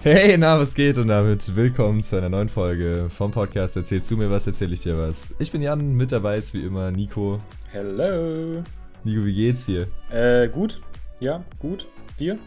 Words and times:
Hey, 0.00 0.38
na, 0.38 0.56
was 0.60 0.76
geht? 0.76 0.96
Und 0.96 1.08
damit 1.08 1.56
willkommen 1.56 2.04
zu 2.04 2.14
einer 2.14 2.28
neuen 2.28 2.48
Folge 2.48 3.10
vom 3.10 3.32
Podcast 3.32 3.76
Erzähl 3.76 4.00
zu 4.00 4.16
mir 4.16 4.30
was, 4.30 4.46
erzähl 4.46 4.72
ich 4.72 4.80
dir 4.80 4.96
was. 4.96 5.34
Ich 5.40 5.50
bin 5.50 5.60
Jan, 5.60 5.94
mit 5.94 6.12
dabei 6.12 6.36
ist 6.36 6.54
wie 6.54 6.62
immer 6.62 6.92
Nico. 6.92 7.40
Hello. 7.72 8.62
Nico, 9.02 9.24
wie 9.24 9.34
geht's 9.34 9.66
dir? 9.66 9.88
Äh, 10.08 10.48
gut. 10.50 10.80
Ja, 11.18 11.42
gut. 11.58 11.88
Dir? 12.20 12.38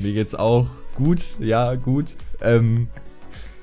Mir 0.00 0.12
geht's 0.12 0.34
auch 0.34 0.66
gut, 0.96 1.38
ja, 1.38 1.76
gut. 1.76 2.16
Ähm, 2.40 2.88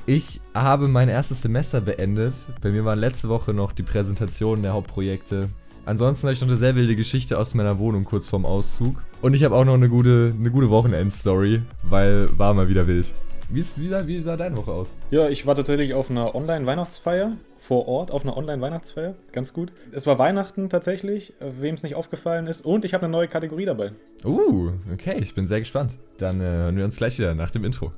ich 0.05 0.39
habe 0.53 0.87
mein 0.87 1.09
erstes 1.09 1.41
Semester 1.41 1.81
beendet. 1.81 2.33
Bei 2.61 2.71
mir 2.71 2.85
waren 2.85 2.99
letzte 2.99 3.27
Woche 3.27 3.53
noch 3.53 3.73
die 3.73 3.83
Präsentationen 3.83 4.63
der 4.63 4.71
Hauptprojekte. 4.71 5.49
Ansonsten 5.85 6.27
habe 6.27 6.35
ich 6.35 6.41
noch 6.41 6.47
eine 6.47 6.55
sehr 6.55 6.77
wilde 6.77 6.95
Geschichte 6.95 7.37
aus 7.37 7.53
meiner 7.53 7.79
Wohnung 7.79 8.05
kurz 8.05 8.29
vorm 8.29 8.45
Auszug. 8.45 9.03
Und 9.23 9.33
ich 9.35 9.45
habe 9.45 9.55
auch 9.55 9.63
noch 9.63 9.75
eine 9.75 9.87
gute, 9.87 10.33
eine 10.37 10.51
gute 10.51 10.69
Wochenendstory, 10.69 11.61
weil 11.81 12.27
war 12.37 12.53
mal 12.53 12.67
wieder 12.67 12.87
wild. 12.87 13.09
Wie, 13.47 13.61
ist, 13.61 13.79
wie, 13.79 13.87
sah, 13.87 14.05
wie 14.05 14.19
sah 14.19 14.35
deine 14.35 14.57
Woche 14.57 14.71
aus? 14.73 14.93
Ja, 15.11 15.29
ich 15.29 15.47
war 15.47 15.55
tatsächlich 15.55 15.93
auf 15.93 16.09
einer 16.09 16.35
Online-Weihnachtsfeier 16.35 17.37
vor 17.57 17.87
Ort, 17.87 18.11
auf 18.11 18.23
einer 18.23 18.35
Online-Weihnachtsfeier. 18.35 19.15
Ganz 19.31 19.53
gut. 19.53 19.71
Es 19.93 20.05
war 20.07 20.19
Weihnachten 20.19 20.67
tatsächlich, 20.67 21.33
wem 21.39 21.73
es 21.73 21.83
nicht 21.83 21.95
aufgefallen 21.95 22.47
ist. 22.47 22.65
Und 22.65 22.83
ich 22.83 22.93
habe 22.93 23.05
eine 23.05 23.13
neue 23.13 23.29
Kategorie 23.29 23.63
dabei. 23.63 23.93
Uh, 24.25 24.71
okay, 24.91 25.17
ich 25.21 25.33
bin 25.33 25.47
sehr 25.47 25.59
gespannt. 25.59 25.97
Dann 26.17 26.41
äh, 26.41 26.43
hören 26.43 26.75
wir 26.75 26.83
uns 26.83 26.97
gleich 26.97 27.17
wieder 27.17 27.33
nach 27.33 27.49
dem 27.49 27.63
Intro. 27.63 27.93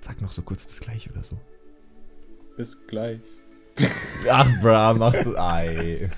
Sag 0.00 0.22
noch 0.22 0.32
so 0.32 0.40
kurz 0.40 0.64
bis 0.64 0.80
gleich 0.80 1.10
oder 1.10 1.22
so. 1.22 1.36
Bis 2.56 2.78
gleich. 2.86 3.20
Ach, 4.30 4.48
bra, 4.62 4.94
mach 4.94 5.12
das. 5.12 5.26
Ei. 5.36 6.08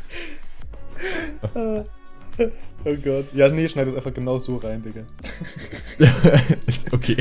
oh 2.85 2.97
Gott. 3.03 3.27
Ja, 3.33 3.49
nee, 3.49 3.69
schneid 3.69 3.89
es 3.89 3.95
einfach 3.95 4.15
genau 4.15 4.39
so 4.39 4.57
rein, 4.57 4.83
Digga. 4.83 5.03
okay. 6.93 7.17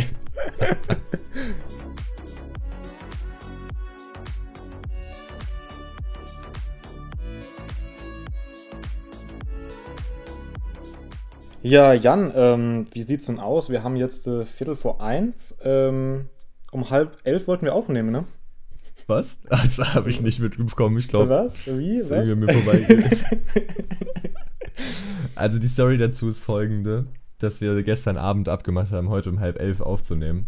Ja, 11.66 11.94
Jan, 11.94 12.34
ähm, 12.36 12.88
wie 12.92 13.04
sieht's 13.04 13.28
denn 13.28 13.40
aus? 13.40 13.70
Wir 13.70 13.84
haben 13.84 13.96
jetzt 13.96 14.28
äh, 14.28 14.46
Viertel 14.46 14.76
vor 14.76 15.02
eins. 15.02 15.56
Ähm, 15.64 16.28
um 16.74 16.90
halb 16.90 17.18
elf 17.24 17.48
wollten 17.48 17.66
wir 17.66 17.74
aufnehmen, 17.74 18.12
ne? 18.12 18.26
Was? 19.08 19.38
Das 19.50 19.78
habe 19.94 20.10
ich 20.10 20.22
nicht 20.22 20.40
mitbekommen, 20.40 20.98
ich 20.98 21.08
glaube. 21.08 21.30
Was? 21.30 21.68
Wie? 21.68 22.02
Was? 22.10 22.28
Mir 22.28 22.48
also 25.36 25.60
die 25.60 25.68
Story 25.68 25.98
dazu 25.98 26.30
ist 26.30 26.44
folgende, 26.44 27.08
dass 27.40 27.62
wir 27.62 27.82
gestern 27.84 28.18
Abend 28.18 28.50
abgemacht 28.50 28.92
haben, 28.92 29.10
heute 29.10 29.30
um 29.30 29.40
halb 29.40 29.60
elf 29.60 29.82
aufzunehmen. 29.82 30.48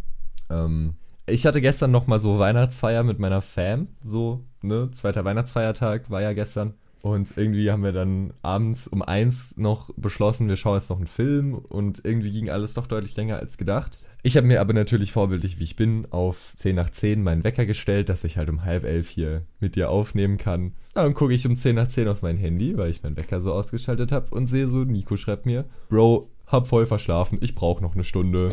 Ähm, 0.49 0.95
ich 1.27 1.45
hatte 1.45 1.61
gestern 1.61 1.91
noch 1.91 2.07
mal 2.07 2.19
so 2.19 2.37
Weihnachtsfeier 2.39 3.03
mit 3.03 3.19
meiner 3.19 3.41
Fam, 3.41 3.87
so, 4.03 4.43
ne? 4.61 4.89
Zweiter 4.91 5.25
Weihnachtsfeiertag 5.25 6.09
war 6.09 6.21
ja 6.21 6.33
gestern. 6.33 6.75
Und 7.01 7.33
irgendwie 7.35 7.69
haben 7.69 7.83
wir 7.83 7.91
dann 7.91 8.33
abends 8.41 8.87
um 8.87 9.01
eins 9.01 9.55
noch 9.57 9.91
beschlossen, 9.95 10.47
wir 10.47 10.55
schauen 10.55 10.79
jetzt 10.79 10.89
noch 10.89 10.97
einen 10.97 11.07
Film 11.07 11.53
und 11.53 12.03
irgendwie 12.03 12.31
ging 12.31 12.49
alles 12.49 12.73
doch 12.73 12.87
deutlich 12.87 13.15
länger 13.15 13.37
als 13.37 13.57
gedacht. 13.57 13.99
Ich 14.25 14.35
habe 14.37 14.47
mir 14.47 14.59
aber 14.59 14.73
natürlich 14.73 15.11
vorbildlich, 15.11 15.59
wie 15.59 15.65
ich 15.65 15.75
bin, 15.75 16.07
auf 16.09 16.51
10 16.55 16.75
nach 16.75 16.89
10 16.89 17.21
meinen 17.21 17.43
Wecker 17.43 17.67
gestellt, 17.67 18.09
dass 18.09 18.23
ich 18.23 18.37
halt 18.37 18.49
um 18.49 18.65
halb 18.65 18.83
elf 18.83 19.07
hier 19.07 19.43
mit 19.59 19.75
dir 19.75 19.91
aufnehmen 19.91 20.39
kann. 20.39 20.73
Dann 20.95 21.13
gucke 21.13 21.35
ich 21.35 21.45
um 21.45 21.55
10 21.55 21.75
nach 21.75 21.87
10 21.87 22.07
auf 22.07 22.23
mein 22.23 22.37
Handy, 22.37 22.75
weil 22.75 22.89
ich 22.89 23.03
meinen 23.03 23.17
Wecker 23.17 23.39
so 23.39 23.53
ausgeschaltet 23.53 24.11
habe 24.11 24.33
und 24.33 24.47
sehe 24.47 24.67
so, 24.67 24.79
Nico 24.83 25.15
schreibt 25.15 25.45
mir, 25.45 25.65
Bro, 25.89 26.31
hab 26.47 26.67
voll 26.67 26.87
verschlafen, 26.87 27.37
ich 27.39 27.53
brauche 27.53 27.83
noch 27.83 27.93
eine 27.93 28.03
Stunde. 28.03 28.49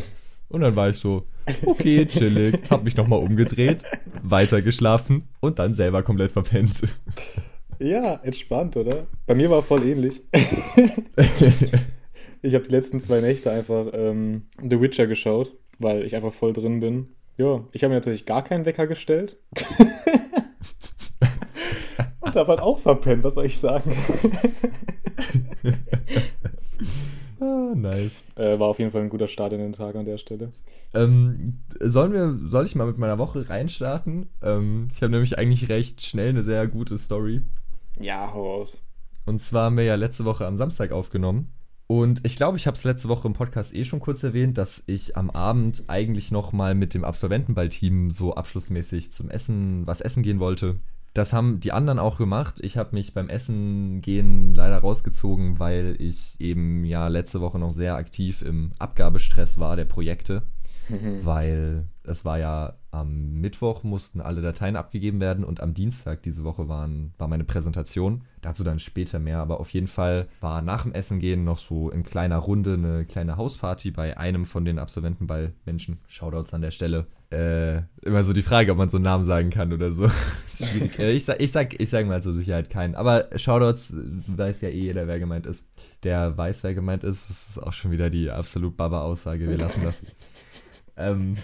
Und 0.47 0.61
dann 0.61 0.75
war 0.75 0.89
ich 0.89 0.97
so, 0.97 1.25
okay, 1.65 2.05
chillig, 2.07 2.69
hab 2.69 2.83
mich 2.83 2.95
nochmal 2.95 3.17
umgedreht, 3.17 3.81
weiter 4.21 4.61
geschlafen 4.61 5.27
und 5.39 5.57
dann 5.57 5.73
selber 5.73 6.03
komplett 6.03 6.33
verpennt. 6.33 6.83
Ja, 7.79 8.13
entspannt, 8.21 8.77
oder? 8.77 9.07
Bei 9.25 9.33
mir 9.33 9.49
war 9.49 9.63
voll 9.63 9.83
ähnlich. 9.87 10.21
ich 12.43 12.53
habe 12.53 12.63
die 12.63 12.71
letzten 12.71 12.99
zwei 12.99 13.21
Nächte 13.21 13.51
einfach 13.51 13.87
ähm, 13.93 14.43
The 14.61 14.79
Witcher 14.79 15.07
geschaut 15.07 15.51
weil 15.79 16.03
ich 16.03 16.15
einfach 16.15 16.33
voll 16.33 16.53
drin 16.53 16.79
bin. 16.79 17.09
Ja, 17.37 17.63
ich 17.71 17.83
habe 17.83 17.89
mir 17.89 17.97
natürlich 17.97 18.25
gar 18.25 18.43
keinen 18.43 18.65
Wecker 18.65 18.87
gestellt. 18.87 19.37
Und 22.19 22.35
habe 22.35 22.49
halt 22.49 22.61
auch 22.61 22.79
verpennt, 22.79 23.23
was 23.23 23.33
soll 23.33 23.45
ich 23.45 23.59
sagen? 23.59 23.91
ah, 27.39 27.73
nice. 27.75 28.23
Äh, 28.35 28.59
war 28.59 28.67
auf 28.67 28.79
jeden 28.79 28.91
Fall 28.91 29.01
ein 29.01 29.09
guter 29.09 29.27
Start 29.27 29.53
in 29.53 29.59
den 29.59 29.73
Tag 29.73 29.95
an 29.95 30.05
der 30.05 30.17
Stelle. 30.17 30.51
Ähm, 30.93 31.59
sollen 31.79 32.13
wir, 32.13 32.37
soll 32.49 32.65
ich 32.65 32.75
mal 32.75 32.87
mit 32.87 32.99
meiner 32.99 33.17
Woche 33.17 33.49
reinstarten? 33.49 34.29
Ähm, 34.41 34.89
ich 34.93 35.01
habe 35.01 35.11
nämlich 35.11 35.37
eigentlich 35.37 35.69
recht 35.69 36.01
schnell 36.01 36.29
eine 36.29 36.43
sehr 36.43 36.67
gute 36.67 36.97
Story. 36.97 37.41
Ja, 37.99 38.31
hau 38.33 38.57
raus. 38.57 38.79
Und 39.25 39.41
zwar 39.41 39.65
haben 39.65 39.77
wir 39.77 39.83
ja 39.85 39.95
letzte 39.95 40.25
Woche 40.25 40.45
am 40.45 40.57
Samstag 40.57 40.91
aufgenommen. 40.91 41.51
Und 41.93 42.21
ich 42.25 42.37
glaube, 42.37 42.57
ich 42.57 42.65
habe 42.65 42.75
es 42.75 42.83
letzte 42.85 43.07
Woche 43.07 43.27
im 43.27 43.35
Podcast 43.35 43.71
eh 43.75 43.85
schon 43.85 43.99
kurz 43.99 44.23
erwähnt, 44.23 44.57
dass 44.57 44.81
ich 44.87 45.15
am 45.15 45.29
Abend 45.29 45.83
eigentlich 45.85 46.31
noch 46.31 46.51
mal 46.51 46.73
mit 46.73 46.95
dem 46.95 47.03
Absolventenballteam 47.03 48.09
so 48.09 48.33
abschlussmäßig 48.33 49.11
zum 49.11 49.29
Essen, 49.29 49.85
was 49.85 50.01
essen 50.01 50.23
gehen 50.23 50.39
wollte. 50.39 50.79
Das 51.13 51.33
haben 51.33 51.59
die 51.59 51.71
anderen 51.71 51.99
auch 51.99 52.17
gemacht. 52.17 52.59
Ich 52.63 52.77
habe 52.77 52.95
mich 52.95 53.13
beim 53.13 53.29
Essen 53.29 54.01
gehen 54.01 54.55
leider 54.55 54.79
rausgezogen, 54.79 55.59
weil 55.59 55.95
ich 55.99 56.33
eben 56.39 56.83
ja 56.83 57.09
letzte 57.09 57.41
Woche 57.41 57.59
noch 57.59 57.71
sehr 57.71 57.95
aktiv 57.95 58.41
im 58.41 58.71
Abgabestress 58.79 59.59
war 59.59 59.75
der 59.75 59.85
Projekte. 59.85 60.41
Mhm. 60.89 61.25
Weil 61.25 61.85
es 62.03 62.25
war 62.25 62.37
ja 62.37 62.73
am 62.91 63.33
Mittwoch 63.41 63.83
mussten 63.83 64.21
alle 64.21 64.41
Dateien 64.41 64.75
abgegeben 64.75 65.19
werden 65.19 65.43
und 65.43 65.61
am 65.61 65.73
Dienstag 65.73 66.21
diese 66.21 66.43
Woche 66.43 66.67
waren, 66.67 67.13
war 67.17 67.27
meine 67.27 67.43
Präsentation. 67.43 68.21
Dazu 68.41 68.63
dann 68.63 68.79
später 68.79 69.19
mehr, 69.19 69.39
aber 69.39 69.59
auf 69.59 69.69
jeden 69.69 69.87
Fall 69.87 70.27
war 70.41 70.61
nach 70.61 70.83
dem 70.83 70.93
Essen 70.93 71.19
gehen 71.19 71.43
noch 71.43 71.59
so 71.59 71.89
in 71.89 72.03
kleiner 72.03 72.37
Runde 72.37 72.73
eine 72.73 73.05
kleine 73.05 73.37
Hausparty 73.37 73.91
bei 73.91 74.17
einem 74.17 74.45
von 74.45 74.65
den 74.65 74.79
Absolventenball-Menschen. 74.79 75.99
Shoutouts 76.07 76.53
an 76.53 76.61
der 76.61 76.71
Stelle. 76.71 77.07
Äh, 77.31 77.81
immer 78.03 78.23
so 78.23 78.31
die 78.31 78.43
Frage, 78.43 78.71
ob 78.71 78.77
man 78.77 78.89
so 78.89 78.97
einen 78.97 79.05
Namen 79.05 79.25
sagen 79.25 79.49
kann 79.49 79.73
oder 79.73 79.91
so. 79.91 80.09
Äh, 80.99 81.13
ich, 81.13 81.25
sag, 81.25 81.41
ich, 81.41 81.51
sag, 81.51 81.81
ich 81.81 81.89
sag 81.89 82.05
mal 82.05 82.21
zur 82.21 82.31
Sicherheit 82.31 82.69
keinen. 82.69 82.93
Aber 82.93 83.27
Shoutouts 83.35 83.95
weiß 84.27 84.61
ja 84.61 84.69
eh 84.69 84.81
jeder, 84.81 85.07
wer 85.07 85.19
gemeint 85.19 85.47
ist. 85.47 85.65
Der 86.03 86.37
weiß, 86.37 86.63
wer 86.63 86.75
gemeint 86.75 87.03
ist. 87.03 87.27
Das 87.27 87.49
ist 87.49 87.63
auch 87.63 87.73
schon 87.73 87.89
wieder 87.89 88.11
die 88.11 88.29
absolut 88.29 88.77
Baba-Aussage. 88.77 89.49
Wir 89.49 89.57
lassen 89.57 89.81
das. 89.83 89.99
Ähm, 90.97 91.37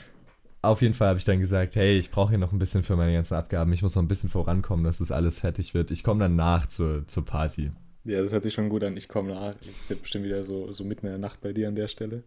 auf 0.62 0.82
jeden 0.82 0.94
Fall 0.94 1.10
habe 1.10 1.20
ich 1.20 1.26
dann 1.26 1.40
gesagt, 1.40 1.76
hey, 1.76 1.98
ich 1.98 2.12
brauche 2.12 2.30
hier 2.30 2.38
noch 2.38 2.52
ein 2.52 2.60
bisschen 2.60 2.84
für 2.84 2.96
meine 2.96 3.14
ganzen 3.14 3.36
Abgaben. 3.36 3.72
Ich 3.74 3.82
muss 3.82 3.96
noch 3.96 4.04
ein 4.04 4.08
bisschen 4.08 4.30
vorankommen, 4.30 4.84
dass 4.84 4.98
das 4.98 5.12
alles 5.12 5.40
fertig 5.40 5.74
wird. 5.74 5.92
Ich 5.92 6.04
komme 6.04 6.20
dann 6.20 6.36
nach 6.36 6.68
zur, 6.68 7.08
zur 7.08 7.26
Party. 7.26 7.72
Ja, 8.04 8.22
das 8.22 8.32
hört 8.32 8.44
sich 8.44 8.54
schon 8.54 8.70
gut 8.70 8.84
an. 8.84 8.98
Ich 8.98 9.08
komme 9.08 9.34
nach. 9.34 9.56
Es 9.62 9.90
wird 9.90 10.02
bestimmt 10.02 10.26
wieder 10.26 10.44
so, 10.44 10.72
so 10.72 10.84
mitten 10.84 11.06
in 11.06 11.14
der 11.14 11.20
Nacht 11.20 11.42
bei 11.42 11.54
dir 11.54 11.68
an 11.68 11.76
der 11.76 11.88
Stelle. 11.88 12.24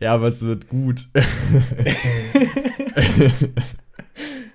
Ja, 0.00 0.14
aber 0.14 0.28
es 0.28 0.42
wird 0.42 0.68
gut. 0.68 1.08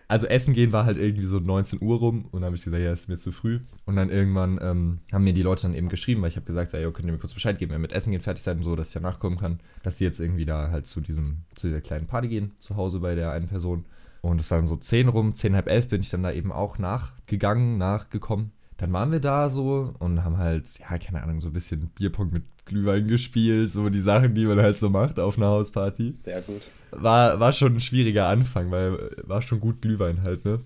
also 0.10 0.26
essen 0.26 0.56
gehen 0.56 0.72
war 0.72 0.86
halt 0.86 0.98
irgendwie 0.98 1.28
so 1.28 1.40
19 1.40 1.82
Uhr 1.82 2.00
rum 2.00 2.26
und 2.32 2.42
dann 2.42 2.46
habe 2.46 2.56
ich 2.56 2.64
gesagt, 2.64 2.84
ja, 2.84 2.92
ist 2.92 3.10
mir 3.10 3.16
zu 3.16 3.32
früh. 3.32 3.60
Und 3.86 3.96
dann 3.96 4.10
irgendwann 4.10 4.60
ähm, 4.60 5.00
haben 5.14 5.24
mir 5.24 5.34
die 5.34 5.44
Leute 5.44 5.62
dann 5.62 5.76
eben 5.76 5.88
geschrieben, 5.88 6.22
weil 6.24 6.30
ich 6.30 6.36
habe 6.36 6.48
gesagt, 6.48 6.74
ja, 6.74 6.80
könnt 6.90 7.08
ihr 7.08 7.12
mir 7.12 7.20
kurz 7.20 7.36
Bescheid 7.36 7.60
geben, 7.60 7.72
wenn 7.72 7.82
mit 7.82 7.94
Essen 7.94 8.12
gehen 8.12 8.20
fertig 8.20 8.44
seid 8.44 8.58
und 8.58 8.64
so, 8.64 8.76
dass 8.76 8.88
ich 8.88 8.94
danach 8.94 9.20
kommen 9.20 9.38
kann, 9.38 9.60
dass 9.84 10.00
sie 10.00 10.06
jetzt 10.06 10.20
irgendwie 10.20 10.46
da 10.46 10.72
halt 10.72 10.88
zu 10.88 11.00
diesem, 11.00 11.44
zu 11.54 11.68
dieser 11.68 11.82
kleinen 11.82 12.08
Party 12.08 12.28
gehen, 12.28 12.54
zu 12.58 12.76
Hause 12.76 13.00
bei 13.00 13.14
der 13.14 13.32
einen 13.32 13.48
Person. 13.48 13.86
Und 14.22 14.42
es 14.42 14.50
waren 14.50 14.66
so 14.66 14.76
10 14.76 15.10
rum, 15.10 15.36
10, 15.36 15.54
halb 15.54 15.68
11 15.68 15.90
bin 15.90 16.02
ich 16.02 16.10
dann 16.10 16.24
da 16.24 16.32
eben 16.32 16.52
auch 16.52 16.80
nachgegangen, 16.80 17.78
nachgekommen 17.78 18.52
dann 18.80 18.94
waren 18.94 19.12
wir 19.12 19.20
da 19.20 19.50
so 19.50 19.94
und 20.00 20.24
haben 20.24 20.38
halt, 20.38 20.80
ja, 20.80 20.98
keine 20.98 21.22
Ahnung, 21.22 21.42
so 21.42 21.50
ein 21.50 21.54
bisschen 21.54 21.90
Bierpong 21.96 22.32
mit 22.32 22.44
Glühwein 22.66 23.08
gespielt, 23.08 23.74
so 23.74 23.90
die 23.90 24.00
Sachen, 24.00 24.34
die 24.34 24.46
man 24.46 24.60
halt 24.60 24.78
so 24.78 24.90
macht 24.90 25.20
auf 25.20 25.38
einer 25.38 25.48
Hausparty. 25.48 26.14
Sehr 26.14 26.42
gut. 26.42 26.72
War, 26.92 27.40
war 27.40 27.52
schon 27.52 27.76
ein 27.76 27.80
schwieriger 27.82 28.28
Anfang, 28.28 28.72
weil 28.72 29.12
war 29.24 29.42
schon 29.42 29.60
gut 29.60 29.82
Glühwein 29.82 30.24
halt, 30.24 30.46
ne? 30.46 30.62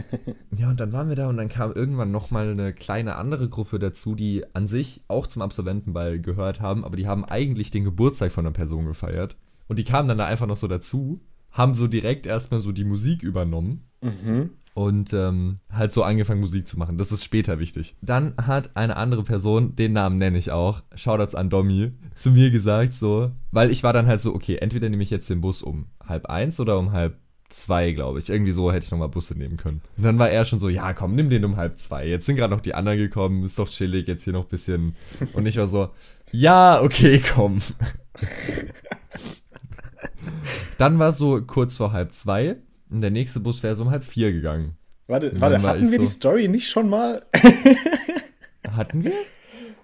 ja, 0.56 0.68
und 0.68 0.80
dann 0.80 0.92
waren 0.92 1.08
wir 1.08 1.16
da 1.16 1.28
und 1.28 1.36
dann 1.36 1.48
kam 1.48 1.72
irgendwann 1.72 2.10
nochmal 2.10 2.50
eine 2.50 2.72
kleine 2.72 3.14
andere 3.14 3.48
Gruppe 3.48 3.78
dazu, 3.78 4.14
die 4.14 4.44
an 4.52 4.66
sich 4.66 5.02
auch 5.08 5.26
zum 5.26 5.40
Absolventenball 5.40 6.20
gehört 6.20 6.60
haben, 6.60 6.84
aber 6.84 6.96
die 6.96 7.06
haben 7.06 7.24
eigentlich 7.24 7.70
den 7.70 7.84
Geburtstag 7.84 8.32
von 8.32 8.44
einer 8.44 8.52
Person 8.52 8.86
gefeiert. 8.86 9.36
Und 9.68 9.78
die 9.78 9.84
kamen 9.84 10.08
dann 10.08 10.18
da 10.18 10.26
einfach 10.26 10.46
noch 10.46 10.58
so 10.58 10.68
dazu, 10.68 11.20
haben 11.50 11.74
so 11.74 11.86
direkt 11.86 12.26
erstmal 12.26 12.60
so 12.60 12.72
die 12.72 12.84
Musik 12.84 13.22
übernommen. 13.22 13.84
Mhm 14.04 14.50
und 14.74 15.12
ähm, 15.12 15.60
halt 15.72 15.92
so 15.92 16.02
angefangen 16.02 16.40
Musik 16.40 16.66
zu 16.66 16.78
machen. 16.78 16.98
Das 16.98 17.12
ist 17.12 17.24
später 17.24 17.60
wichtig. 17.60 17.94
Dann 18.02 18.34
hat 18.36 18.76
eine 18.76 18.96
andere 18.96 19.22
Person, 19.22 19.76
den 19.76 19.92
Namen 19.92 20.18
nenne 20.18 20.36
ich 20.36 20.50
auch, 20.50 20.82
Shoutouts 20.96 21.36
an 21.36 21.48
Domi, 21.48 21.92
zu 22.16 22.32
mir 22.32 22.50
gesagt 22.50 22.92
so, 22.92 23.30
weil 23.52 23.70
ich 23.70 23.84
war 23.84 23.92
dann 23.92 24.06
halt 24.06 24.20
so, 24.20 24.34
okay, 24.34 24.56
entweder 24.56 24.88
nehme 24.88 25.04
ich 25.04 25.10
jetzt 25.10 25.30
den 25.30 25.40
Bus 25.40 25.62
um 25.62 25.86
halb 26.04 26.26
eins 26.26 26.58
oder 26.58 26.76
um 26.78 26.90
halb 26.90 27.18
zwei, 27.48 27.92
glaube 27.92 28.18
ich. 28.18 28.28
Irgendwie 28.28 28.50
so 28.50 28.72
hätte 28.72 28.84
ich 28.84 28.90
nochmal 28.90 29.08
Busse 29.08 29.38
nehmen 29.38 29.56
können. 29.56 29.80
Und 29.96 30.02
dann 30.02 30.18
war 30.18 30.28
er 30.28 30.44
schon 30.44 30.58
so, 30.58 30.68
ja 30.68 30.92
komm, 30.92 31.14
nimm 31.14 31.30
den 31.30 31.44
um 31.44 31.56
halb 31.56 31.78
zwei. 31.78 32.08
Jetzt 32.08 32.26
sind 32.26 32.34
gerade 32.34 32.52
noch 32.52 32.60
die 32.60 32.74
anderen 32.74 32.98
gekommen, 32.98 33.44
ist 33.44 33.58
doch 33.60 33.68
chillig, 33.68 34.08
jetzt 34.08 34.24
hier 34.24 34.32
noch 34.32 34.46
ein 34.46 34.50
bisschen. 34.50 34.96
Und 35.34 35.46
ich 35.46 35.56
war 35.56 35.68
so, 35.68 35.90
ja, 36.32 36.82
okay, 36.82 37.22
komm. 37.34 37.58
Dann 40.78 40.98
war 40.98 41.12
so 41.12 41.40
kurz 41.42 41.76
vor 41.76 41.92
halb 41.92 42.12
zwei 42.12 42.56
und 42.94 43.00
der 43.02 43.10
nächste 43.10 43.40
Bus 43.40 43.62
wäre 43.62 43.76
so 43.76 43.82
um 43.82 43.90
halb 43.90 44.04
vier 44.04 44.32
gegangen. 44.32 44.76
Warte, 45.06 45.30
Und 45.32 45.40
warte 45.40 45.60
hatten 45.62 45.90
wir 45.90 45.98
die 45.98 46.06
so- 46.06 46.12
Story 46.12 46.48
nicht 46.48 46.68
schon 46.68 46.88
mal? 46.88 47.20
Hatten 48.70 49.04
wir? 49.04 49.12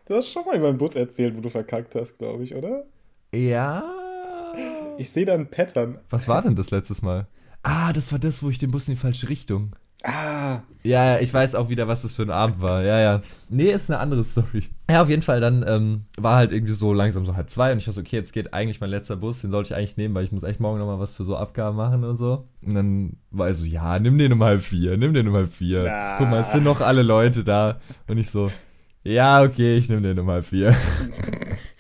Du 0.07 0.17
hast 0.17 0.29
schon 0.31 0.45
mal 0.45 0.57
über 0.57 0.69
den 0.73 0.79
Bus 0.79 0.95
erzählt, 0.97 1.37
wo 1.37 1.41
du 1.41 1.51
verkackt 1.51 1.95
hast, 1.95 2.19
glaube 2.19 2.43
ich, 2.43 2.55
oder? 2.55 2.85
Ja. 3.33 3.85
Ich 4.99 5.11
sehe 5.11 5.25
da 5.25 5.35
ein 5.35 5.51
Pattern. 5.51 5.99
Was 6.11 6.27
war 6.27 6.43
denn 6.43 6.57
das 6.57 6.71
letztes 6.71 7.03
Mal? 7.03 7.27
Ah, 7.63 7.93
das 7.93 8.11
war 8.13 8.19
das, 8.19 8.43
wo 8.43 8.51
ich 8.51 8.59
den 8.59 8.71
Bus 8.71 8.89
in 8.89 8.95
die 8.95 9.01
falsche 9.01 9.29
Richtung. 9.29 9.77
Ah, 10.03 10.61
Ja, 10.83 11.05
ja, 11.05 11.19
ich 11.21 11.33
weiß 11.33 11.55
auch 11.57 11.69
wieder, 11.69 11.87
was 11.87 12.01
das 12.03 12.15
für 12.15 12.23
ein 12.23 12.31
Abend 12.31 12.63
war. 12.63 12.83
Ja, 12.83 12.99
ja. 12.99 13.23
Nee, 13.51 13.71
ist 13.71 13.91
eine 13.91 13.99
andere 13.99 14.25
Story. 14.25 14.65
Ja, 14.91 15.03
auf 15.03 15.11
jeden 15.11 15.21
Fall, 15.21 15.41
dann 15.41 15.63
ähm, 15.69 16.05
war 16.17 16.37
halt 16.37 16.53
irgendwie 16.53 16.73
so 16.73 16.95
langsam 16.95 17.27
so 17.27 17.37
halb 17.37 17.51
zwei 17.51 17.71
und 17.73 17.79
ich 17.79 17.87
war 17.87 17.93
so, 17.93 18.01
okay, 18.01 18.17
jetzt 18.17 18.33
geht 18.33 18.55
eigentlich 18.55 18.81
mein 18.81 18.89
letzter 18.89 19.17
Bus, 19.17 19.43
den 19.43 19.51
sollte 19.51 19.69
ich 19.69 19.77
eigentlich 19.77 19.99
nehmen, 19.99 20.15
weil 20.15 20.25
ich 20.25 20.33
muss 20.33 20.43
echt 20.43 20.59
morgen 20.59 20.79
nochmal 20.79 20.99
was 20.99 21.13
für 21.13 21.25
so 21.25 21.37
Abgaben 21.37 21.77
machen 21.77 22.05
und 22.05 22.17
so. 22.17 22.49
Und 22.65 22.75
dann 22.75 23.17
war 23.31 23.49
er 23.49 23.55
so, 23.55 23.67
ja, 23.67 23.99
nimm 23.99 24.17
den 24.17 24.33
um 24.33 24.43
halb 24.43 24.63
vier, 24.63 24.97
nimm 24.97 25.13
den 25.13 25.29
um 25.29 25.35
halb 25.35 25.53
vier. 25.53 25.93
Ah. 25.93 26.17
Guck 26.17 26.31
mal, 26.31 26.41
es 26.41 26.53
sind 26.53 26.65
noch 26.65 26.81
alle 26.81 27.03
Leute 27.03 27.45
da. 27.45 27.79
Und 28.09 28.17
ich 28.17 28.31
so, 28.31 28.51
ja, 29.05 29.43
okay, 29.43 29.77
ich 29.77 29.91
nehme 29.91 30.01
den 30.03 30.19
um 30.19 30.31
halb 30.31 30.47
vier. 30.47 30.75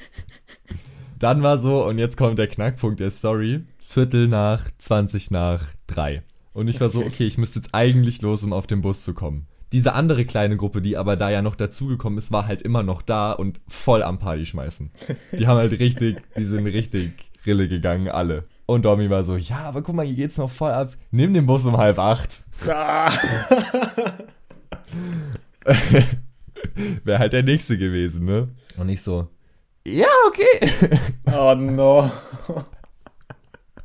dann 1.18 1.42
war 1.42 1.58
so, 1.58 1.86
und 1.86 1.98
jetzt 1.98 2.16
kommt 2.18 2.38
der 2.38 2.48
Knackpunkt 2.48 3.00
der 3.00 3.10
Story, 3.10 3.62
Viertel 3.78 4.28
nach, 4.28 4.64
20 4.78 5.30
nach 5.30 5.62
drei. 5.86 6.22
Und 6.60 6.68
ich 6.68 6.78
war 6.78 6.90
so, 6.90 7.00
okay, 7.00 7.26
ich 7.26 7.38
müsste 7.38 7.58
jetzt 7.58 7.70
eigentlich 7.72 8.20
los, 8.20 8.44
um 8.44 8.52
auf 8.52 8.66
den 8.66 8.82
Bus 8.82 9.02
zu 9.02 9.14
kommen. 9.14 9.46
Diese 9.72 9.94
andere 9.94 10.26
kleine 10.26 10.58
Gruppe, 10.58 10.82
die 10.82 10.98
aber 10.98 11.16
da 11.16 11.30
ja 11.30 11.40
noch 11.40 11.56
dazugekommen 11.56 12.18
ist, 12.18 12.32
war 12.32 12.46
halt 12.46 12.60
immer 12.60 12.82
noch 12.82 13.00
da 13.00 13.32
und 13.32 13.62
voll 13.66 14.02
am 14.02 14.18
Party 14.18 14.44
schmeißen. 14.44 14.90
Die 15.38 15.46
haben 15.46 15.56
halt 15.56 15.78
richtig, 15.78 16.18
die 16.36 16.44
sind 16.44 16.66
richtig 16.66 17.12
Rille 17.46 17.66
gegangen, 17.66 18.08
alle. 18.08 18.44
Und 18.66 18.84
Domi 18.84 19.08
war 19.08 19.24
so, 19.24 19.36
ja, 19.36 19.62
aber 19.62 19.80
guck 19.80 19.94
mal, 19.94 20.04
hier 20.04 20.16
geht's 20.16 20.36
noch 20.36 20.50
voll 20.50 20.72
ab. 20.72 20.92
Nimm 21.10 21.32
den 21.32 21.46
Bus 21.46 21.64
um 21.64 21.78
halb 21.78 21.98
acht. 21.98 22.42
ah. 22.68 23.10
Wäre 27.04 27.18
halt 27.20 27.32
der 27.32 27.42
nächste 27.42 27.78
gewesen, 27.78 28.26
ne? 28.26 28.48
Und 28.76 28.90
ich 28.90 29.00
so, 29.00 29.28
ja, 29.86 30.08
okay. 30.28 30.90
Oh 31.24 31.54
no. 31.54 32.10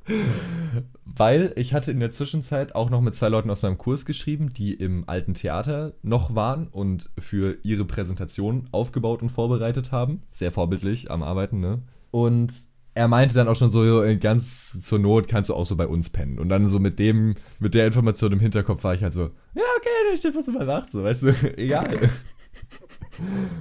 Weil 1.17 1.53
ich 1.55 1.73
hatte 1.73 1.91
in 1.91 1.99
der 1.99 2.11
Zwischenzeit 2.11 2.75
auch 2.75 2.89
noch 2.89 3.01
mit 3.01 3.15
zwei 3.15 3.29
Leuten 3.29 3.49
aus 3.49 3.61
meinem 3.61 3.77
Kurs 3.77 4.05
geschrieben, 4.05 4.53
die 4.53 4.73
im 4.73 5.07
alten 5.07 5.33
Theater 5.33 5.93
noch 6.01 6.35
waren 6.35 6.67
und 6.67 7.09
für 7.17 7.57
ihre 7.63 7.85
Präsentation 7.85 8.67
aufgebaut 8.71 9.21
und 9.21 9.29
vorbereitet 9.29 9.91
haben. 9.91 10.23
Sehr 10.31 10.51
vorbildlich 10.51 11.09
am 11.11 11.23
Arbeiten, 11.23 11.59
ne? 11.59 11.81
Und 12.11 12.53
er 12.95 13.07
meinte 13.09 13.35
dann 13.35 13.47
auch 13.47 13.55
schon 13.55 13.69
so, 13.69 14.03
ganz 14.19 14.77
zur 14.81 14.99
Not 14.99 15.27
kannst 15.27 15.49
du 15.49 15.53
auch 15.53 15.65
so 15.65 15.75
bei 15.75 15.87
uns 15.87 16.09
pennen. 16.09 16.39
Und 16.39 16.49
dann 16.49 16.67
so 16.69 16.79
mit 16.79 16.97
dem, 16.97 17.35
mit 17.59 17.73
der 17.73 17.87
Information 17.87 18.31
im 18.31 18.39
Hinterkopf 18.39 18.83
war 18.83 18.93
ich 18.93 19.03
halt 19.03 19.13
so, 19.13 19.23
ja, 19.53 19.63
okay, 19.77 19.89
dann 20.09 20.17
steht 20.17 20.35
was 20.35 20.47
über 20.47 20.63
Nacht, 20.63 20.91
so, 20.91 21.03
weißt 21.03 21.23
du, 21.23 21.57
egal. 21.57 22.09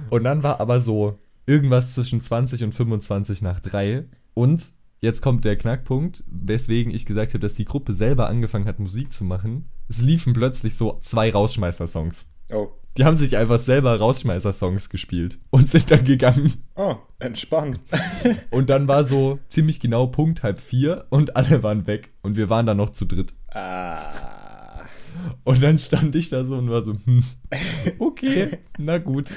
und 0.09 0.23
dann 0.23 0.41
war 0.41 0.59
aber 0.59 0.81
so 0.81 1.19
irgendwas 1.45 1.93
zwischen 1.93 2.21
20 2.21 2.63
und 2.63 2.73
25 2.73 3.41
nach 3.41 3.59
drei 3.59 4.05
und 4.33 4.73
jetzt 5.05 5.21
kommt 5.21 5.45
der 5.45 5.55
Knackpunkt, 5.55 6.23
weswegen 6.27 6.93
ich 6.93 7.05
gesagt 7.05 7.31
habe, 7.33 7.39
dass 7.39 7.53
die 7.53 7.63
Gruppe 7.65 7.93
selber 7.93 8.27
angefangen 8.27 8.65
hat, 8.65 8.79
Musik 8.79 9.13
zu 9.13 9.23
machen. 9.23 9.69
Es 9.87 10.01
liefen 10.01 10.33
plötzlich 10.33 10.75
so 10.75 10.99
zwei 11.01 11.31
Rausschmeißer-Songs. 11.31 12.25
Oh. 12.51 12.67
Die 12.97 13.05
haben 13.05 13.17
sich 13.17 13.37
einfach 13.37 13.59
selber 13.59 13.97
Rausschmeißer-Songs 13.97 14.89
gespielt 14.89 15.37
und 15.51 15.69
sind 15.69 15.91
dann 15.91 16.03
gegangen. 16.03 16.53
Oh, 16.75 16.95
entspannt. 17.19 17.79
Und 18.51 18.69
dann 18.69 18.87
war 18.87 19.05
so 19.05 19.39
ziemlich 19.47 19.79
genau 19.79 20.07
Punkt 20.07 20.43
halb 20.43 20.59
vier 20.59 21.05
und 21.09 21.35
alle 21.35 21.61
waren 21.63 21.87
weg. 21.87 22.13
Und 22.21 22.35
wir 22.35 22.49
waren 22.49 22.65
dann 22.65 22.77
noch 22.77 22.91
zu 22.91 23.05
dritt. 23.05 23.33
ah. 23.49 24.85
Und 25.43 25.63
dann 25.63 25.77
stand 25.77 26.15
ich 26.15 26.29
da 26.29 26.43
so 26.43 26.57
und 26.57 26.69
war 26.69 26.83
so, 26.83 26.93
hm, 26.93 27.23
okay, 27.99 28.57
na 28.77 28.97
gut. 28.97 29.33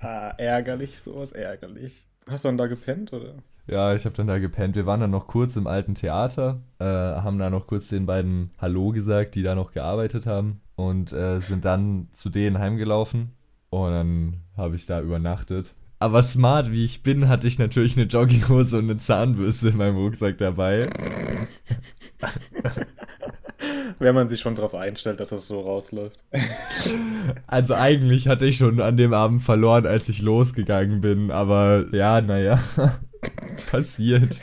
ah. 0.00 0.30
Ärgerlich, 0.36 0.98
sowas 0.98 1.32
ärgerlich. 1.32 2.06
Hast 2.28 2.44
du 2.44 2.48
dann 2.48 2.58
da 2.58 2.66
gepennt, 2.66 3.12
oder? 3.12 3.36
Ja, 3.66 3.94
ich 3.94 4.04
habe 4.04 4.16
dann 4.16 4.26
da 4.26 4.38
gepennt. 4.38 4.74
Wir 4.74 4.86
waren 4.86 5.00
dann 5.00 5.10
noch 5.12 5.28
kurz 5.28 5.54
im 5.56 5.66
alten 5.66 5.94
Theater, 5.94 6.60
äh, 6.78 6.84
haben 6.84 7.38
da 7.38 7.48
noch 7.48 7.66
kurz 7.66 7.88
den 7.88 8.06
beiden 8.06 8.50
Hallo 8.58 8.90
gesagt, 8.90 9.34
die 9.36 9.42
da 9.42 9.54
noch 9.54 9.72
gearbeitet 9.72 10.26
haben 10.26 10.60
und 10.74 11.12
äh, 11.12 11.38
sind 11.38 11.64
dann 11.64 12.08
zu 12.12 12.28
denen 12.28 12.58
heimgelaufen 12.58 13.32
und 13.70 13.90
dann 13.92 14.36
habe 14.56 14.74
ich 14.74 14.86
da 14.86 15.00
übernachtet. 15.00 15.74
Aber 16.00 16.24
smart 16.24 16.72
wie 16.72 16.84
ich 16.84 17.04
bin, 17.04 17.28
hatte 17.28 17.46
ich 17.46 17.60
natürlich 17.60 17.96
eine 17.96 18.06
Jogginghose 18.06 18.78
und 18.78 18.90
eine 18.90 18.98
Zahnbürste 18.98 19.68
in 19.68 19.76
meinem 19.76 19.96
Rucksack 19.96 20.38
dabei. 20.38 20.88
Wenn 24.00 24.16
man 24.16 24.28
sich 24.28 24.40
schon 24.40 24.56
drauf 24.56 24.74
einstellt, 24.74 25.20
dass 25.20 25.28
das 25.28 25.46
so 25.46 25.60
rausläuft. 25.60 26.24
Also 27.46 27.76
eigentlich 27.76 28.26
hatte 28.26 28.46
ich 28.46 28.56
schon 28.56 28.80
an 28.80 28.96
dem 28.96 29.14
Abend 29.14 29.42
verloren, 29.42 29.86
als 29.86 30.08
ich 30.08 30.20
losgegangen 30.20 31.00
bin, 31.00 31.30
aber 31.30 31.86
ja, 31.92 32.20
naja, 32.20 32.58
passiert. 33.72 34.40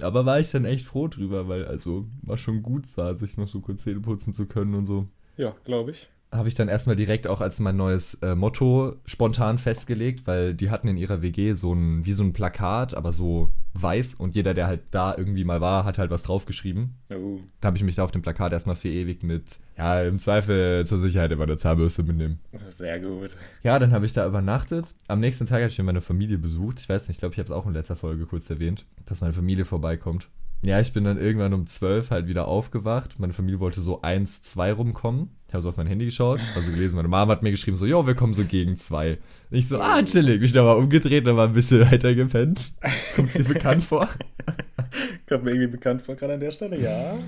Aber 0.00 0.24
war 0.26 0.40
ich 0.40 0.50
dann 0.50 0.64
echt 0.64 0.86
froh 0.86 1.08
drüber, 1.08 1.48
weil 1.48 1.64
also 1.66 2.06
war 2.22 2.38
schon 2.38 2.62
gut, 2.62 2.86
sah 2.86 3.14
sich 3.14 3.36
noch 3.36 3.48
so 3.48 3.60
kurz 3.60 3.82
Zähne 3.82 4.00
putzen 4.00 4.32
zu 4.32 4.46
können 4.46 4.74
und 4.74 4.86
so. 4.86 5.08
Ja, 5.36 5.54
glaube 5.64 5.90
ich. 5.90 6.08
Habe 6.30 6.48
ich 6.48 6.54
dann 6.54 6.68
erstmal 6.68 6.96
direkt 6.96 7.26
auch 7.26 7.40
als 7.40 7.58
mein 7.58 7.76
neues 7.76 8.14
äh, 8.16 8.34
Motto 8.34 8.96
spontan 9.06 9.56
festgelegt, 9.56 10.26
weil 10.26 10.54
die 10.54 10.70
hatten 10.70 10.88
in 10.88 10.98
ihrer 10.98 11.22
WG 11.22 11.54
so 11.54 11.72
ein, 11.72 12.04
wie 12.04 12.12
so 12.12 12.22
ein 12.22 12.34
Plakat, 12.34 12.94
aber 12.94 13.12
so 13.12 13.50
weiß 13.74 14.14
und 14.14 14.36
jeder, 14.36 14.54
der 14.54 14.66
halt 14.66 14.82
da 14.90 15.14
irgendwie 15.16 15.44
mal 15.44 15.60
war, 15.60 15.84
hat 15.84 15.98
halt 15.98 16.10
was 16.10 16.22
draufgeschrieben. 16.22 16.94
Oh. 17.10 17.38
Da 17.60 17.68
habe 17.68 17.76
ich 17.76 17.82
mich 17.82 17.96
da 17.96 18.04
auf 18.04 18.10
dem 18.10 18.22
Plakat 18.22 18.52
erstmal 18.52 18.76
verewigt 18.76 19.22
mit, 19.22 19.44
ja, 19.76 20.02
im 20.02 20.18
Zweifel 20.18 20.86
zur 20.86 20.98
Sicherheit 20.98 21.32
immer 21.32 21.44
eine 21.44 21.56
Zahnbürste 21.56 22.02
mitnehmen. 22.02 22.40
Sehr 22.70 23.00
gut. 23.00 23.36
Ja, 23.62 23.78
dann 23.78 23.92
habe 23.92 24.06
ich 24.06 24.12
da 24.12 24.26
übernachtet. 24.26 24.94
Am 25.06 25.20
nächsten 25.20 25.46
Tag 25.46 25.60
habe 25.60 25.68
ich 25.68 25.78
mir 25.78 25.84
meine 25.84 26.00
Familie 26.00 26.38
besucht. 26.38 26.80
Ich 26.80 26.88
weiß 26.88 27.08
nicht, 27.08 27.16
ich 27.16 27.20
glaube, 27.20 27.34
ich 27.34 27.38
habe 27.38 27.46
es 27.46 27.52
auch 27.52 27.66
in 27.66 27.72
letzter 27.72 27.96
Folge 27.96 28.26
kurz 28.26 28.50
erwähnt, 28.50 28.84
dass 29.06 29.20
meine 29.20 29.32
Familie 29.32 29.64
vorbeikommt. 29.64 30.28
Ja, 30.62 30.80
ich 30.80 30.92
bin 30.92 31.04
dann 31.04 31.18
irgendwann 31.18 31.54
um 31.54 31.66
12 31.66 32.10
halt 32.10 32.26
wieder 32.26 32.48
aufgewacht. 32.48 33.20
Meine 33.20 33.32
Familie 33.32 33.60
wollte 33.60 33.80
so 33.80 34.02
1, 34.02 34.42
2 34.42 34.72
rumkommen. 34.72 35.30
Ich 35.48 35.54
habe 35.54 35.62
so 35.62 35.70
auf 35.70 35.78
mein 35.78 35.86
Handy 35.86 36.04
geschaut, 36.04 36.40
also 36.54 36.70
gelesen, 36.70 36.96
meine 36.96 37.08
Mama 37.08 37.32
hat 37.32 37.42
mir 37.42 37.50
geschrieben, 37.50 37.78
so, 37.78 37.86
jo, 37.86 38.06
wir 38.06 38.14
kommen 38.14 38.34
so 38.34 38.44
gegen 38.44 38.76
2. 38.76 39.16
Ich 39.50 39.68
so, 39.68 39.80
ah, 39.80 40.02
chillig. 40.02 40.42
Mich 40.42 40.52
nochmal 40.52 40.76
umgedreht, 40.76 41.26
dann 41.26 41.38
war 41.38 41.48
ein 41.48 41.54
bisschen 41.54 41.90
weiter 41.90 42.14
gepennt. 42.14 42.72
Kommt 43.16 43.32
dir 43.32 43.44
bekannt 43.44 43.82
vor? 43.82 44.10
Kommt 45.26 45.44
mir 45.44 45.52
irgendwie 45.52 45.68
bekannt 45.68 46.02
vor, 46.02 46.16
gerade 46.16 46.34
an 46.34 46.40
der 46.40 46.50
Stelle, 46.50 46.78
ja. 46.78 47.16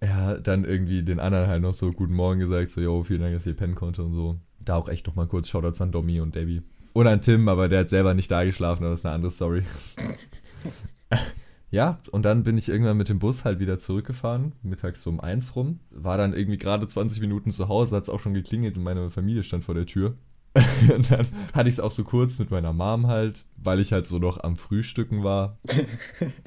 Ja, 0.00 0.34
dann 0.34 0.64
irgendwie 0.64 1.02
den 1.02 1.18
anderen 1.18 1.48
halt 1.48 1.60
noch 1.60 1.74
so 1.74 1.90
guten 1.90 2.14
Morgen 2.14 2.38
gesagt, 2.38 2.70
so, 2.70 2.80
jo, 2.80 3.02
vielen 3.02 3.20
Dank, 3.20 3.34
dass 3.34 3.46
ihr 3.46 3.54
pennen 3.54 3.74
konnte 3.74 4.04
und 4.04 4.12
so. 4.12 4.38
Da 4.60 4.76
auch 4.76 4.88
echt 4.88 5.06
nochmal 5.08 5.26
kurz 5.26 5.48
Shoutouts 5.48 5.80
an 5.80 5.90
Domi 5.90 6.20
und 6.20 6.36
Debbie. 6.36 6.62
Und 6.92 7.06
an 7.08 7.20
Tim, 7.20 7.48
aber 7.48 7.68
der 7.68 7.80
hat 7.80 7.88
selber 7.88 8.14
nicht 8.14 8.30
da 8.30 8.44
geschlafen, 8.44 8.84
aber 8.84 8.90
das 8.90 9.00
ist 9.00 9.06
eine 9.06 9.14
andere 9.14 9.32
Story. 9.32 9.62
ja, 11.70 11.98
und 12.12 12.22
dann 12.22 12.44
bin 12.44 12.56
ich 12.56 12.68
irgendwann 12.68 12.96
mit 12.96 13.08
dem 13.08 13.18
Bus 13.18 13.44
halt 13.44 13.60
wieder 13.60 13.78
zurückgefahren, 13.78 14.52
mittags 14.62 15.02
so 15.02 15.10
um 15.10 15.20
eins 15.20 15.54
rum. 15.54 15.80
War 15.90 16.16
dann 16.16 16.32
irgendwie 16.32 16.58
gerade 16.58 16.88
20 16.88 17.20
Minuten 17.20 17.50
zu 17.50 17.68
Hause, 17.68 17.96
hat 17.96 18.04
es 18.04 18.08
auch 18.08 18.20
schon 18.20 18.34
geklingelt 18.34 18.76
und 18.76 18.84
meine 18.84 19.10
Familie 19.10 19.42
stand 19.42 19.64
vor 19.64 19.74
der 19.74 19.86
Tür. 19.86 20.16
und 20.94 21.10
dann 21.10 21.26
hatte 21.52 21.68
ich 21.68 21.74
es 21.74 21.80
auch 21.80 21.90
so 21.90 22.04
kurz 22.04 22.38
mit 22.38 22.50
meiner 22.50 22.72
Mom 22.72 23.06
halt, 23.06 23.44
weil 23.56 23.80
ich 23.80 23.92
halt 23.92 24.06
so 24.06 24.18
noch 24.18 24.42
am 24.42 24.56
Frühstücken 24.56 25.22
war, 25.22 25.58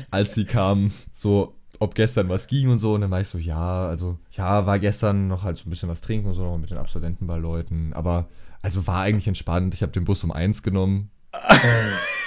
als 0.09 0.33
sie 0.33 0.45
kam, 0.45 0.91
so 1.11 1.55
ob 1.79 1.95
gestern 1.95 2.29
was 2.29 2.47
ging 2.47 2.69
und 2.69 2.79
so. 2.79 2.93
Und 2.93 3.01
dann 3.01 3.11
war 3.11 3.21
ich 3.21 3.27
so, 3.27 3.37
ja, 3.37 3.85
also, 3.87 4.17
ja, 4.31 4.65
war 4.65 4.79
gestern 4.79 5.27
noch 5.27 5.43
halt 5.43 5.57
so 5.57 5.67
ein 5.67 5.69
bisschen 5.69 5.89
was 5.89 6.01
trinken 6.01 6.27
und 6.27 6.33
so, 6.33 6.43
noch 6.43 6.57
mit 6.57 6.71
den 6.71 6.77
Absolventenballleuten. 6.77 7.93
Aber, 7.93 8.27
also 8.61 8.85
war 8.87 9.01
eigentlich 9.01 9.27
entspannt. 9.27 9.73
Ich 9.73 9.81
habe 9.81 9.91
den 9.91 10.05
Bus 10.05 10.23
um 10.23 10.31
eins 10.31 10.63
genommen. 10.63 11.09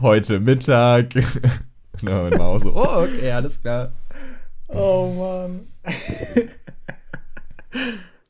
Heute 0.00 0.40
Mittag. 0.40 1.14
Und 1.14 2.08
dann 2.08 2.38
war 2.38 2.48
auch 2.48 2.60
so, 2.60 2.74
oh, 2.74 3.04
okay, 3.04 3.30
alles 3.30 3.60
klar. 3.60 3.92
Oh 4.68 5.12
Mann. 5.16 5.60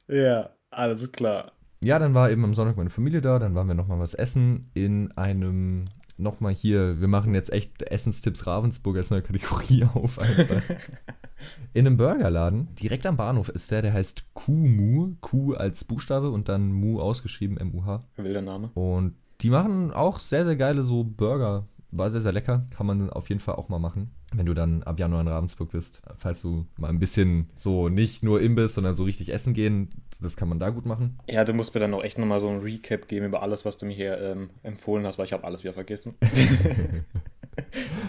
ja, 0.09 0.50
alles 0.71 1.11
klar. 1.11 1.52
Ja, 1.83 1.99
dann 1.99 2.14
war 2.14 2.30
eben 2.30 2.44
am 2.44 2.54
Sonntag 2.54 2.76
meine 2.76 2.90
Familie 2.90 3.21
da, 3.21 3.38
dann 3.38 3.54
waren 3.54 3.68
wir 3.68 3.75
nochmal 3.75 3.99
was 3.99 4.14
essen 4.14 4.71
in 4.75 5.12
einem, 5.12 5.87
nochmal 6.16 6.52
hier, 6.52 7.00
wir 7.00 7.09
machen 7.09 7.35
jetzt 7.35 7.52
echt 7.52 7.83
Essenstipps 7.83 8.47
Ravensburg 8.47 8.97
als 8.97 9.11
neue 9.11 9.23
Kategorie 9.23 9.85
auf 9.94 10.18
einfach. 10.18 10.62
In 11.75 11.87
einem 11.87 11.99
Burgerladen, 11.99 12.75
direkt 12.76 13.04
am 13.04 13.18
Bahnhof 13.18 13.50
ist 13.50 13.71
der, 13.71 13.83
der 13.83 13.92
heißt 13.92 14.33
Kumu, 14.33 15.16
Q 15.21 15.52
als 15.54 15.85
Buchstabe 15.85 16.30
und 16.30 16.49
dann 16.49 16.73
Mu 16.73 17.00
ausgeschrieben, 17.00 17.59
M-U-H. 17.59 18.04
Wilder 18.16 18.40
Name. 18.40 18.71
Und 18.73 19.16
die 19.41 19.50
machen 19.50 19.93
auch 19.93 20.19
sehr, 20.19 20.45
sehr 20.45 20.57
geile 20.57 20.83
so 20.83 21.05
Burger. 21.05 21.67
War 21.91 22.11
sehr, 22.11 22.21
sehr 22.21 22.33
lecker. 22.33 22.67
Kann 22.71 22.87
man 22.87 23.11
auf 23.11 23.29
jeden 23.29 23.41
Fall 23.41 23.55
auch 23.55 23.69
mal 23.69 23.79
machen, 23.79 24.11
wenn 24.35 24.47
du 24.47 24.55
dann 24.55 24.83
ab 24.83 24.99
Januar 24.99 25.21
in 25.21 25.29
Ravensburg 25.29 25.71
bist. 25.71 26.03
Falls 26.17 26.43
du 26.43 26.67
mal 26.76 26.88
ein 26.88 26.99
bisschen 26.99 27.50
so 27.55 27.88
nicht 27.88 28.25
nur 28.25 28.41
Imbiss, 28.41 28.75
sondern 28.75 28.95
so 28.95 29.05
richtig 29.05 29.33
essen 29.33 29.55
gehen, 29.55 29.91
das 30.21 30.37
kann 30.37 30.49
man 30.49 30.59
da 30.59 30.71
gut 30.71 30.87
machen. 30.87 31.19
Ja, 31.29 31.45
du 31.45 31.53
musst 31.53 31.73
mir 31.75 31.81
dann 31.81 31.95
auch 31.95 32.03
echt 32.03 32.19
nochmal 32.19 32.41
so 32.41 32.49
ein 32.49 32.61
Recap 32.61 33.07
geben 33.07 33.26
über 33.26 33.43
alles, 33.43 33.64
was 33.64 33.79
du 33.79 33.87
mir 33.87 33.95
hier 33.95 34.21
ähm, 34.21 34.50
empfohlen 34.62 35.07
hast, 35.07 35.19
weil 35.19 35.26
ich 35.26 35.33
habe 35.33 35.45
alles 35.45 35.62
wieder 35.62 35.75
vergessen. 35.75 36.14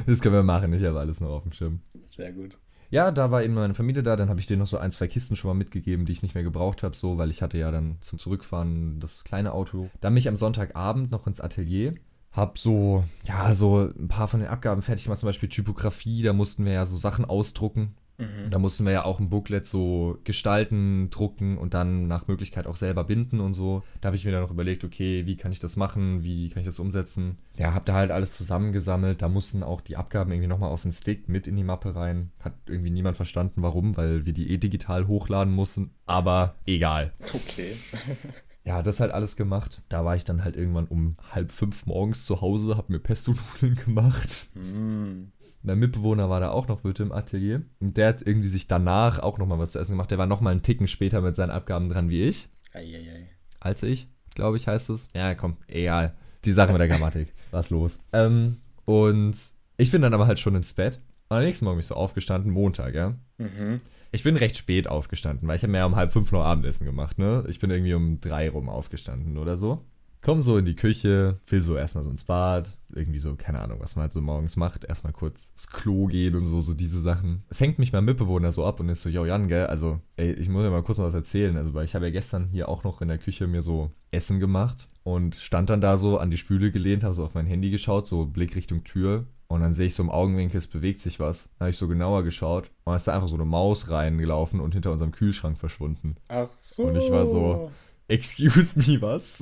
das 0.08 0.20
können 0.20 0.36
wir 0.36 0.44
machen, 0.44 0.74
ich 0.74 0.84
habe 0.84 1.00
alles 1.00 1.20
noch 1.20 1.30
auf 1.30 1.44
dem 1.44 1.52
Schirm. 1.52 1.82
Sehr 2.06 2.32
gut. 2.32 2.58
Ja, 2.90 3.12
da 3.12 3.32
war 3.32 3.44
eben 3.44 3.54
meine 3.54 3.74
Familie 3.74 4.04
da, 4.04 4.16
dann 4.16 4.30
habe 4.30 4.40
ich 4.40 4.46
denen 4.46 4.60
noch 4.60 4.68
so 4.68 4.78
ein, 4.78 4.92
zwei 4.92 5.08
Kisten 5.08 5.36
schon 5.36 5.50
mal 5.50 5.56
mitgegeben, 5.56 6.06
die 6.06 6.12
ich 6.12 6.22
nicht 6.22 6.36
mehr 6.36 6.44
gebraucht 6.44 6.84
habe, 6.84 6.96
so, 6.96 7.18
weil 7.18 7.32
ich 7.32 7.42
hatte 7.42 7.58
ja 7.58 7.72
dann 7.72 7.98
zum 8.00 8.20
Zurückfahren 8.20 9.00
das 9.00 9.24
kleine 9.24 9.54
Auto. 9.54 9.90
Dann 10.02 10.14
mich 10.14 10.28
am 10.28 10.36
Sonntagabend 10.36 11.12
noch 11.12 11.28
ins 11.28 11.42
Atelier, 11.42 11.96
hab 12.32 12.58
so, 12.58 13.04
ja, 13.26 13.56
so 13.56 13.92
ein 13.98 14.08
paar 14.08 14.28
von 14.28 14.42
den 14.42 14.50
Abgaben 14.50 14.82
fertig 14.82 15.06
gemacht, 15.06 15.20
zum 15.20 15.28
Beispiel 15.28 15.50
Typografie, 15.50 16.22
da 16.22 16.34
mussten 16.34 16.66
wir 16.66 16.74
ja 16.74 16.86
so 16.86 16.98
Sachen 16.98 17.26
ausdrucken, 17.26 17.96
Mhm. 18.18 18.50
Da 18.50 18.60
mussten 18.60 18.86
wir 18.86 18.94
ja 18.94 19.06
auch 19.06 19.20
ein 19.20 19.30
Booklet 19.30 19.66
so 19.68 20.18
gestalten, 20.24 21.10
drucken 21.10 21.58
und 21.58 21.74
dann 21.74 22.08
nach 22.08 22.28
Möglichkeit 22.28 22.68
auch 22.68 22.76
selber 22.76 23.04
binden 23.04 23.40
und 23.40 23.54
so. 23.54 23.84
Da 24.02 24.08
habe 24.08 24.16
ich 24.16 24.26
mir 24.26 24.32
dann 24.32 24.42
noch 24.42 24.52
überlegt, 24.52 24.84
okay, 24.84 25.26
wie 25.26 25.36
kann 25.36 25.52
ich 25.52 25.60
das 25.60 25.76
machen, 25.76 26.24
wie 26.24 26.50
kann 26.50 26.62
ich 26.62 26.68
das 26.68 26.80
umsetzen. 26.80 27.38
Ja, 27.58 27.74
habe 27.74 27.86
da 27.86 27.94
halt 27.94 28.12
alles 28.12 28.34
zusammengesammelt. 28.34 29.22
Da 29.22 29.30
mussten 29.30 29.64
auch 29.64 29.82
die 29.82 29.98
Abgaben 29.98 30.32
irgendwie 30.32 30.48
nochmal 30.48 30.72
auf 30.72 30.84
den 30.84 30.92
Stick 30.92 31.28
mit 31.30 31.48
in 31.48 31.56
die 31.56 31.64
Mappe 31.64 31.96
rein. 31.96 32.32
Hat 32.40 32.54
irgendwie 32.68 32.92
niemand 32.92 33.18
verstanden, 33.18 33.62
warum, 33.62 33.98
weil 33.98 34.26
wir 34.26 34.34
die 34.34 34.50
eh 34.52 34.58
digital 34.58 35.08
hochladen 35.08 35.54
mussten. 35.54 35.92
Aber 36.06 36.56
egal. 36.66 37.14
Okay. 37.34 37.76
Ja, 38.66 38.82
das 38.82 39.00
halt 39.00 39.12
alles 39.12 39.36
gemacht. 39.36 39.84
Da 39.90 40.04
war 40.06 40.16
ich 40.16 40.24
dann 40.24 40.44
halt 40.44 40.56
irgendwann 40.56 40.88
um 40.88 41.18
halb 41.32 41.52
fünf 41.52 41.86
morgens 41.86 42.26
zu 42.26 42.42
Hause, 42.42 42.76
habe 42.78 42.92
mir 42.92 43.00
Pesto-Nudeln 43.00 43.76
gemacht. 43.86 44.50
Mm. 44.56 45.26
Mein 45.66 45.80
Mitbewohner 45.80 46.30
war 46.30 46.40
da 46.40 46.52
auch 46.52 46.68
noch 46.68 46.84
mit 46.84 47.00
im 47.00 47.12
Atelier. 47.12 47.64
Und 47.80 47.98
der 47.98 48.10
hat 48.10 48.22
irgendwie 48.22 48.48
sich 48.48 48.68
danach 48.68 49.18
auch 49.20 49.40
nochmal 49.40 49.58
was 49.58 49.72
zu 49.72 49.80
essen 49.80 49.94
gemacht. 49.94 50.12
Der 50.12 50.20
war 50.20 50.28
nochmal 50.28 50.52
einen 50.52 50.62
Ticken 50.62 50.88
später 50.88 51.22
mit 51.22 51.36
seinen 51.36 51.50
Abgaben 51.50 51.90
dran 51.90 52.10
wie 52.10 52.22
ich. 52.22 52.50
Eieiei. 52.74 53.30
Als 53.60 53.82
ich, 53.82 54.08
glaube 54.36 54.58
ich, 54.58 54.68
heißt 54.68 54.92
es. 54.92 55.10
Ja, 55.16 55.34
komm, 55.34 55.58
egal. 55.68 56.14
Die 56.46 56.54
Sache 56.54 56.72
mit 56.72 56.80
der 56.80 56.88
Grammatik. 56.88 57.34
Was 57.52 57.72
los? 57.72 58.00
Ähm, 58.14 58.58
und 58.86 59.36
ich 59.78 59.90
bin 59.90 60.04
dann 60.04 60.14
aber 60.14 60.28
halt 60.28 60.40
schon 60.40 60.54
ins 60.54 60.74
Bett. 60.74 61.02
Und 61.30 61.38
am 61.38 61.44
nächsten 61.44 61.66
Morgen 61.66 61.78
bin 61.78 61.82
ich 61.82 61.88
so 61.88 61.96
aufgestanden, 61.96 62.52
Montag, 62.52 62.94
ja. 62.94 63.16
Mhm. 63.40 63.78
Ich 64.12 64.22
bin 64.22 64.38
recht 64.38 64.56
spät 64.58 64.88
aufgestanden, 64.88 65.48
weil 65.48 65.56
ich 65.56 65.64
habe 65.64 65.72
mir 65.72 65.80
ja 65.80 65.86
um 65.86 65.96
halb 65.96 66.14
fünf 66.14 66.32
noch 66.32 66.44
Abendessen 66.44 66.86
gemacht, 66.86 67.18
ne? 67.18 67.44
Ich 67.48 67.60
bin 67.60 67.72
irgendwie 67.72 67.96
um 67.96 68.22
drei 68.22 68.50
rum 68.50 68.70
aufgestanden 68.70 69.40
oder 69.40 69.58
so. 69.58 69.84
Komm 70.26 70.42
so 70.42 70.58
in 70.58 70.66
die 70.66 70.76
Küche, 70.76 71.40
will 71.46 71.62
so 71.62 71.78
erstmal 71.78 72.04
so 72.04 72.10
ins 72.10 72.24
Bad, 72.24 72.76
irgendwie 72.92 73.20
so, 73.20 73.36
keine 73.36 73.62
Ahnung, 73.62 73.80
was 73.80 73.96
man 73.96 74.02
halt 74.02 74.12
so 74.12 74.22
morgens 74.22 74.58
macht, 74.58 74.84
erstmal 74.84 75.14
kurz 75.14 75.52
ins 75.54 75.68
Klo 75.68 76.08
gehen 76.08 76.34
und 76.34 76.46
so, 76.48 76.62
so 76.62 76.74
diese 76.74 77.00
Sachen. 77.00 77.44
Fängt 77.52 77.78
mich 77.78 77.94
mein 77.94 78.06
Mitbewohner 78.06 78.52
so 78.52 78.66
ab 78.66 78.80
und 78.80 78.90
ist 78.90 79.04
so, 79.04 79.10
yo 79.10 79.26
Jan, 79.26 79.48
gell, 79.48 79.68
also, 79.68 80.00
ey, 80.18 80.32
ich 80.34 80.50
muss 80.50 80.64
ja 80.64 80.72
mal 80.72 80.82
kurz 80.82 80.98
noch 80.98 81.06
was 81.06 81.14
erzählen, 81.14 81.56
also, 81.58 81.76
weil 81.76 81.86
ich 81.86 81.94
habe 81.94 82.06
ja 82.06 82.12
gestern 82.12 82.48
hier 82.48 82.70
auch 82.70 82.84
noch 82.84 83.04
in 83.04 83.08
der 83.08 83.20
Küche 83.20 83.46
mir 83.46 83.62
so 83.62 83.92
Essen 84.10 84.40
gemacht 84.40 84.88
und 85.04 85.36
stand 85.36 85.70
dann 85.70 85.80
da 85.80 85.96
so 85.96 86.18
an 86.18 86.32
die 86.32 86.38
Spüle 86.38 86.72
gelehnt, 86.72 87.04
habe 87.04 87.14
so 87.14 87.24
auf 87.24 87.36
mein 87.36 87.46
Handy 87.46 87.70
geschaut, 87.70 88.08
so 88.08 88.26
Blick 88.26 88.56
Richtung 88.56 88.84
Tür 88.84 89.26
und 89.48 89.62
dann 89.62 89.76
sehe 89.76 89.86
ich 89.86 89.94
so 89.94 90.02
im 90.02 90.10
Augenwinkel, 90.10 90.58
es 90.58 90.66
bewegt 90.66 91.02
sich 91.02 91.20
was. 91.20 91.50
Dann 91.60 91.66
habe 91.66 91.70
ich 91.70 91.78
so 91.78 91.88
genauer 91.88 92.24
geschaut 92.24 92.72
und 92.84 92.94
da 92.94 92.96
ist 92.96 93.08
da 93.08 93.14
einfach 93.14 93.28
so 93.28 93.36
eine 93.36 93.46
Maus 93.46 93.92
reingelaufen 93.92 94.60
und 94.60 94.74
hinter 94.74 94.92
unserem 94.92 95.12
Kühlschrank 95.12 95.60
verschwunden. 95.60 96.16
Ach 96.30 96.52
so. 96.52 96.86
Und 96.86 96.96
ich 96.96 97.12
war 97.12 97.28
so- 97.28 97.70
Excuse 98.08 98.78
me, 98.78 99.02
was? 99.02 99.42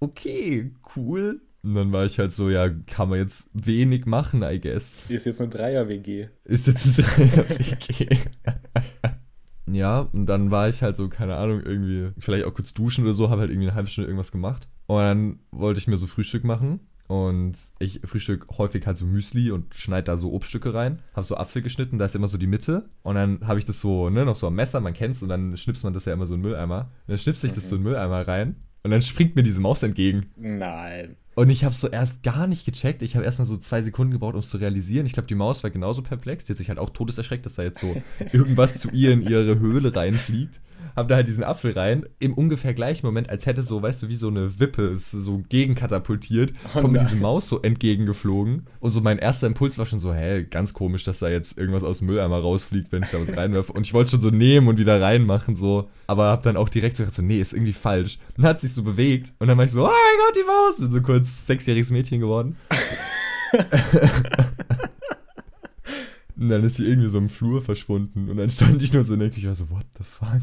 okay, 0.00 0.72
cool. 0.94 1.40
Und 1.62 1.74
dann 1.74 1.92
war 1.92 2.06
ich 2.06 2.18
halt 2.18 2.32
so, 2.32 2.48
ja, 2.48 2.68
kann 2.68 3.10
man 3.10 3.18
jetzt 3.18 3.44
wenig 3.52 4.06
machen, 4.06 4.42
I 4.42 4.60
guess. 4.60 4.96
Hier 5.08 5.18
ist 5.18 5.26
jetzt 5.26 5.40
eine 5.40 5.50
Dreier-WG. 5.50 6.28
Ist 6.44 6.66
jetzt 6.66 6.86
ein 6.86 6.94
Dreier-WG. 6.94 8.16
ja, 9.72 10.00
und 10.00 10.26
dann 10.26 10.50
war 10.50 10.68
ich 10.68 10.82
halt 10.82 10.96
so, 10.96 11.08
keine 11.08 11.36
Ahnung, 11.36 11.62
irgendwie, 11.62 12.12
vielleicht 12.18 12.44
auch 12.44 12.54
kurz 12.54 12.72
duschen 12.72 13.04
oder 13.04 13.12
so, 13.12 13.28
habe 13.28 13.42
halt 13.42 13.50
irgendwie 13.50 13.68
eine 13.68 13.74
halbe 13.74 13.88
Stunde 13.88 14.08
irgendwas 14.08 14.32
gemacht. 14.32 14.68
Und 14.86 14.98
dann 14.98 15.38
wollte 15.50 15.80
ich 15.80 15.86
mir 15.86 15.98
so 15.98 16.06
Frühstück 16.06 16.44
machen. 16.44 16.80
Und 17.10 17.56
ich 17.80 18.02
frühstück 18.04 18.46
häufig 18.56 18.86
halt 18.86 18.96
so 18.96 19.04
Müsli 19.04 19.50
und 19.50 19.74
schneide 19.74 20.04
da 20.04 20.16
so 20.16 20.32
Obststücke 20.32 20.74
rein. 20.74 21.00
Habe 21.12 21.26
so 21.26 21.36
Apfel 21.36 21.60
geschnitten, 21.60 21.98
da 21.98 22.04
ist 22.04 22.14
immer 22.14 22.28
so 22.28 22.38
die 22.38 22.46
Mitte. 22.46 22.88
Und 23.02 23.16
dann 23.16 23.40
habe 23.48 23.58
ich 23.58 23.64
das 23.64 23.80
so, 23.80 24.10
ne, 24.10 24.24
noch 24.24 24.36
so 24.36 24.46
am 24.46 24.54
Messer, 24.54 24.78
man 24.78 24.94
kennt's, 24.94 25.20
und 25.20 25.28
dann 25.28 25.56
schnipst 25.56 25.82
man 25.82 25.92
das 25.92 26.04
ja 26.04 26.12
immer 26.12 26.26
so 26.26 26.34
in 26.34 26.40
den 26.40 26.48
Mülleimer. 26.48 26.82
Und 26.82 27.08
dann 27.08 27.18
schnipst 27.18 27.42
ich 27.42 27.52
das 27.52 27.68
so 27.68 27.74
in 27.74 27.82
den 27.82 27.88
Mülleimer 27.88 28.28
rein. 28.28 28.54
Und 28.84 28.92
dann 28.92 29.02
springt 29.02 29.34
mir 29.34 29.42
diese 29.42 29.60
Maus 29.60 29.82
entgegen. 29.82 30.26
Nein. 30.38 31.16
Und 31.34 31.50
ich 31.50 31.64
habe 31.64 31.74
so 31.74 31.88
erst 31.88 32.22
gar 32.22 32.46
nicht 32.46 32.64
gecheckt. 32.64 33.02
Ich 33.02 33.16
habe 33.16 33.24
erstmal 33.24 33.46
so 33.46 33.56
zwei 33.56 33.82
Sekunden 33.82 34.12
gebraucht, 34.12 34.34
um 34.34 34.40
es 34.40 34.48
zu 34.48 34.58
realisieren. 34.58 35.04
Ich 35.04 35.12
glaube, 35.12 35.26
die 35.26 35.34
Maus 35.34 35.64
war 35.64 35.70
genauso 35.70 36.02
perplex. 36.02 36.44
Die 36.44 36.52
hat 36.52 36.58
sich 36.58 36.68
halt 36.68 36.78
auch 36.78 36.90
todeserschreckt, 36.90 37.44
dass 37.44 37.56
da 37.56 37.64
jetzt 37.64 37.80
so 37.80 38.00
irgendwas 38.32 38.78
zu 38.78 38.88
ihr 38.90 39.10
in 39.10 39.22
ihre 39.22 39.58
Höhle 39.58 39.96
reinfliegt. 39.96 40.60
Hab 40.96 41.08
da 41.08 41.16
halt 41.16 41.28
diesen 41.28 41.44
Apfel 41.44 41.72
rein. 41.72 42.06
Im 42.18 42.34
ungefähr 42.34 42.74
gleichen 42.74 43.06
Moment, 43.06 43.30
als 43.30 43.46
hätte 43.46 43.62
so, 43.62 43.82
weißt 43.82 44.02
du, 44.02 44.08
wie 44.08 44.16
so 44.16 44.28
eine 44.28 44.58
Wippe 44.58 44.82
es 44.88 45.10
so 45.10 45.42
gegenkatapultiert, 45.48 46.52
Oh 46.74 46.80
kommt 46.80 46.92
mir 46.92 47.00
diese 47.00 47.16
Maus 47.16 47.48
so 47.48 47.60
entgegengeflogen. 47.60 48.66
Und 48.80 48.90
so 48.90 49.00
mein 49.00 49.18
erster 49.18 49.46
Impuls 49.46 49.78
war 49.78 49.86
schon 49.86 50.00
so, 50.00 50.12
hä, 50.12 50.44
ganz 50.44 50.74
komisch, 50.74 51.04
dass 51.04 51.20
da 51.20 51.28
jetzt 51.28 51.58
irgendwas 51.58 51.84
aus 51.84 51.98
dem 51.98 52.08
Mülleimer 52.08 52.38
rausfliegt, 52.38 52.92
wenn 52.92 53.02
ich 53.02 53.10
da 53.10 53.18
was 53.20 53.36
reinwerfe. 53.36 53.72
Und 53.72 53.86
ich 53.86 53.94
wollte 53.94 54.10
schon 54.10 54.20
so 54.20 54.30
nehmen 54.30 54.68
und 54.68 54.78
wieder 54.78 55.00
reinmachen, 55.00 55.56
so. 55.56 55.88
Aber 56.06 56.26
hab 56.26 56.42
dann 56.42 56.56
auch 56.56 56.68
direkt 56.68 56.96
so 56.96 57.02
gedacht, 57.02 57.16
so, 57.16 57.22
nee, 57.22 57.40
ist 57.40 57.52
irgendwie 57.52 57.72
falsch. 57.72 58.18
Dann 58.36 58.46
hat 58.46 58.60
sich 58.60 58.74
so 58.74 58.82
bewegt. 58.82 59.32
Und 59.38 59.48
dann 59.48 59.58
war 59.58 59.64
ich 59.64 59.72
so, 59.72 59.84
oh 59.84 59.86
mein 59.86 60.26
Gott, 60.26 60.36
die 60.36 60.46
Maus. 60.46 60.76
Bin 60.78 60.92
so 60.92 61.02
kurz 61.02 61.46
sechsjähriges 61.46 61.90
Mädchen 61.90 62.20
geworden. 62.20 62.56
Und 66.40 66.48
dann 66.48 66.64
ist 66.64 66.76
sie 66.76 66.86
irgendwie 66.86 67.10
so 67.10 67.18
im 67.18 67.28
Flur 67.28 67.60
verschwunden. 67.60 68.30
Und 68.30 68.38
dann 68.38 68.48
stand 68.48 68.82
ich 68.82 68.94
nur 68.94 69.04
so 69.04 69.12
in 69.12 69.20
der 69.20 69.28
Küche, 69.28 69.54
so, 69.54 69.68
what 69.68 69.84
the 69.98 70.04
fuck? 70.04 70.40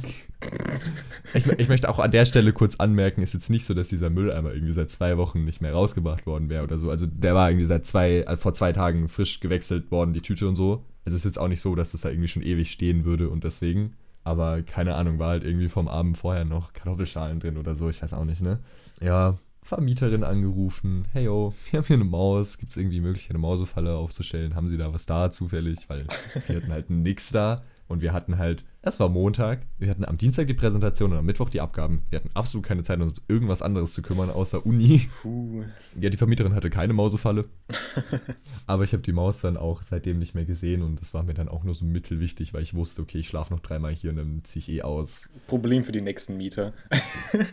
Ich, 1.33 1.47
ich 1.47 1.69
möchte 1.69 1.89
auch 1.89 1.97
an 1.97 2.11
der 2.11 2.25
Stelle 2.25 2.53
kurz 2.53 2.75
anmerken, 2.75 3.23
ist 3.23 3.33
jetzt 3.33 3.49
nicht 3.49 3.65
so, 3.65 3.73
dass 3.73 3.87
dieser 3.87 4.11
Mülleimer 4.11 4.53
irgendwie 4.53 4.73
seit 4.73 4.91
zwei 4.91 5.17
Wochen 5.17 5.43
nicht 5.43 5.59
mehr 5.59 5.73
rausgebracht 5.73 6.27
worden 6.27 6.49
wäre 6.49 6.63
oder 6.63 6.77
so. 6.77 6.91
Also 6.91 7.07
der 7.07 7.33
war 7.33 7.49
irgendwie 7.49 7.65
seit 7.65 7.87
zwei, 7.87 8.19
äh, 8.19 8.37
vor 8.37 8.53
zwei 8.53 8.73
Tagen 8.73 9.09
frisch 9.09 9.39
gewechselt 9.39 9.89
worden, 9.89 10.13
die 10.13 10.21
Tüte 10.21 10.47
und 10.47 10.55
so. 10.55 10.85
Also 11.03 11.15
ist 11.15 11.25
jetzt 11.25 11.39
auch 11.39 11.47
nicht 11.47 11.61
so, 11.61 11.73
dass 11.73 11.93
das 11.93 12.01
da 12.01 12.09
irgendwie 12.09 12.27
schon 12.27 12.43
ewig 12.43 12.69
stehen 12.69 13.03
würde 13.03 13.29
und 13.29 13.43
deswegen. 13.43 13.95
Aber 14.23 14.61
keine 14.61 14.93
Ahnung, 14.93 15.17
war 15.17 15.29
halt 15.29 15.43
irgendwie 15.43 15.69
vom 15.69 15.87
Abend 15.87 16.17
vorher 16.17 16.45
noch 16.45 16.73
Kartoffelschalen 16.73 17.39
drin 17.39 17.57
oder 17.57 17.75
so, 17.75 17.89
ich 17.89 18.03
weiß 18.03 18.13
auch 18.13 18.25
nicht, 18.25 18.41
ne? 18.41 18.59
Ja, 19.01 19.37
Vermieterin 19.67 20.24
angerufen, 20.24 21.05
hey 21.12 21.25
yo, 21.25 21.53
wir 21.69 21.79
haben 21.79 21.88
hier 21.88 21.97
eine 21.97 22.05
Maus, 22.05 22.57
gibt 22.57 22.71
es 22.71 22.77
irgendwie 22.77 23.01
Möglichkeit, 23.01 23.31
eine 23.31 23.39
Mausefalle 23.39 23.95
aufzustellen? 23.95 24.55
Haben 24.55 24.69
sie 24.69 24.77
da 24.77 24.93
was 24.93 25.05
da 25.05 25.29
zufällig? 25.29 25.89
Weil 25.89 26.07
wir 26.47 26.55
hatten 26.55 26.71
halt 26.71 26.89
nix 26.89 27.31
da 27.31 27.62
und 27.88 28.01
wir 28.01 28.13
hatten 28.13 28.38
halt, 28.38 28.65
es 28.82 29.00
war 29.00 29.10
Montag, 29.10 29.65
wir 29.77 29.89
hatten 29.89 30.06
am 30.06 30.17
Dienstag 30.17 30.48
die 30.48 30.53
Präsentation 30.53 31.12
und 31.12 31.17
am 31.17 31.25
Mittwoch 31.25 31.50
die 31.50 31.62
Abgaben. 31.62 32.03
Wir 32.10 32.20
hatten 32.20 32.29
absolut 32.34 32.65
keine 32.65 32.84
Zeit, 32.84 33.00
uns 33.00 33.20
um 33.20 33.25
irgendwas 33.27 33.62
anderes 33.62 33.94
zu 33.94 34.01
kümmern, 34.01 34.29
außer 34.29 34.65
Uni. 34.65 35.08
Puh. 35.22 35.63
Ja, 36.00 36.10
die 36.10 36.17
Vermieterin 36.17 36.53
hatte 36.53 36.70
keine 36.70 36.94
Mausefalle. 36.94 37.46
Aber 38.67 38.84
ich 38.84 38.94
habe 38.94 39.03
die 39.03 39.12
Maus 39.13 39.41
dann 39.41 39.58
auch 39.58 39.82
seitdem 39.84 40.20
nicht 40.20 40.36
mehr 40.36 40.46
gesehen 40.46 40.82
und 40.82 41.00
das 41.01 41.13
war 41.13 41.24
mir 41.24 41.34
dann 41.34 41.50
auch 41.50 41.63
nur 41.63 41.74
so 41.74 41.86
mittelwichtig, 41.86 42.53
weil 42.53 42.63
ich 42.63 42.74
wusste, 42.74 43.01
okay, 43.01 43.20
ich 43.20 43.27
schlafe 43.29 43.53
noch 43.53 43.60
dreimal 43.62 43.94
hier 43.94 44.10
und 44.12 44.17
dann 44.17 44.41
ziehe 44.44 44.62
ich 44.62 44.70
eh 44.70 44.82
aus. 44.84 45.29
Problem 45.48 45.84
für 45.84 45.91
die 45.91 46.01
nächsten 46.01 46.38
Mieter. 46.38 46.74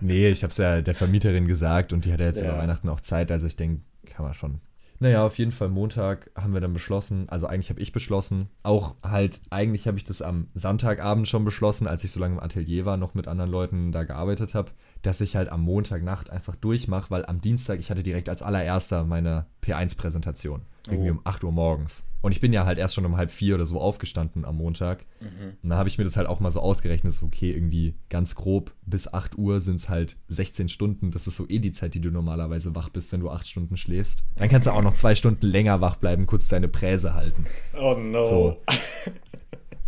Nee, 0.00 0.28
ich 0.28 0.42
habe 0.42 0.50
es 0.50 0.56
ja 0.56 0.80
der 0.82 0.94
Vermieterin 0.94 1.46
gesagt 1.46 1.92
und 1.92 2.04
die 2.04 2.12
hatte 2.12 2.24
jetzt 2.24 2.40
Ja. 2.40 2.44
über 2.50 2.58
Weihnachten 2.58 2.88
auch 2.88 3.00
Zeit, 3.00 3.30
also 3.30 3.46
ich 3.46 3.56
denke, 3.56 3.82
kann 4.06 4.24
man 4.24 4.34
schon. 4.34 4.60
Naja, 5.00 5.26
auf 5.26 5.38
jeden 5.38 5.52
Fall 5.52 5.68
Montag 5.68 6.30
haben 6.36 6.54
wir 6.54 6.60
dann 6.60 6.72
beschlossen, 6.72 7.28
also 7.28 7.46
eigentlich 7.46 7.70
habe 7.70 7.80
ich 7.80 7.92
beschlossen, 7.92 8.48
auch 8.62 8.94
halt, 9.02 9.40
eigentlich 9.50 9.86
habe 9.86 9.98
ich 9.98 10.04
das 10.04 10.22
am 10.22 10.48
Sonntagabend 10.54 11.26
schon 11.28 11.44
beschlossen, 11.44 11.88
als 11.88 12.04
ich 12.04 12.12
so 12.12 12.20
lange 12.20 12.34
im 12.36 12.40
Atelier 12.40 12.84
war, 12.84 12.96
noch 12.96 13.14
mit 13.14 13.26
anderen 13.26 13.50
Leuten 13.50 13.92
da 13.92 14.04
gearbeitet 14.04 14.54
habe, 14.54 14.70
dass 15.02 15.20
ich 15.20 15.36
halt 15.36 15.48
am 15.50 15.62
Montagnacht 15.62 16.30
einfach 16.30 16.54
durchmache, 16.56 17.10
weil 17.10 17.26
am 17.26 17.40
Dienstag, 17.40 17.80
ich 17.80 17.90
hatte 17.90 18.02
direkt 18.02 18.28
als 18.28 18.42
allererster 18.42 19.04
meine 19.04 19.46
P1-Präsentation. 19.62 20.62
Irgendwie 20.88 21.10
Oh. 21.10 21.14
um 21.14 21.20
8 21.24 21.42
Uhr 21.44 21.52
morgens. 21.52 22.04
Und 22.20 22.32
ich 22.32 22.40
bin 22.40 22.52
ja 22.52 22.64
halt 22.66 22.78
erst 22.78 22.94
schon 22.94 23.04
um 23.06 23.16
halb 23.16 23.30
vier 23.30 23.54
oder 23.54 23.66
so 23.66 23.78
aufgestanden 23.80 24.44
am 24.44 24.56
Montag. 24.56 25.04
Mhm. 25.20 25.56
Und 25.62 25.70
da 25.70 25.76
habe 25.76 25.88
ich 25.88 25.98
mir 25.98 26.04
das 26.04 26.16
halt 26.16 26.26
auch 26.26 26.40
mal 26.40 26.50
so 26.50 26.60
ausgerechnet, 26.60 27.12
so 27.12 27.26
okay, 27.26 27.50
irgendwie 27.52 27.94
ganz 28.08 28.34
grob, 28.34 28.72
bis 28.86 29.12
8 29.12 29.36
Uhr 29.38 29.60
sind 29.60 29.76
es 29.76 29.88
halt 29.88 30.16
16 30.28 30.68
Stunden. 30.68 31.10
Das 31.10 31.26
ist 31.26 31.36
so 31.36 31.46
eh 31.48 31.58
die 31.58 31.72
Zeit, 31.72 31.94
die 31.94 32.00
du 32.00 32.10
normalerweise 32.10 32.74
wach 32.74 32.88
bist, 32.88 33.12
wenn 33.12 33.20
du 33.20 33.30
8 33.30 33.46
Stunden 33.48 33.76
schläfst. 33.76 34.24
Dann 34.36 34.48
kannst 34.48 34.66
du 34.66 34.72
auch 34.72 34.82
noch 34.82 34.94
zwei 34.94 35.14
Stunden 35.14 35.46
länger 35.46 35.80
wach 35.80 35.96
bleiben, 35.96 36.26
kurz 36.26 36.48
deine 36.48 36.68
Präse 36.68 37.14
halten. 37.14 37.44
Oh 37.78 37.94
no. 37.98 38.24
So. 38.24 38.56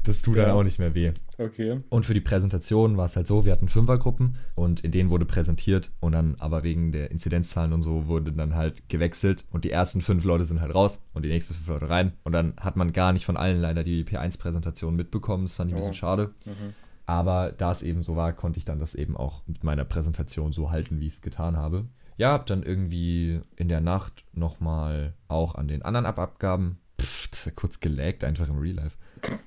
Das 0.02 0.22
tut 0.22 0.36
dann 0.38 0.48
Ja. 0.50 0.54
auch 0.54 0.62
nicht 0.62 0.78
mehr 0.78 0.94
weh. 0.94 1.12
Okay. 1.38 1.80
Und 1.90 2.06
für 2.06 2.14
die 2.14 2.20
Präsentation 2.20 2.96
war 2.96 3.04
es 3.04 3.16
halt 3.16 3.26
so, 3.26 3.44
wir 3.44 3.52
hatten 3.52 3.68
Fünfergruppen 3.68 4.36
und 4.54 4.80
in 4.80 4.90
denen 4.90 5.10
wurde 5.10 5.26
präsentiert 5.26 5.92
und 6.00 6.12
dann 6.12 6.36
aber 6.38 6.62
wegen 6.62 6.92
der 6.92 7.10
Inzidenzzahlen 7.10 7.72
und 7.72 7.82
so 7.82 8.06
wurde 8.06 8.32
dann 8.32 8.54
halt 8.54 8.88
gewechselt 8.88 9.44
und 9.50 9.64
die 9.64 9.70
ersten 9.70 10.00
fünf 10.00 10.24
Leute 10.24 10.44
sind 10.46 10.60
halt 10.60 10.74
raus 10.74 11.02
und 11.12 11.24
die 11.24 11.28
nächsten 11.28 11.54
fünf 11.54 11.68
Leute 11.68 11.90
rein 11.90 12.12
und 12.24 12.32
dann 12.32 12.54
hat 12.58 12.76
man 12.76 12.92
gar 12.92 13.12
nicht 13.12 13.26
von 13.26 13.36
allen 13.36 13.60
leider 13.60 13.82
die 13.82 14.04
P1-Präsentation 14.04 14.96
mitbekommen, 14.96 15.44
das 15.44 15.54
fand 15.56 15.70
ich 15.70 15.74
ein 15.74 15.78
bisschen 15.78 15.90
Oh. 15.92 15.94
schade. 15.94 16.34
Mhm. 16.46 16.74
Aber 17.04 17.52
da 17.52 17.70
es 17.70 17.82
eben 17.82 18.02
so 18.02 18.16
war, 18.16 18.32
konnte 18.32 18.58
ich 18.58 18.64
dann 18.64 18.80
das 18.80 18.94
eben 18.94 19.16
auch 19.16 19.42
mit 19.46 19.62
meiner 19.62 19.84
Präsentation 19.84 20.52
so 20.52 20.70
halten, 20.70 20.98
wie 21.00 21.06
ich 21.06 21.14
es 21.14 21.22
getan 21.22 21.56
habe. 21.56 21.84
Ja, 22.16 22.32
hab 22.32 22.46
dann 22.46 22.62
irgendwie 22.62 23.40
in 23.56 23.68
der 23.68 23.80
Nacht 23.80 24.24
nochmal 24.32 25.12
auch 25.28 25.54
an 25.54 25.68
den 25.68 25.82
anderen 25.82 26.06
Ab 26.06 26.18
Abgaben, 26.18 26.78
pff, 27.00 27.54
kurz 27.54 27.78
gelaggt 27.80 28.24
einfach 28.24 28.48
im 28.48 28.58
Real 28.58 28.76
Life, 28.76 28.96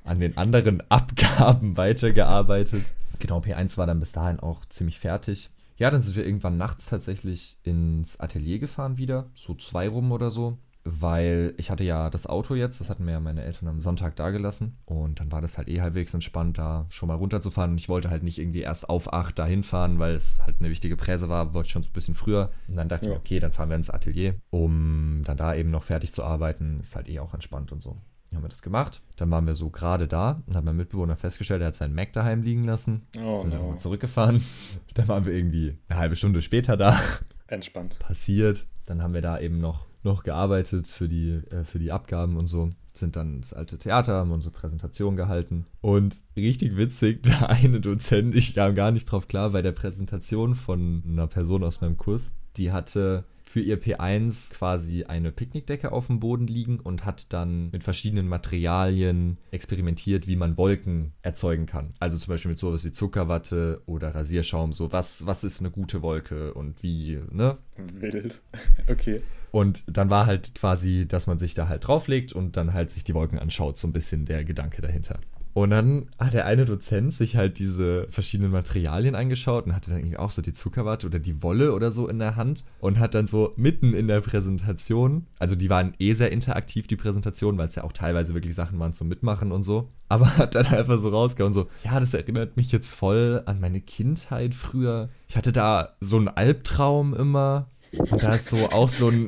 an 0.05 0.19
den 0.19 0.37
anderen 0.37 0.81
Abgaben 0.89 1.77
weitergearbeitet. 1.77 2.93
Genau, 3.19 3.39
P1 3.39 3.77
war 3.77 3.87
dann 3.87 3.99
bis 3.99 4.11
dahin 4.11 4.39
auch 4.39 4.65
ziemlich 4.65 4.99
fertig. 4.99 5.49
ja, 5.77 5.91
dann 5.91 6.01
sind 6.01 6.15
wir 6.15 6.25
irgendwann 6.25 6.57
nachts 6.57 6.85
tatsächlich 6.87 7.57
ins 7.63 8.19
Atelier 8.19 8.59
gefahren 8.59 8.97
wieder, 8.97 9.29
so 9.35 9.53
zwei 9.55 9.87
rum 9.87 10.11
oder 10.11 10.31
so 10.31 10.57
weil 10.83 11.53
ich 11.57 11.69
hatte 11.69 11.83
ja 11.83 12.09
das 12.09 12.25
Auto 12.25 12.55
jetzt, 12.55 12.79
das 12.79 12.89
hatten 12.89 13.05
mir 13.05 13.11
ja 13.11 13.19
meine 13.19 13.43
Eltern 13.43 13.67
am 13.67 13.79
Sonntag 13.79 14.15
dagelassen 14.15 14.77
und 14.85 15.19
dann 15.19 15.31
war 15.31 15.41
das 15.41 15.57
halt 15.57 15.67
eh 15.67 15.81
halbwegs 15.81 16.13
entspannt, 16.13 16.57
da 16.57 16.85
schon 16.89 17.07
mal 17.07 17.15
runterzufahren 17.15 17.71
und 17.71 17.77
ich 17.77 17.89
wollte 17.89 18.09
halt 18.09 18.23
nicht 18.23 18.39
irgendwie 18.39 18.61
erst 18.61 18.89
auf 18.89 19.11
8 19.11 19.37
dahin 19.37 19.63
fahren, 19.63 19.99
weil 19.99 20.15
es 20.15 20.39
halt 20.45 20.57
eine 20.59 20.69
wichtige 20.69 20.95
Präse 20.95 21.29
war, 21.29 21.53
wollte 21.53 21.67
ich 21.67 21.73
schon 21.73 21.83
so 21.83 21.89
ein 21.89 21.93
bisschen 21.93 22.15
früher 22.15 22.51
und 22.67 22.75
dann 22.77 22.87
dachte 22.87 23.05
ja. 23.05 23.11
ich 23.11 23.15
mir, 23.15 23.19
okay, 23.19 23.39
dann 23.39 23.51
fahren 23.51 23.69
wir 23.69 23.75
ins 23.75 23.89
Atelier, 23.89 24.35
um 24.49 25.21
dann 25.25 25.37
da 25.37 25.53
eben 25.53 25.69
noch 25.69 25.83
fertig 25.83 26.13
zu 26.13 26.23
arbeiten, 26.23 26.79
ist 26.81 26.95
halt 26.95 27.09
eh 27.09 27.19
auch 27.19 27.33
entspannt 27.33 27.71
und 27.71 27.81
so. 27.81 27.97
Haben 28.33 28.43
wir 28.43 28.49
das 28.49 28.61
gemacht. 28.61 29.01
Dann 29.17 29.31
waren 29.31 29.47
wir 29.47 29.55
so 29.55 29.69
gerade 29.69 30.07
da 30.07 30.43
und 30.45 30.55
haben 30.55 30.65
mein 30.65 30.77
Mitbewohner 30.77 31.15
festgestellt, 31.15 31.61
er 31.61 31.67
hat 31.67 31.75
seinen 31.75 31.95
Mac 31.95 32.13
daheim 32.13 32.43
liegen 32.43 32.63
lassen. 32.63 33.07
Oh, 33.17 33.39
dann 33.41 33.49
no. 33.49 33.57
sind 33.57 33.67
wir 33.67 33.77
zurückgefahren. 33.77 34.41
Dann 34.93 35.07
waren 35.07 35.25
wir 35.25 35.33
irgendwie 35.33 35.77
eine 35.87 35.99
halbe 35.99 36.15
Stunde 36.15 36.41
später 36.41 36.77
da. 36.77 36.99
Entspannt. 37.47 37.97
Passiert. 37.99 38.67
Dann 38.85 39.01
haben 39.01 39.13
wir 39.13 39.21
da 39.21 39.39
eben 39.39 39.59
noch 39.59 39.89
noch 40.03 40.23
gearbeitet 40.23 40.87
für 40.87 41.07
die, 41.07 41.41
äh, 41.51 41.63
für 41.63 41.79
die 41.79 41.91
Abgaben 41.91 42.37
und 42.37 42.47
so. 42.47 42.71
Sind 42.93 43.15
dann 43.15 43.37
ins 43.37 43.53
alte 43.53 43.77
Theater, 43.77 44.13
haben 44.15 44.31
unsere 44.31 44.51
Präsentation 44.51 45.15
gehalten. 45.15 45.65
Und 45.81 46.17
richtig 46.35 46.77
witzig, 46.77 47.23
der 47.23 47.49
eine 47.49 47.79
Dozent, 47.79 48.35
ich 48.35 48.55
kam 48.55 48.75
gar 48.75 48.91
nicht 48.91 49.05
drauf 49.05 49.27
klar, 49.27 49.51
bei 49.51 49.61
der 49.61 49.71
Präsentation 49.71 50.55
von 50.55 51.03
einer 51.07 51.27
Person 51.27 51.63
aus 51.63 51.81
meinem 51.81 51.97
Kurs, 51.97 52.31
die 52.57 52.71
hatte 52.71 53.25
für 53.49 53.61
ihr 53.61 53.81
P1 53.81 54.51
quasi 54.53 55.05
eine 55.05 55.31
Picknickdecke 55.31 55.91
auf 55.91 56.05
dem 56.05 56.19
Boden 56.19 56.45
liegen 56.45 56.79
und 56.79 57.03
hat 57.03 57.33
dann 57.33 57.71
mit 57.71 57.81
verschiedenen 57.81 58.27
Materialien 58.27 59.39
experimentiert, 59.49 60.27
wie 60.27 60.35
man 60.35 60.55
Wolken 60.55 61.13
erzeugen 61.23 61.65
kann. 61.65 61.95
Also 61.99 62.19
zum 62.19 62.31
Beispiel 62.31 62.49
mit 62.49 62.59
sowas 62.59 62.85
wie 62.85 62.91
Zuckerwatte 62.91 63.81
oder 63.87 64.13
Rasierschaum. 64.13 64.71
So, 64.71 64.93
was, 64.93 65.25
was 65.25 65.43
ist 65.43 65.61
eine 65.61 65.71
gute 65.71 66.03
Wolke 66.03 66.53
und 66.53 66.83
wie, 66.83 67.19
ne? 67.31 67.57
Wild. 67.75 68.39
Okay. 68.87 69.21
Und 69.51 69.83
dann 69.87 70.09
war 70.09 70.25
halt 70.25 70.53
quasi, 70.55 71.07
dass 71.07 71.25
man 71.25 71.39
sich 71.39 71.53
da 71.53 71.67
halt 71.67 71.87
drauflegt 71.87 72.33
und 72.33 72.55
dann 72.55 72.73
halt 72.73 72.91
sich 72.91 73.03
die 73.03 73.15
Wolken 73.15 73.39
anschaut, 73.39 73.77
so 73.77 73.87
ein 73.87 73.93
bisschen 73.93 74.25
der 74.25 74.43
Gedanke 74.43 74.81
dahinter. 74.81 75.19
Und 75.59 75.71
dann 75.71 76.07
hat 76.17 76.33
der 76.33 76.45
eine 76.45 76.63
Dozent 76.63 77.13
sich 77.13 77.35
halt 77.35 77.59
diese 77.59 78.07
verschiedenen 78.09 78.49
Materialien 78.49 79.13
angeschaut 79.13 79.65
und 79.65 79.75
hatte 79.75 79.89
dann 79.89 79.99
irgendwie 79.99 80.15
auch 80.15 80.31
so 80.31 80.41
die 80.41 80.53
Zuckerwatte 80.53 81.05
oder 81.05 81.19
die 81.19 81.43
Wolle 81.43 81.73
oder 81.73 81.91
so 81.91 82.07
in 82.07 82.17
der 82.17 82.37
Hand 82.37 82.63
und 82.79 82.97
hat 82.97 83.13
dann 83.13 83.27
so 83.27 83.51
mitten 83.57 83.93
in 83.93 84.07
der 84.07 84.21
Präsentation, 84.21 85.27
also 85.37 85.55
die 85.55 85.69
waren 85.69 85.95
eh 85.99 86.13
sehr 86.13 86.31
interaktiv, 86.31 86.87
die 86.87 86.95
Präsentation, 86.95 87.57
weil 87.57 87.67
es 87.67 87.75
ja 87.75 87.83
auch 87.83 87.91
teilweise 87.91 88.33
wirklich 88.33 88.55
Sachen 88.55 88.79
waren 88.79 88.93
zum 88.93 89.09
Mitmachen 89.09 89.51
und 89.51 89.63
so, 89.63 89.89
aber 90.07 90.27
hat 90.37 90.55
dann 90.55 90.65
einfach 90.65 90.97
so 91.01 91.09
rausgehauen, 91.09 91.51
so, 91.51 91.67
ja, 91.83 91.99
das 91.99 92.13
erinnert 92.13 92.55
mich 92.55 92.71
jetzt 92.71 92.93
voll 92.93 93.43
an 93.45 93.59
meine 93.59 93.81
Kindheit 93.81 94.55
früher. 94.55 95.09
Ich 95.27 95.35
hatte 95.35 95.51
da 95.51 95.97
so 95.99 96.15
einen 96.15 96.29
Albtraum 96.29 97.13
immer 97.13 97.67
und 97.97 98.23
da 98.23 98.33
ist 98.33 98.47
so 98.47 98.69
auch 98.69 98.87
so 98.87 99.09
ein, 99.09 99.27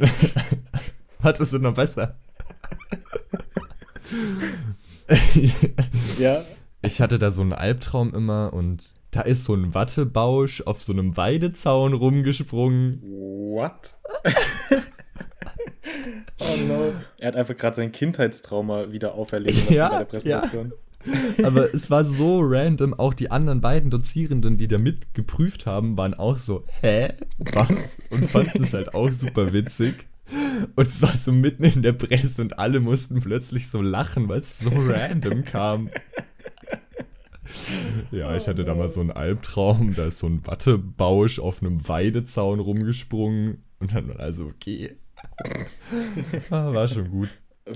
warte, 1.19 1.43
ist 1.43 1.51
noch 1.51 1.73
besser 1.73 2.15
ja. 6.19 6.43
Ich 6.81 7.01
hatte 7.01 7.19
da 7.19 7.31
so 7.31 7.41
einen 7.41 7.53
Albtraum 7.53 8.13
immer 8.13 8.53
und 8.53 8.93
da 9.11 9.21
ist 9.21 9.43
so 9.43 9.53
ein 9.53 9.73
Wattebausch 9.73 10.61
auf 10.61 10.81
so 10.81 10.93
einem 10.93 11.17
Weidezaun 11.17 11.93
rumgesprungen. 11.93 13.01
What? 13.03 13.93
oh 16.39 16.57
no. 16.67 16.93
Er 17.17 17.27
hat 17.27 17.35
einfach 17.35 17.57
gerade 17.57 17.75
sein 17.75 17.91
Kindheitstrauma 17.91 18.91
wieder 18.91 19.15
auferlegen 19.15 19.61
lassen 19.65 19.73
ja, 19.73 19.89
bei 19.89 19.97
der 19.99 20.05
Präsentation. 20.05 20.69
Ja. 20.69 20.75
Aber 21.43 21.73
es 21.73 21.89
war 21.89 22.05
so 22.05 22.41
random. 22.41 22.93
Auch 22.93 23.13
die 23.13 23.31
anderen 23.31 23.59
beiden 23.59 23.89
Dozierenden, 23.89 24.57
die 24.57 24.67
da 24.67 24.77
mitgeprüft 24.77 25.65
haben, 25.65 25.97
waren 25.97 26.13
auch 26.13 26.37
so, 26.37 26.63
hä? 26.81 27.13
Was? 27.39 27.67
Und 28.11 28.29
fanden 28.29 28.63
es 28.63 28.73
halt 28.73 28.93
auch 28.93 29.11
super 29.11 29.51
witzig. 29.51 30.07
Und 30.75 30.87
es 30.87 31.01
war 31.01 31.15
so 31.17 31.31
mitten 31.31 31.63
in 31.63 31.81
der 31.81 31.93
Presse 31.93 32.41
und 32.41 32.59
alle 32.59 32.79
mussten 32.79 33.21
plötzlich 33.21 33.67
so 33.67 33.81
lachen, 33.81 34.29
weil 34.29 34.41
es 34.41 34.59
so 34.59 34.69
random 34.73 35.43
kam. 35.43 35.89
Ja, 38.11 38.35
ich 38.35 38.47
hatte 38.47 38.63
da 38.63 38.75
mal 38.75 38.89
so 38.89 39.01
einen 39.01 39.11
Albtraum, 39.11 39.93
da 39.95 40.05
ist 40.05 40.19
so 40.19 40.27
ein 40.27 40.45
Wattebausch 40.45 41.39
auf 41.39 41.61
einem 41.61 41.87
Weidezaun 41.87 42.59
rumgesprungen 42.59 43.63
und 43.79 43.93
dann 43.93 44.07
war 44.07 44.19
also 44.19 44.45
okay. 44.45 44.95
Ah, 46.49 46.73
war 46.73 46.87
schon 46.87 47.09
gut. 47.09 47.29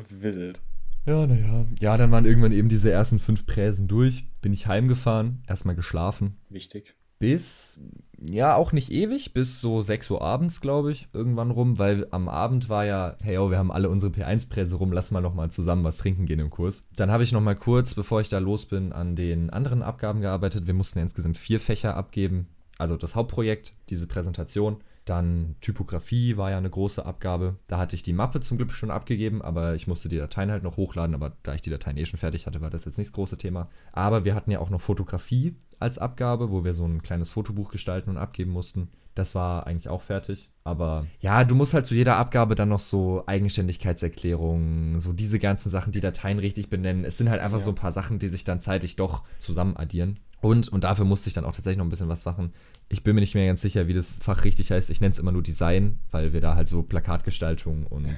Wild. 0.09 0.61
Ja, 1.05 1.27
naja. 1.27 1.65
Ja, 1.79 1.97
dann 1.97 2.11
waren 2.11 2.25
irgendwann 2.25 2.51
eben 2.51 2.69
diese 2.69 2.89
ersten 2.89 3.19
fünf 3.19 3.45
Präsen 3.45 3.87
durch. 3.87 4.25
Bin 4.41 4.53
ich 4.53 4.67
heimgefahren, 4.67 5.43
erstmal 5.47 5.75
geschlafen. 5.75 6.37
Wichtig 6.49 6.95
bis, 7.19 7.79
ja, 8.21 8.55
auch 8.55 8.71
nicht 8.71 8.91
ewig, 8.91 9.33
bis 9.33 9.61
so 9.61 9.81
6 9.81 10.11
Uhr 10.11 10.21
abends, 10.21 10.61
glaube 10.61 10.91
ich, 10.91 11.07
irgendwann 11.13 11.51
rum, 11.51 11.79
weil 11.79 12.07
am 12.11 12.29
Abend 12.29 12.69
war 12.69 12.85
ja, 12.85 13.15
hey, 13.21 13.37
oh, 13.37 13.49
wir 13.49 13.57
haben 13.57 13.71
alle 13.71 13.89
unsere 13.89 14.11
P1-Präse 14.11 14.75
rum, 14.75 14.91
lass 14.91 15.11
mal 15.11 15.21
nochmal 15.21 15.51
zusammen 15.51 15.83
was 15.83 15.97
trinken 15.97 16.25
gehen 16.25 16.39
im 16.39 16.49
Kurs. 16.49 16.87
Dann 16.95 17.11
habe 17.11 17.23
ich 17.23 17.31
nochmal 17.31 17.55
kurz, 17.55 17.93
bevor 17.93 18.21
ich 18.21 18.29
da 18.29 18.39
los 18.39 18.65
bin, 18.65 18.93
an 18.93 19.15
den 19.15 19.49
anderen 19.49 19.81
Abgaben 19.81 20.21
gearbeitet. 20.21 20.67
Wir 20.67 20.73
mussten 20.73 20.99
ja 20.99 21.03
insgesamt 21.03 21.37
vier 21.37 21.59
Fächer 21.59 21.95
abgeben. 21.95 22.47
Also 22.77 22.97
das 22.97 23.15
Hauptprojekt, 23.15 23.73
diese 23.89 24.07
Präsentation. 24.07 24.77
Dann 25.05 25.55
Typografie 25.61 26.35
war 26.35 26.49
ja 26.51 26.57
eine 26.57 26.69
große 26.69 27.05
Abgabe. 27.05 27.57
Da 27.67 27.77
hatte 27.77 27.95
ich 27.95 28.01
die 28.01 28.13
Mappe 28.13 28.41
zum 28.41 28.57
Glück 28.57 28.71
schon 28.71 28.89
abgegeben, 28.89 29.41
aber 29.43 29.75
ich 29.75 29.87
musste 29.87 30.09
die 30.09 30.17
Dateien 30.17 30.51
halt 30.51 30.63
noch 30.63 30.77
hochladen. 30.77 31.13
Aber 31.13 31.33
da 31.43 31.53
ich 31.53 31.61
die 31.61 31.69
Dateien 31.69 31.97
eh 31.97 32.05
schon 32.05 32.19
fertig 32.19 32.47
hatte, 32.47 32.59
war 32.61 32.71
das 32.71 32.85
jetzt 32.85 32.97
nicht 32.97 33.09
das 33.09 33.15
große 33.15 33.37
Thema. 33.37 33.69
Aber 33.91 34.25
wir 34.25 34.33
hatten 34.33 34.51
ja 34.51 34.59
auch 34.59 34.71
noch 34.71 34.81
Fotografie 34.81 35.55
als 35.79 35.99
Abgabe, 35.99 36.49
wo 36.51 36.63
wir 36.63 36.73
so 36.73 36.85
ein 36.85 37.03
kleines 37.03 37.31
Fotobuch 37.31 37.71
gestalten 37.71 38.09
und 38.09 38.17
abgeben 38.17 38.51
mussten. 38.51 38.89
Das 39.13 39.33
war 39.35 39.65
eigentlich 39.65 39.89
auch 39.89 40.01
fertig. 40.01 40.49
Aber 40.63 41.05
ja, 41.19 41.43
du 41.43 41.55
musst 41.55 41.73
halt 41.73 41.85
zu 41.85 41.95
jeder 41.95 42.17
Abgabe 42.17 42.55
dann 42.55 42.69
noch 42.69 42.79
so 42.79 43.23
Eigenständigkeitserklärungen, 43.27 44.99
so 44.99 45.13
diese 45.13 45.39
ganzen 45.39 45.69
Sachen, 45.69 45.93
die 45.93 46.01
Dateien 46.01 46.39
richtig 46.39 46.69
benennen. 46.69 47.05
Es 47.05 47.17
sind 47.17 47.29
halt 47.29 47.41
einfach 47.41 47.59
ja. 47.59 47.63
so 47.63 47.71
ein 47.71 47.75
paar 47.75 47.93
Sachen, 47.93 48.19
die 48.19 48.27
sich 48.27 48.43
dann 48.43 48.59
zeitlich 48.59 48.97
doch 48.97 49.23
zusammen 49.39 49.77
addieren. 49.77 50.19
Und, 50.45 50.67
und 50.67 50.83
dafür 50.83 51.05
musste 51.05 51.27
ich 51.27 51.33
dann 51.33 51.43
auch 51.43 51.55
tatsächlich 51.55 51.79
noch 51.79 51.87
ein 51.87 51.89
bisschen 51.89 52.07
was 52.07 52.23
machen. 52.23 52.53
Ich 52.87 53.01
bin 53.01 53.15
mir 53.15 53.21
nicht 53.21 53.33
mehr 53.33 53.47
ganz 53.47 53.61
sicher, 53.61 53.87
wie 53.87 53.93
das 53.93 54.19
Fach 54.21 54.43
richtig 54.43 54.69
heißt. 54.69 54.91
Ich 54.91 55.01
nenne 55.01 55.11
es 55.11 55.17
immer 55.17 55.31
nur 55.31 55.41
Design, 55.41 55.97
weil 56.11 56.33
wir 56.33 56.41
da 56.41 56.53
halt 56.53 56.67
so 56.67 56.83
Plakatgestaltung 56.83 57.87
und 57.87 58.15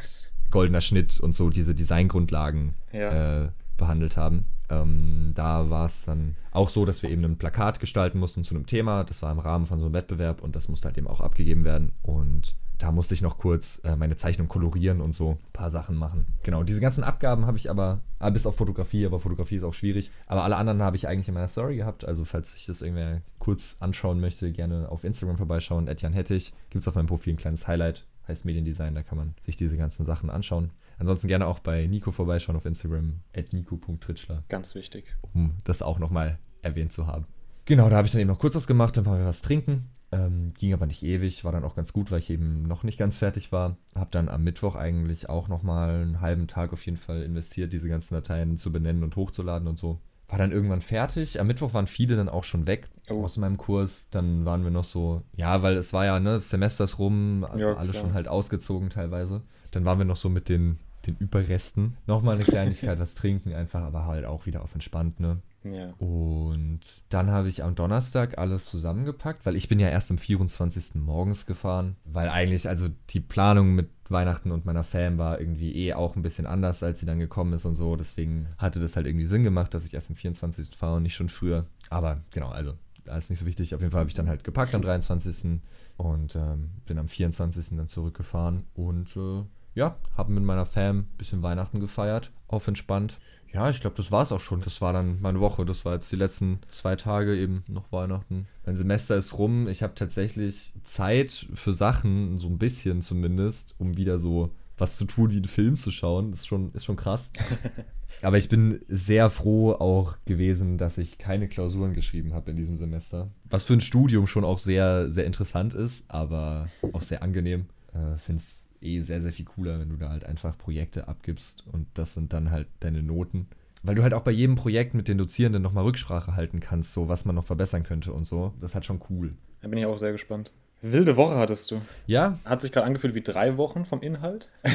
goldener 0.51 0.81
Schnitt 0.81 1.21
und 1.21 1.33
so 1.35 1.49
diese 1.49 1.73
Designgrundlagen 1.73 2.73
ja. 2.91 3.45
äh, 3.45 3.49
behandelt 3.77 4.17
haben. 4.17 4.45
Ähm, 4.69 5.31
da 5.35 5.69
war 5.69 5.85
es 5.85 6.03
dann 6.03 6.35
auch 6.51 6.67
so, 6.67 6.83
dass 6.83 7.01
wir 7.01 7.09
eben 7.09 7.23
ein 7.23 7.37
Plakat 7.37 7.79
gestalten 7.79 8.19
mussten 8.19 8.43
zu 8.43 8.55
einem 8.55 8.65
Thema. 8.65 9.05
Das 9.05 9.21
war 9.21 9.31
im 9.31 9.39
Rahmen 9.39 9.65
von 9.65 9.79
so 9.79 9.85
einem 9.85 9.93
Wettbewerb 9.93 10.41
und 10.41 10.53
das 10.53 10.67
musste 10.67 10.89
halt 10.89 10.97
eben 10.97 11.07
auch 11.07 11.21
abgegeben 11.21 11.63
werden. 11.63 11.93
Und 12.01 12.57
da 12.77 12.91
musste 12.91 13.13
ich 13.13 13.21
noch 13.21 13.37
kurz 13.37 13.81
äh, 13.83 13.95
meine 13.95 14.17
Zeichnung 14.17 14.47
kolorieren 14.47 15.01
und 15.01 15.13
so 15.13 15.31
ein 15.31 15.51
paar 15.53 15.69
Sachen 15.69 15.95
machen. 15.95 16.25
Genau, 16.43 16.63
diese 16.63 16.79
ganzen 16.79 17.03
Abgaben 17.03 17.45
habe 17.45 17.57
ich 17.57 17.69
aber, 17.69 18.01
ah, 18.19 18.29
bis 18.29 18.45
auf 18.45 18.55
Fotografie, 18.55 19.05
aber 19.05 19.19
Fotografie 19.19 19.55
ist 19.55 19.63
auch 19.63 19.73
schwierig. 19.73 20.11
Aber 20.27 20.43
alle 20.43 20.57
anderen 20.57 20.81
habe 20.81 20.95
ich 20.95 21.07
eigentlich 21.07 21.27
in 21.27 21.33
meiner 21.33 21.47
Story 21.47 21.77
gehabt. 21.77 22.05
Also, 22.05 22.25
falls 22.25 22.55
ich 22.55 22.65
das 22.65 22.81
irgendwer 22.81 23.21
kurz 23.39 23.77
anschauen 23.79 24.19
möchte, 24.19 24.51
gerne 24.51 24.89
auf 24.89 25.03
Instagram 25.03 25.37
vorbeischauen. 25.37 25.87
Etienne 25.87 26.15
Hettich. 26.15 26.53
Gibt 26.69 26.83
es 26.83 26.87
auf 26.87 26.95
meinem 26.95 27.07
Profil 27.07 27.33
ein 27.33 27.37
kleines 27.37 27.67
Highlight, 27.67 28.05
heißt 28.27 28.45
Mediendesign. 28.45 28.93
Da 28.93 29.03
kann 29.03 29.17
man 29.17 29.33
sich 29.41 29.55
diese 29.55 29.77
ganzen 29.77 30.05
Sachen 30.05 30.29
anschauen. 30.29 30.71
Ansonsten 30.99 31.27
gerne 31.27 31.47
auch 31.47 31.59
bei 31.59 31.85
Nico 31.87 32.11
vorbeischauen 32.11 32.55
auf 32.55 32.65
Instagram, 32.65 33.21
at 33.35 33.53
nico.tritschler. 33.53 34.43
Ganz 34.49 34.75
wichtig. 34.75 35.15
Um 35.33 35.53
das 35.63 35.81
auch 35.81 35.99
nochmal 35.99 36.39
erwähnt 36.61 36.91
zu 36.91 37.07
haben. 37.07 37.25
Genau, 37.65 37.89
da 37.89 37.97
habe 37.97 38.07
ich 38.07 38.13
dann 38.13 38.21
eben 38.21 38.29
noch 38.29 38.39
kurz 38.39 38.55
was 38.55 38.65
gemacht, 38.65 38.95
dann 38.97 39.05
waren 39.05 39.19
wir 39.19 39.25
was 39.25 39.41
trinken. 39.41 39.89
Ähm, 40.11 40.53
ging 40.57 40.73
aber 40.73 40.85
nicht 40.85 41.03
ewig, 41.03 41.43
war 41.43 41.51
dann 41.51 41.65
auch 41.65 41.75
ganz 41.75 41.91
gut, 41.91 42.11
weil 42.11 42.19
ich 42.19 42.29
eben 42.29 42.63
noch 42.63 42.83
nicht 42.83 42.97
ganz 42.97 43.17
fertig 43.17 43.51
war. 43.51 43.77
Habe 43.93 44.09
dann 44.11 44.29
am 44.29 44.43
Mittwoch 44.43 44.75
eigentlich 44.75 45.29
auch 45.29 45.49
nochmal 45.49 45.95
einen 45.95 46.21
halben 46.21 46.47
Tag 46.47 46.71
auf 46.71 46.85
jeden 46.85 46.97
Fall 46.97 47.23
investiert, 47.23 47.73
diese 47.73 47.89
ganzen 47.89 48.13
Dateien 48.13 48.57
zu 48.57 48.71
benennen 48.71 49.03
und 49.03 49.15
hochzuladen 49.15 49.67
und 49.67 49.77
so. 49.77 49.99
War 50.29 50.37
dann 50.37 50.51
irgendwann 50.51 50.81
fertig. 50.81 51.39
Am 51.39 51.47
Mittwoch 51.47 51.73
waren 51.73 51.87
viele 51.87 52.15
dann 52.15 52.29
auch 52.29 52.43
schon 52.43 52.67
weg 52.67 52.89
oh. 53.09 53.23
aus 53.23 53.37
meinem 53.37 53.57
Kurs. 53.57 54.05
Dann 54.11 54.45
waren 54.45 54.63
wir 54.63 54.71
noch 54.71 54.83
so, 54.83 55.23
ja, 55.35 55.61
weil 55.61 55.75
es 55.75 55.91
war 55.93 56.05
ja, 56.05 56.19
ne, 56.19 56.31
das 56.31 56.49
Semester 56.49 56.85
ist 56.85 56.99
rum, 56.99 57.45
ja, 57.57 57.73
alle 57.75 57.93
schon 57.93 58.13
halt 58.13 58.27
ausgezogen 58.27 58.89
teilweise. 58.89 59.41
Dann 59.71 59.85
waren 59.85 59.97
wir 59.97 60.05
noch 60.05 60.17
so 60.17 60.29
mit 60.29 60.47
den 60.47 60.79
den 61.07 61.17
Überresten 61.17 61.97
nochmal 62.05 62.35
eine 62.35 62.43
Kleinigkeit 62.43 62.99
was 62.99 63.15
trinken, 63.15 63.53
einfach, 63.53 63.81
aber 63.81 64.05
halt 64.05 64.25
auch 64.25 64.45
wieder 64.45 64.61
auf 64.61 64.73
entspannt, 64.73 65.19
ne? 65.19 65.41
Ja. 65.73 65.93
Und 65.99 66.81
dann 67.09 67.31
habe 67.31 67.49
ich 67.49 67.63
am 67.63 67.75
Donnerstag 67.75 68.37
alles 68.37 68.65
zusammengepackt, 68.65 69.45
weil 69.45 69.55
ich 69.55 69.67
bin 69.67 69.79
ja 69.79 69.89
erst 69.89 70.11
am 70.11 70.17
24. 70.17 70.95
morgens 70.95 71.45
gefahren, 71.45 71.95
weil 72.05 72.29
eigentlich, 72.29 72.67
also 72.67 72.87
die 73.09 73.19
Planung 73.19 73.75
mit 73.75 73.89
Weihnachten 74.09 74.51
und 74.51 74.65
meiner 74.65 74.83
Fam 74.83 75.17
war 75.17 75.39
irgendwie 75.39 75.75
eh 75.75 75.93
auch 75.93 76.15
ein 76.15 76.21
bisschen 76.21 76.45
anders, 76.45 76.83
als 76.83 76.99
sie 76.99 77.05
dann 77.05 77.19
gekommen 77.19 77.53
ist 77.53 77.65
und 77.65 77.75
so. 77.75 77.95
Deswegen 77.95 78.47
hatte 78.57 78.79
das 78.79 78.95
halt 78.95 79.05
irgendwie 79.05 79.25
Sinn 79.25 79.43
gemacht, 79.43 79.73
dass 79.73 79.85
ich 79.85 79.93
erst 79.93 80.09
am 80.09 80.15
24. 80.15 80.75
fahre 80.75 80.97
und 80.97 81.03
nicht 81.03 81.15
schon 81.15 81.29
früher. 81.29 81.65
Aber 81.89 82.21
genau, 82.31 82.49
also 82.49 82.73
ist 83.15 83.29
nicht 83.29 83.39
so 83.39 83.45
wichtig. 83.45 83.73
Auf 83.73 83.81
jeden 83.81 83.91
Fall 83.91 84.01
habe 84.01 84.09
ich 84.09 84.15
dann 84.15 84.27
halt 84.27 84.43
gepackt 84.43 84.75
am 84.75 84.81
23. 84.81 85.61
und 85.97 86.35
ähm, 86.35 86.71
bin 86.85 86.97
am 86.97 87.07
24. 87.07 87.77
dann 87.77 87.87
zurückgefahren 87.87 88.63
und 88.73 89.15
äh, 89.15 89.43
ja, 89.75 89.95
habe 90.15 90.31
mit 90.31 90.43
meiner 90.43 90.65
Fam 90.65 90.99
ein 90.99 91.17
bisschen 91.17 91.43
Weihnachten 91.43 91.79
gefeiert, 91.79 92.31
auf 92.47 92.67
entspannt. 92.67 93.19
Ja, 93.53 93.69
ich 93.69 93.81
glaube, 93.81 93.95
das 93.95 94.11
war 94.11 94.21
es 94.21 94.31
auch 94.31 94.41
schon. 94.41 94.61
Das 94.61 94.81
war 94.81 94.93
dann 94.93 95.21
meine 95.21 95.39
Woche. 95.39 95.65
Das 95.65 95.85
war 95.85 95.93
jetzt 95.93 96.11
die 96.11 96.15
letzten 96.15 96.59
zwei 96.69 96.95
Tage 96.95 97.35
eben 97.37 97.63
noch 97.67 97.91
Weihnachten. 97.91 98.47
Mein 98.65 98.75
Semester 98.75 99.15
ist 99.15 99.37
rum. 99.37 99.67
Ich 99.67 99.83
habe 99.83 99.95
tatsächlich 99.95 100.73
Zeit 100.83 101.47
für 101.53 101.73
Sachen, 101.73 102.39
so 102.39 102.47
ein 102.47 102.57
bisschen 102.57 103.01
zumindest, 103.01 103.75
um 103.79 103.97
wieder 103.97 104.19
so 104.19 104.51
was 104.77 104.97
zu 104.97 105.05
tun, 105.05 105.31
wie 105.31 105.37
einen 105.37 105.45
Film 105.45 105.75
zu 105.75 105.91
schauen. 105.91 106.31
Das 106.31 106.41
ist 106.41 106.47
schon, 106.47 106.71
ist 106.73 106.85
schon 106.85 106.97
krass. 106.97 107.31
Aber 108.21 108.37
ich 108.37 108.49
bin 108.49 108.81
sehr 108.87 109.29
froh 109.29 109.73
auch 109.73 110.17
gewesen, 110.25 110.77
dass 110.77 110.97
ich 110.97 111.17
keine 111.17 111.47
Klausuren 111.47 111.93
geschrieben 111.93 112.33
habe 112.33 112.51
in 112.51 112.57
diesem 112.57 112.77
Semester. 112.77 113.29
Was 113.45 113.63
für 113.63 113.73
ein 113.73 113.81
Studium 113.81 114.27
schon 114.27 114.43
auch 114.43 114.59
sehr, 114.59 115.09
sehr 115.09 115.25
interessant 115.25 115.73
ist, 115.73 116.03
aber 116.07 116.67
auch 116.93 117.03
sehr 117.03 117.21
angenehm. 117.21 117.67
Äh, 117.93 118.17
Finde 118.17 118.41
es 118.41 118.66
eh 118.81 119.01
sehr, 119.01 119.21
sehr 119.21 119.33
viel 119.33 119.45
cooler, 119.45 119.79
wenn 119.79 119.89
du 119.89 119.95
da 119.95 120.09
halt 120.09 120.25
einfach 120.25 120.57
Projekte 120.57 121.07
abgibst 121.07 121.63
und 121.71 121.87
das 121.93 122.13
sind 122.13 122.33
dann 122.33 122.51
halt 122.51 122.67
deine 122.79 123.03
Noten. 123.03 123.47
Weil 123.83 123.95
du 123.95 124.03
halt 124.03 124.13
auch 124.13 124.21
bei 124.21 124.31
jedem 124.31 124.55
Projekt 124.55 124.93
mit 124.93 125.07
den 125.07 125.17
Dozierenden 125.17 125.61
nochmal 125.61 125.83
Rücksprache 125.83 126.35
halten 126.35 126.59
kannst, 126.59 126.93
so 126.93 127.07
was 127.07 127.25
man 127.25 127.35
noch 127.35 127.45
verbessern 127.45 127.83
könnte 127.83 128.11
und 128.11 128.25
so. 128.25 128.53
Das 128.59 128.75
hat 128.75 128.85
schon 128.85 129.01
cool. 129.09 129.35
Da 129.61 129.67
bin 129.67 129.77
ich 129.77 129.85
auch 129.85 129.97
sehr 129.97 130.11
gespannt. 130.11 130.51
Wilde 130.81 131.15
Woche 131.15 131.35
hattest 131.35 131.71
du. 131.71 131.81
Ja. 132.05 132.37
Hat 132.45 132.61
sich 132.61 132.71
gerade 132.71 132.85
angefühlt 132.85 133.15
wie 133.15 133.21
drei 133.21 133.57
Wochen 133.57 133.85
vom 133.85 134.01
Inhalt. 134.01 134.49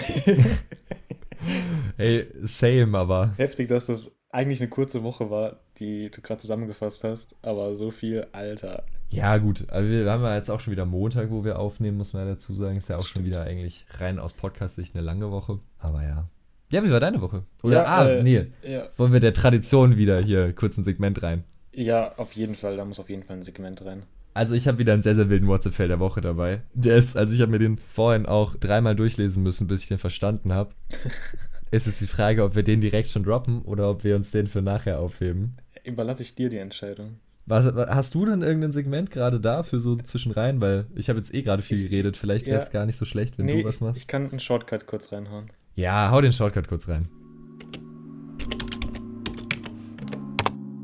Ey, 1.96 2.26
same, 2.42 2.96
aber. 2.96 3.32
Heftig, 3.36 3.68
dass 3.68 3.86
das 3.86 4.12
eigentlich 4.32 4.60
eine 4.60 4.70
kurze 4.70 5.02
Woche 5.02 5.30
war, 5.30 5.60
die 5.78 6.10
du 6.10 6.20
gerade 6.20 6.40
zusammengefasst 6.40 7.04
hast, 7.04 7.36
aber 7.42 7.76
so 7.76 7.90
viel, 7.90 8.26
Alter. 8.32 8.84
Ja, 9.10 9.36
gut, 9.38 9.66
aber 9.68 9.88
wir 9.88 10.10
haben 10.10 10.24
ja 10.24 10.34
jetzt 10.34 10.50
auch 10.50 10.58
schon 10.58 10.72
wieder 10.72 10.86
Montag, 10.86 11.30
wo 11.30 11.44
wir 11.44 11.58
aufnehmen, 11.58 11.98
muss 11.98 12.14
man 12.14 12.26
ja 12.26 12.32
dazu 12.32 12.54
sagen. 12.54 12.76
Ist 12.76 12.88
ja 12.88 12.96
auch 12.96 13.06
schon 13.06 13.24
wieder 13.24 13.42
eigentlich 13.42 13.84
rein 13.98 14.18
aus 14.18 14.32
Podcast-Sicht 14.32 14.96
eine 14.96 15.04
lange 15.04 15.30
Woche. 15.30 15.60
Aber 15.78 16.02
ja. 16.02 16.28
Ja, 16.70 16.82
wie 16.82 16.90
war 16.90 17.00
deine 17.00 17.20
Woche? 17.20 17.44
Oder, 17.62 17.74
Ja, 17.74 17.84
ah, 17.84 18.08
äh, 18.08 18.22
nee. 18.22 18.46
Ja. 18.66 18.88
Wollen 18.96 19.12
wir 19.12 19.20
der 19.20 19.34
Tradition 19.34 19.98
wieder 19.98 20.18
hier 20.20 20.54
kurz 20.54 20.78
ein 20.78 20.84
Segment 20.84 21.22
rein? 21.22 21.44
ja, 21.74 22.12
auf 22.16 22.32
jeden 22.34 22.54
Fall, 22.54 22.76
da 22.76 22.84
muss 22.84 23.00
auf 23.00 23.10
jeden 23.10 23.22
Fall 23.22 23.36
ein 23.36 23.42
Segment 23.42 23.84
rein. 23.84 24.02
Also 24.34 24.54
ich 24.54 24.66
habe 24.66 24.78
wieder 24.78 24.94
einen 24.94 25.02
sehr, 25.02 25.14
sehr 25.14 25.28
wilden 25.28 25.46
WhatsApp-Fail 25.46 25.88
der 25.88 26.00
Woche 26.00 26.20
dabei. 26.20 26.62
Der 26.72 26.96
ist, 26.96 27.16
also 27.16 27.34
ich 27.34 27.40
habe 27.42 27.50
mir 27.50 27.58
den 27.58 27.76
vorhin 27.76 28.24
auch 28.24 28.56
dreimal 28.56 28.96
durchlesen 28.96 29.42
müssen, 29.42 29.66
bis 29.66 29.82
ich 29.82 29.88
den 29.88 29.98
verstanden 29.98 30.52
habe. 30.52 30.74
ist 31.72 31.86
jetzt 31.86 32.00
die 32.00 32.06
Frage, 32.06 32.44
ob 32.44 32.54
wir 32.54 32.62
den 32.62 32.80
direkt 32.80 33.08
schon 33.08 33.24
droppen 33.24 33.62
oder 33.62 33.90
ob 33.90 34.04
wir 34.04 34.14
uns 34.14 34.30
den 34.30 34.46
für 34.46 34.62
nachher 34.62 35.00
aufheben. 35.00 35.56
Überlasse 35.84 36.22
ich 36.22 36.34
dir 36.36 36.48
die 36.48 36.58
Entscheidung. 36.58 37.16
Was, 37.46 37.64
hast 37.74 38.14
du 38.14 38.24
denn 38.24 38.42
irgendein 38.42 38.70
Segment 38.72 39.10
gerade 39.10 39.40
da 39.40 39.64
für 39.64 39.80
so 39.80 39.96
zwischenrein? 39.96 40.60
Weil 40.60 40.86
ich 40.94 41.08
habe 41.08 41.18
jetzt 41.18 41.34
eh 41.34 41.42
gerade 41.42 41.62
viel 41.62 41.76
Ich- 41.78 41.82
geredet. 41.90 42.16
Vielleicht 42.16 42.46
wäre 42.46 42.60
es 42.60 42.66
ja. 42.68 42.72
gar 42.72 42.86
nicht 42.86 42.98
so 42.98 43.04
schlecht, 43.04 43.36
wenn 43.38 43.46
nee, 43.46 43.62
du 43.62 43.68
was 43.68 43.76
ich, 43.76 43.80
machst. 43.80 43.96
ich 44.00 44.06
kann 44.06 44.30
einen 44.30 44.38
Shortcut 44.38 44.86
kurz 44.86 45.10
reinhauen. 45.10 45.46
ja, 45.74 46.10
hau 46.12 46.20
den 46.20 46.32
Shortcut 46.32 46.68
kurz 46.68 46.86
rein. 46.88 47.08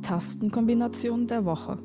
Tastenkombination 0.03 1.27
der 1.27 1.45
Woche. 1.45 1.79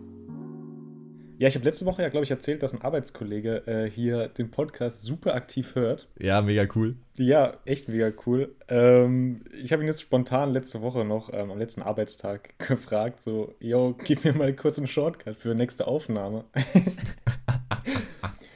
Ja, 1.43 1.49
ich 1.49 1.56
habe 1.56 1.65
letzte 1.65 1.86
Woche 1.86 2.01
ja, 2.01 2.08
glaube 2.08 2.23
ich, 2.23 2.32
erzählt, 2.32 2.63
dass 2.63 2.71
ein 2.71 2.84
Arbeitskollege 2.84 3.67
äh, 3.67 3.91
hier 3.91 4.29
den 4.29 4.49
Podcast 4.49 5.01
super 5.01 5.36
aktiv 5.36 5.75
hört. 5.75 6.08
Ja, 6.17 6.41
mega 6.41 6.65
cool. 6.73 6.95
Ja, 7.17 7.58
echt 7.65 7.89
mega 7.89 8.13
cool. 8.25 8.56
Ähm, 8.69 9.41
ich 9.62 9.73
habe 9.73 9.84
ihn 9.84 9.88
jetzt 9.88 10.03
spontan 10.03 10.53
letzte 10.53 10.82
Woche 10.82 11.03
noch 11.03 11.34
ähm, 11.34 11.51
am 11.51 11.60
letzten 11.60 11.82
Arbeitstag 11.82 12.58
gefragt, 12.65 13.21
so, 13.21 13.53
yo, 13.60 13.93
gib 14.06 14.23
mir 14.23 14.32
mal 14.32 14.53
kurz 14.53 14.77
einen 14.77 14.88
Shortcut 14.88 15.36
für 15.36 15.53
nächste 15.53 15.86
Aufnahme. 15.86 16.45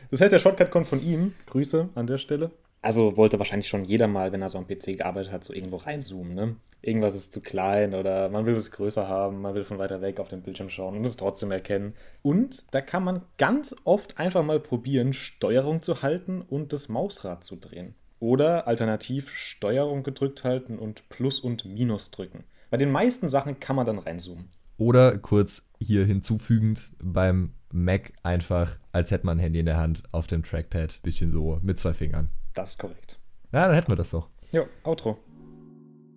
das 0.10 0.21
heißt, 0.21 0.32
der 0.32 0.39
Shortcut 0.39 0.71
kommt 0.71 0.88
von 0.88 1.04
ihm. 1.04 1.34
Grüße 1.47 1.89
an 1.93 2.08
der 2.08 2.19
Stelle. 2.19 2.52
Also 2.88 3.17
wollte 3.17 3.38
wahrscheinlich 3.38 3.67
schon 3.67 3.84
jeder 3.84 4.08
mal, 4.08 4.32
wenn 4.32 4.41
er 4.41 4.47
so 4.47 4.58
am 4.58 4.65
PC 4.65 4.97
gearbeitet 4.97 5.34
hat, 5.34 5.43
so 5.43 5.52
irgendwo 5.52 5.76
reinzoomen, 5.76 6.34
ne? 6.34 6.56
Irgendwas 6.82 7.15
ist 7.15 7.34
zu 7.34 7.41
klein 7.41 7.93
oder 7.93 8.30
man 8.30 8.45
will 8.45 8.56
es 8.56 8.71
größer 8.71 9.10
haben, 9.10 9.41
man 9.41 9.56
will 9.56 9.65
von 9.65 9.78
weiter 9.78 10.00
weg 10.00 10.21
auf 10.21 10.30
den 10.30 10.41
Bildschirm 10.41 10.69
schauen 10.69 10.95
und 10.95 11.06
es 11.06 11.17
trotzdem 11.17 11.52
erkennen. 11.52 11.95
Und 12.21 12.63
da 12.71 12.80
kann 12.80 13.04
man 13.04 13.23
ganz 13.38 13.76
oft 13.84 14.17
einfach 14.17 14.41
mal 14.45 14.62
probieren, 14.62 15.12
Steuerung 15.12 15.82
zu 15.82 16.02
halten 16.02 16.41
und 16.41 16.71
das 16.71 16.88
Mausrad 16.88 17.43
zu 17.43 17.58
drehen. 17.58 17.93
Oder 18.21 18.67
alternativ 18.67 19.36
Steuerung 19.36 20.04
gedrückt 20.04 20.45
halten 20.45 20.80
und 20.80 21.10
Plus 21.10 21.41
und 21.41 21.65
Minus 21.65 22.10
drücken. 22.10 22.45
Bei 22.69 22.78
den 22.78 22.89
meisten 22.89 23.28
Sachen 23.28 23.60
kann 23.60 23.76
man 23.76 23.86
dann 23.86 24.00
reinzoomen. 24.00 24.45
Oder 24.78 25.17
kurz 25.17 25.62
hier 25.82 26.06
hinzufügend 26.06 26.93
beim 27.04 27.52
Mac 27.69 28.13
einfach, 28.23 28.80
als 28.93 29.12
hätte 29.12 29.26
man 29.26 29.39
ein 29.39 29.41
Handy 29.41 29.60
in 29.60 29.65
der 29.65 29.76
Hand 29.76 30.04
auf 30.13 30.28
dem 30.28 30.41
Trackpad. 30.41 31.02
Bisschen 31.04 31.34
so 31.34 31.60
mit 31.62 31.80
zwei 31.80 31.93
Fingern. 31.93 32.30
Das 32.58 32.72
ist 32.72 32.80
korrekt. 32.80 33.20
Ja, 33.52 33.67
dann 33.67 33.76
hätten 33.76 33.91
wir 33.91 33.96
das 33.96 34.10
doch. 34.10 34.30
Jo, 34.52 34.65
Outro. 34.84 35.20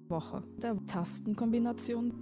Woche 0.09 0.43
der 0.63 0.75
Tastenkombination. 0.87 2.15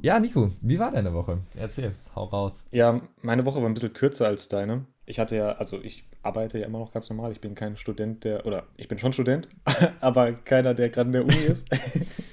Ja, 0.00 0.18
Nico, 0.18 0.50
wie 0.60 0.80
war 0.80 0.90
deine 0.90 1.14
Woche? 1.14 1.38
Erzähl, 1.54 1.92
hau 2.16 2.24
raus. 2.24 2.66
Ja, 2.72 3.00
meine 3.20 3.46
Woche 3.46 3.62
war 3.62 3.68
ein 3.68 3.74
bisschen 3.74 3.92
kürzer 3.92 4.26
als 4.26 4.48
deine. 4.48 4.84
Ich 5.06 5.20
hatte 5.20 5.36
ja, 5.36 5.52
also 5.52 5.80
ich 5.80 6.08
arbeite 6.24 6.58
ja 6.58 6.66
immer 6.66 6.80
noch 6.80 6.90
ganz 6.90 7.08
normal. 7.08 7.30
Ich 7.30 7.40
bin 7.40 7.54
kein 7.54 7.76
Student, 7.76 8.24
der, 8.24 8.46
oder 8.46 8.64
ich 8.76 8.88
bin 8.88 8.98
schon 8.98 9.12
Student, 9.12 9.48
aber 10.00 10.32
keiner, 10.32 10.74
der 10.74 10.88
gerade 10.88 11.06
in 11.06 11.12
der 11.12 11.24
Uni 11.24 11.36
ist. 11.36 11.68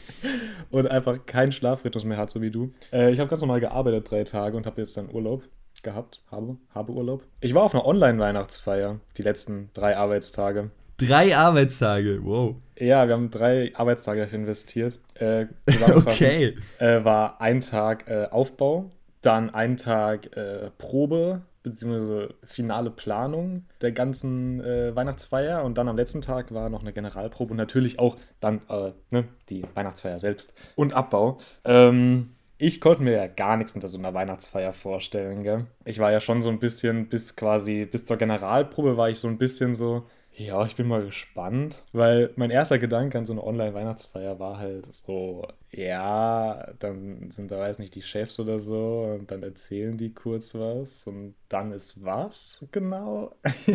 und 0.71 0.87
einfach 0.87 1.27
keinen 1.27 1.51
Schlafrhythmus 1.51 2.05
mehr 2.05 2.17
hat, 2.17 2.31
so 2.31 2.41
wie 2.41 2.49
du. 2.49 2.73
Äh, 2.91 3.11
ich 3.11 3.19
habe 3.19 3.29
ganz 3.29 3.41
normal 3.41 3.59
gearbeitet 3.59 4.09
drei 4.09 4.23
Tage 4.23 4.57
und 4.57 4.65
habe 4.65 4.81
jetzt 4.81 4.97
dann 4.97 5.13
Urlaub 5.13 5.43
gehabt. 5.83 6.21
Habe, 6.31 6.57
habe 6.73 6.91
Urlaub. 6.91 7.23
Ich 7.41 7.53
war 7.53 7.63
auf 7.63 7.73
einer 7.73 7.85
Online-Weihnachtsfeier 7.85 8.99
die 9.17 9.21
letzten 9.21 9.69
drei 9.73 9.97
Arbeitstage. 9.97 10.71
Drei 10.97 11.37
Arbeitstage, 11.37 12.19
wow. 12.23 12.55
Ja, 12.77 13.07
wir 13.07 13.13
haben 13.13 13.29
drei 13.29 13.71
Arbeitstage 13.73 14.21
dafür 14.21 14.39
investiert. 14.39 14.99
Äh. 15.15 15.45
Okay. 16.05 16.55
äh, 16.79 17.03
war 17.03 17.39
ein 17.39 17.61
Tag 17.61 18.09
äh, 18.09 18.27
Aufbau, 18.29 18.89
dann 19.21 19.49
ein 19.49 19.77
Tag 19.77 20.35
äh, 20.35 20.69
Probe 20.77 21.41
beziehungsweise 21.63 22.35
finale 22.43 22.89
Planung 22.89 23.65
der 23.81 23.91
ganzen 23.91 24.61
äh, 24.61 24.95
Weihnachtsfeier 24.95 25.63
und 25.63 25.77
dann 25.77 25.87
am 25.87 25.97
letzten 25.97 26.21
Tag 26.21 26.53
war 26.53 26.69
noch 26.69 26.81
eine 26.81 26.93
Generalprobe 26.93 27.51
und 27.51 27.57
natürlich 27.57 27.99
auch 27.99 28.17
dann 28.39 28.61
äh, 28.69 28.91
ne, 29.11 29.25
die 29.49 29.63
Weihnachtsfeier 29.73 30.19
selbst 30.19 30.53
und 30.75 30.93
Abbau. 30.93 31.37
Ähm, 31.65 32.31
ich 32.59 32.81
konnte 32.81 33.01
mir 33.01 33.13
ja 33.13 33.27
gar 33.27 33.55
nichts 33.55 33.73
unter 33.73 33.87
so 33.87 33.97
einer 33.97 34.13
Weihnachtsfeier 34.13 34.73
vorstellen, 34.73 35.43
gell? 35.43 35.65
Ich 35.85 35.99
war 35.99 36.11
ja 36.11 36.19
schon 36.19 36.41
so 36.41 36.49
ein 36.49 36.59
bisschen 36.59 37.07
bis 37.07 37.37
quasi, 37.37 37.85
bis 37.85 38.05
zur 38.05 38.17
Generalprobe 38.17 38.97
war 38.97 39.09
ich 39.09 39.17
so 39.17 39.29
ein 39.29 39.37
bisschen 39.37 39.73
so, 39.73 40.05
ja, 40.35 40.65
ich 40.65 40.75
bin 40.75 40.87
mal 40.87 41.05
gespannt, 41.05 41.83
weil 41.93 42.31
mein 42.35 42.49
erster 42.49 42.77
Gedanke 42.77 43.17
an 43.17 43.25
so 43.25 43.31
eine 43.31 43.45
Online-Weihnachtsfeier 43.45 44.39
war 44.39 44.57
halt 44.57 44.93
so, 44.93 45.47
ja, 45.71 46.73
dann 46.79 47.31
sind 47.31 47.49
da, 47.49 47.59
weiß 47.59 47.79
nicht, 47.79 47.95
die 47.95 48.01
Chefs 48.01 48.41
oder 48.41 48.59
so 48.59 49.15
und 49.17 49.31
dann 49.31 49.41
erzählen 49.41 49.97
die 49.97 50.13
kurz 50.13 50.53
was 50.53 51.07
und 51.07 51.35
dann 51.47 51.71
ist 51.71 52.03
was 52.03 52.65
genau. 52.73 53.35
ich 53.67 53.71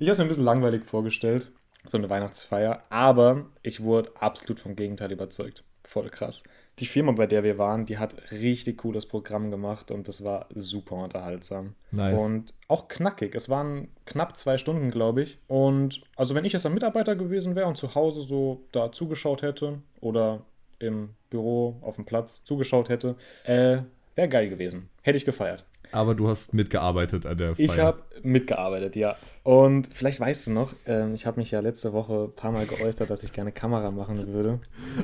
habe 0.00 0.10
es 0.10 0.18
mir 0.18 0.24
ein 0.24 0.28
bisschen 0.28 0.44
langweilig 0.44 0.84
vorgestellt, 0.84 1.50
so 1.86 1.96
eine 1.96 2.10
Weihnachtsfeier, 2.10 2.82
aber 2.90 3.46
ich 3.62 3.82
wurde 3.82 4.12
absolut 4.20 4.60
vom 4.60 4.76
Gegenteil 4.76 5.12
überzeugt. 5.12 5.64
Voll 5.84 6.10
krass. 6.10 6.42
Die 6.78 6.86
Firma, 6.86 7.12
bei 7.12 7.26
der 7.26 7.42
wir 7.42 7.58
waren, 7.58 7.86
die 7.86 7.98
hat 7.98 8.14
richtig 8.30 8.78
cooles 8.78 9.06
Programm 9.06 9.50
gemacht 9.50 9.90
und 9.90 10.08
das 10.08 10.24
war 10.24 10.46
super 10.54 10.96
unterhaltsam. 10.96 11.74
Nice. 11.90 12.20
Und 12.20 12.54
auch 12.68 12.88
knackig. 12.88 13.34
Es 13.34 13.48
waren 13.48 13.88
knapp 14.06 14.36
zwei 14.36 14.58
Stunden, 14.58 14.90
glaube 14.90 15.22
ich. 15.22 15.38
Und 15.48 16.02
also 16.16 16.34
wenn 16.34 16.44
ich 16.44 16.52
jetzt 16.52 16.66
ein 16.66 16.74
Mitarbeiter 16.74 17.16
gewesen 17.16 17.56
wäre 17.56 17.66
und 17.66 17.76
zu 17.76 17.94
Hause 17.94 18.20
so 18.20 18.64
da 18.72 18.92
zugeschaut 18.92 19.42
hätte 19.42 19.80
oder 20.00 20.44
im 20.78 21.10
Büro 21.30 21.76
auf 21.80 21.96
dem 21.96 22.04
Platz 22.04 22.44
zugeschaut 22.44 22.88
hätte, 22.88 23.16
äh, 23.44 23.78
wäre 24.18 24.28
geil 24.28 24.50
gewesen. 24.50 24.88
Hätte 25.00 25.16
ich 25.16 25.24
gefeiert. 25.24 25.64
Aber 25.92 26.14
du 26.14 26.28
hast 26.28 26.52
mitgearbeitet 26.52 27.24
an 27.24 27.38
der 27.38 27.54
Feier. 27.54 27.64
Ich 27.64 27.78
habe 27.78 28.02
mitgearbeitet, 28.22 28.96
ja. 28.96 29.16
Und 29.44 29.88
vielleicht 29.94 30.20
weißt 30.20 30.48
du 30.48 30.50
noch, 30.52 30.74
ähm, 30.86 31.14
ich 31.14 31.24
habe 31.24 31.40
mich 31.40 31.50
ja 31.52 31.60
letzte 31.60 31.94
Woche 31.94 32.24
ein 32.24 32.34
paar 32.34 32.52
Mal 32.52 32.66
geäußert, 32.66 33.08
dass 33.08 33.22
ich 33.22 33.32
gerne 33.32 33.52
Kamera 33.52 33.90
machen 33.90 34.26
würde. 34.26 34.60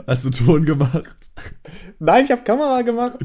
Hast 0.07 0.27
du 0.27 0.31
Ton 0.31 0.67
gemacht? 0.67 1.17
Nein, 2.01 2.25
ich 2.25 2.31
habe 2.33 2.43
Kamera 2.43 2.83
gemacht. 2.83 3.19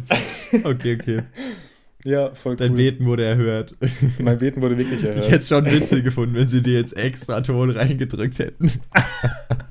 Okay, 0.64 0.98
okay. 1.02 1.24
ja, 2.06 2.34
voll 2.34 2.56
Dein 2.56 2.72
cool. 2.72 2.78
Beten 2.78 3.06
wurde 3.06 3.26
erhört. 3.26 3.76
mein 4.22 4.38
Beten 4.38 4.62
wurde 4.62 4.78
wirklich 4.78 5.00
Ich 5.02 5.10
erhört. 5.10 5.26
hätte 5.26 5.42
es 5.42 5.50
schon 5.50 5.66
witzig 5.66 6.04
gefunden, 6.04 6.36
wenn 6.36 6.48
sie 6.48 6.62
dir 6.62 6.80
jetzt 6.80 6.96
extra 6.96 7.42
Ton 7.42 7.72
reingedrückt 7.72 8.40
hätten. 8.40 8.72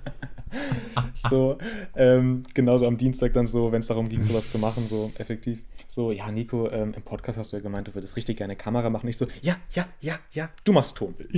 So, 1.14 1.58
ähm, 1.96 2.42
genauso 2.54 2.86
am 2.86 2.96
Dienstag 2.96 3.32
dann 3.32 3.46
so, 3.46 3.72
wenn 3.72 3.80
es 3.80 3.86
darum 3.86 4.08
ging, 4.08 4.24
sowas 4.24 4.48
zu 4.48 4.58
machen, 4.58 4.86
so 4.86 5.10
effektiv. 5.18 5.64
So, 5.88 6.12
ja, 6.12 6.30
Nico, 6.30 6.70
ähm, 6.70 6.94
im 6.94 7.02
Podcast 7.02 7.38
hast 7.38 7.52
du 7.52 7.56
ja 7.56 7.62
gemeint, 7.62 7.88
du 7.88 7.94
würdest 7.94 8.16
richtig 8.16 8.36
gerne 8.36 8.56
Kamera 8.56 8.90
machen. 8.90 9.08
Ich 9.08 9.16
so, 9.16 9.26
ja, 9.42 9.56
ja, 9.72 9.86
ja, 10.00 10.18
ja, 10.30 10.50
du 10.64 10.72
machst 10.72 10.96
Ton. 10.96 11.14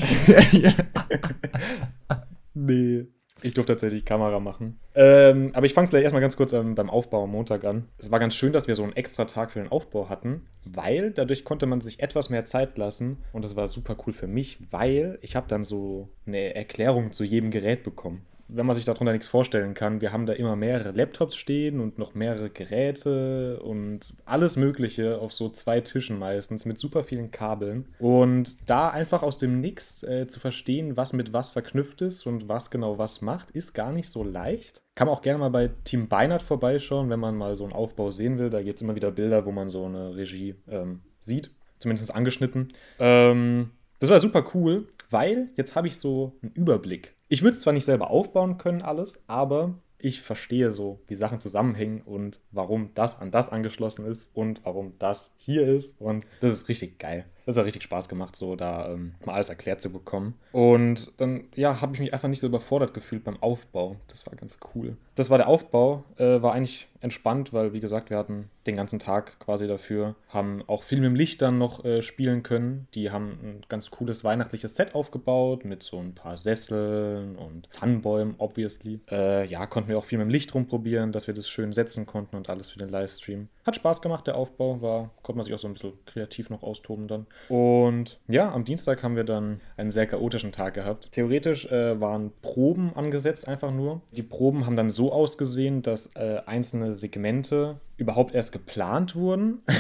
Nee. 2.55 3.07
Ich 3.43 3.55
durfte 3.55 3.73
tatsächlich 3.73 4.05
Kamera 4.05 4.39
machen. 4.39 4.79
Ähm, 4.95 5.51
aber 5.55 5.65
ich 5.65 5.73
fange 5.73 5.89
vielleicht 5.89 6.03
erstmal 6.03 6.21
ganz 6.21 6.37
kurz 6.37 6.53
ähm, 6.53 6.75
beim 6.75 6.91
Aufbau 6.91 7.25
am 7.25 7.31
Montag 7.31 7.65
an. 7.65 7.89
Es 7.97 8.11
war 8.11 8.19
ganz 8.19 8.35
schön, 8.35 8.53
dass 8.53 8.69
wir 8.69 8.75
so 8.75 8.83
einen 8.83 8.93
extra 8.93 9.25
Tag 9.25 9.53
für 9.53 9.61
den 9.61 9.71
Aufbau 9.71 10.11
hatten, 10.11 10.47
weil 10.65 11.11
dadurch 11.11 11.45
konnte 11.45 11.65
man 11.65 11.81
sich 11.81 12.01
etwas 12.01 12.29
mehr 12.29 12.45
Zeit 12.45 12.77
lassen 12.77 13.19
und 13.33 13.43
das 13.43 13.57
war 13.57 13.67
super 13.69 13.97
cool 14.07 14.13
für 14.13 14.27
mich, 14.27 14.59
weil 14.71 15.19
ich 15.23 15.37
habe 15.37 15.49
dann 15.49 15.65
so 15.65 16.11
eine 16.27 16.55
Erklärung 16.55 17.13
zu 17.13 17.25
jedem 17.25 17.51
Gerät 17.51 17.83
bekommen 17.83 18.27
wenn 18.53 18.67
man 18.67 18.75
sich 18.75 18.85
darunter 18.85 19.13
nichts 19.13 19.27
vorstellen 19.27 19.75
kann, 19.75 20.01
wir 20.01 20.13
haben 20.13 20.27
da 20.27 20.33
immer 20.33 20.57
mehrere 20.57 20.91
Laptops 20.93 21.37
stehen 21.37 21.81
und 21.81 21.99
noch 21.99 22.15
mehrere 22.15 22.51
Geräte 22.51 23.61
und 23.63 24.15
alles 24.25 24.57
Mögliche 24.57 25.19
auf 25.19 25.33
so 25.33 25.49
zwei 25.49 25.81
Tischen 25.81 26.19
meistens 26.19 26.65
mit 26.65 26.79
super 26.79 27.05
vielen 27.05 27.31
Kabeln. 27.31 27.89
Und 27.99 28.69
da 28.69 28.89
einfach 28.89 29.23
aus 29.23 29.37
dem 29.37 29.61
Nix 29.61 30.03
äh, 30.03 30.27
zu 30.27 30.41
verstehen, 30.41 30.97
was 30.97 31.13
mit 31.13 31.33
was 31.33 31.51
verknüpft 31.51 32.03
ist 32.03 32.27
und 32.27 32.49
was 32.49 32.71
genau 32.71 32.99
was 32.99 33.21
macht, 33.21 33.51
ist 33.51 33.75
gar 33.75 33.93
nicht 33.93 34.09
so 34.09 34.25
leicht. 34.25 34.83
Kann 34.95 35.07
man 35.07 35.17
auch 35.17 35.23
gerne 35.23 35.39
mal 35.39 35.51
bei 35.51 35.71
Team 35.85 36.09
Beinert 36.09 36.43
vorbeischauen, 36.43 37.11
wenn 37.11 37.21
man 37.21 37.37
mal 37.37 37.57
so 37.57 37.65
einen 37.65 37.73
Aufbau 37.73 38.11
sehen 38.11 38.39
will. 38.39 38.51
Da 38.51 38.63
gibt 38.63 38.77
es 38.77 38.83
immer 38.83 38.97
wieder 38.97 39.11
Bilder, 39.11 39.47
wo 39.47 39.53
man 39.53 39.71
so 39.71 39.85
eine 39.85 40.17
Regie 40.17 40.57
ähm, 40.69 41.01
sieht, 41.21 41.51
zumindest 41.79 42.15
angeschnitten. 42.15 42.69
Ähm, 42.99 43.71
das 43.99 44.11
war 44.11 44.19
super 44.19 44.45
cool, 44.55 44.89
weil 45.11 45.51
jetzt 45.57 45.75
habe 45.75 45.89
ich 45.89 45.97
so 45.97 46.39
einen 46.43 46.53
Überblick. 46.53 47.15
Ich 47.29 47.43
würde 47.43 47.57
es 47.57 47.63
zwar 47.63 47.73
nicht 47.73 47.85
selber 47.85 48.11
aufbauen 48.11 48.59
können, 48.59 48.83
alles, 48.83 49.23
aber 49.27 49.75
ich 49.99 50.23
verstehe 50.23 50.73
so, 50.73 51.01
wie 51.07 51.15
Sachen 51.15 51.41
zusammenhängen 51.41 52.01
und 52.01 52.41
warum 52.51 52.91
das 52.95 53.21
an 53.21 53.31
das 53.31 53.51
angeschlossen 53.51 54.07
ist 54.07 54.31
und 54.35 54.63
warum 54.65 54.99
das 54.99 55.33
hier 55.37 55.63
ist. 55.67 56.01
Und 56.01 56.27
das 56.41 56.53
ist 56.53 56.69
richtig 56.69 56.99
geil. 56.99 57.27
Das 57.47 57.57
hat 57.57 57.65
richtig 57.65 57.83
Spaß 57.83 58.09
gemacht, 58.09 58.37
so 58.37 58.57
da 58.57 58.93
ähm, 58.93 59.15
mal 59.25 59.35
alles 59.35 59.49
erklärt 59.49 59.81
zu 59.81 59.91
bekommen. 59.91 60.35
Und 60.53 61.13
dann, 61.17 61.45
ja, 61.55 61.81
habe 61.81 61.95
ich 61.95 62.01
mich 62.01 62.13
einfach 62.13 62.29
nicht 62.29 62.41
so 62.41 62.47
überfordert 62.47 62.95
gefühlt 62.95 63.25
beim 63.25 63.43
Aufbau. 63.43 63.97
Das 64.09 64.27
war 64.27 64.35
ganz 64.35 64.59
cool. 64.75 64.97
Das 65.15 65.31
war 65.31 65.39
der 65.39 65.49
Aufbau, 65.49 66.05
äh, 66.17 66.41
war 66.43 66.55
eigentlich 66.55 66.89
entspannt, 67.01 67.53
weil, 67.53 67.73
wie 67.73 67.81
gesagt, 67.81 68.11
wir 68.11 68.19
hatten 68.19 68.51
den 68.67 68.77
ganzen 68.77 68.99
Tag 68.99 69.39
quasi 69.41 69.67
dafür, 69.67 70.17
haben 70.29 70.63
auch 70.67 70.83
viel 70.83 70.99
mit 71.01 71.07
dem 71.07 71.15
Licht 71.15 71.41
dann 71.43 71.59
noch 71.59 71.85
äh, 71.85 72.03
spielen 72.03 72.43
können. 72.43 72.87
Die 72.95 73.11
haben 73.11 73.39
ein 73.43 73.63
ganz 73.69 73.91
cooles 73.91 74.23
weihnachtliches 74.23 74.75
Set 74.75 74.95
aufgebaut 74.95 75.65
mit 75.65 75.83
so 75.83 75.99
ein 75.99 76.15
paar 76.15 76.37
Sesseln 76.37 77.37
und 77.37 77.71
Tannenbäumen, 77.73 78.35
obviously. 78.39 79.01
Äh, 79.11 79.47
ja, 79.47 79.67
konnten 79.67 79.89
wir 79.89 79.99
auch 79.99 80.05
viel 80.05 80.19
mit 80.19 80.27
dem 80.27 80.31
Licht 80.31 80.55
rumprobieren, 80.55 81.13
dass 81.13 81.27
wir 81.27 81.35
das 81.35 81.49
schön 81.49 81.73
setzen 81.73 82.07
konnten 82.07 82.37
und 82.37 82.49
alles 82.49 82.71
für 82.71 82.79
den 82.79 82.91
Livestream. 82.91 83.49
Hat 83.71 83.77
Spaß 83.77 84.03
gemacht, 84.03 84.27
der 84.27 84.35
Aufbau, 84.35 84.83
war, 84.83 85.11
konnte 85.23 85.37
man 85.37 85.45
sich 85.45 85.55
auch 85.55 85.59
so 85.59 85.69
ein 85.69 85.75
bisschen 85.75 85.93
kreativ 86.05 86.51
noch 86.51 86.65
austoben 86.65 87.07
dann. 87.07 87.29
Und 87.49 88.19
ja, 88.27 88.51
am 88.51 88.65
Dienstag 88.65 89.05
haben 89.05 89.15
wir 89.15 89.23
dann 89.23 89.61
einen 89.77 89.93
sehr 89.93 90.09
chaotischen 90.09 90.51
Tag 90.51 90.75
gehabt. 90.75 91.13
Theoretisch 91.13 91.67
äh, 91.67 92.01
waren 92.01 92.33
Proben 92.43 92.97
angesetzt, 92.97 93.47
einfach 93.47 93.71
nur. 93.71 94.01
Die 94.11 94.25
Proben 94.25 94.67
haben 94.67 94.75
dann 94.75 94.91
so 94.91 95.13
ausgesehen, 95.13 95.83
dass 95.83 96.09
äh, 96.17 96.41
einzelne 96.47 96.97
Segmente 96.97 97.79
überhaupt 97.97 98.35
erst 98.35 98.51
geplant 98.51 99.15
wurden. 99.15 99.63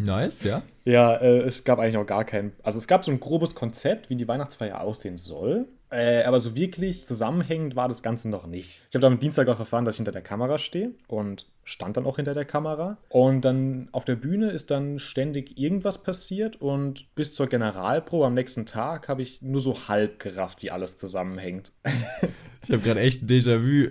Nice, 0.00 0.44
ja. 0.44 0.62
Ja, 0.84 1.16
äh, 1.16 1.38
es 1.38 1.64
gab 1.64 1.80
eigentlich 1.80 1.94
noch 1.94 2.06
gar 2.06 2.24
kein. 2.24 2.52
Also 2.62 2.78
es 2.78 2.86
gab 2.86 3.04
so 3.04 3.10
ein 3.10 3.18
grobes 3.18 3.56
Konzept, 3.56 4.10
wie 4.10 4.14
die 4.14 4.28
Weihnachtsfeier 4.28 4.80
aussehen 4.80 5.16
soll. 5.16 5.66
Äh, 5.90 6.24
aber 6.24 6.38
so 6.38 6.54
wirklich 6.54 7.04
zusammenhängend 7.06 7.74
war 7.74 7.88
das 7.88 8.02
Ganze 8.02 8.28
noch 8.28 8.46
nicht. 8.46 8.84
Ich 8.88 8.94
habe 8.94 9.00
dann 9.00 9.14
am 9.14 9.18
Dienstag 9.18 9.48
auch 9.48 9.58
erfahren, 9.58 9.84
dass 9.84 9.94
ich 9.94 9.98
hinter 9.98 10.12
der 10.12 10.22
Kamera 10.22 10.58
stehe 10.58 10.92
und 11.06 11.46
stand 11.64 11.96
dann 11.96 12.04
auch 12.04 12.16
hinter 12.16 12.34
der 12.34 12.44
Kamera. 12.44 12.98
Und 13.08 13.42
dann 13.42 13.88
auf 13.92 14.04
der 14.04 14.16
Bühne 14.16 14.50
ist 14.50 14.70
dann 14.70 14.98
ständig 14.98 15.58
irgendwas 15.58 16.02
passiert 16.02 16.56
und 16.56 17.14
bis 17.14 17.32
zur 17.32 17.46
Generalprobe 17.46 18.26
am 18.26 18.34
nächsten 18.34 18.66
Tag 18.66 19.08
habe 19.08 19.22
ich 19.22 19.40
nur 19.40 19.60
so 19.60 19.88
halb 19.88 20.18
gerafft, 20.18 20.62
wie 20.62 20.70
alles 20.70 20.96
zusammenhängt. 20.96 21.72
ich 22.64 22.70
habe 22.70 22.82
gerade 22.82 23.00
echt 23.00 23.22
ein 23.22 23.26
Déjà-vu. 23.26 23.90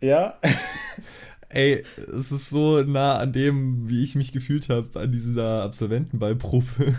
ja. 0.00 0.38
Ey, 1.48 1.84
es 1.96 2.32
ist 2.32 2.50
so 2.50 2.82
nah 2.82 3.16
an 3.16 3.32
dem, 3.32 3.88
wie 3.88 4.02
ich 4.02 4.16
mich 4.16 4.32
gefühlt 4.32 4.68
habe, 4.68 5.00
an 5.00 5.12
dieser 5.12 5.62
Absolventenballprobe. 5.62 6.96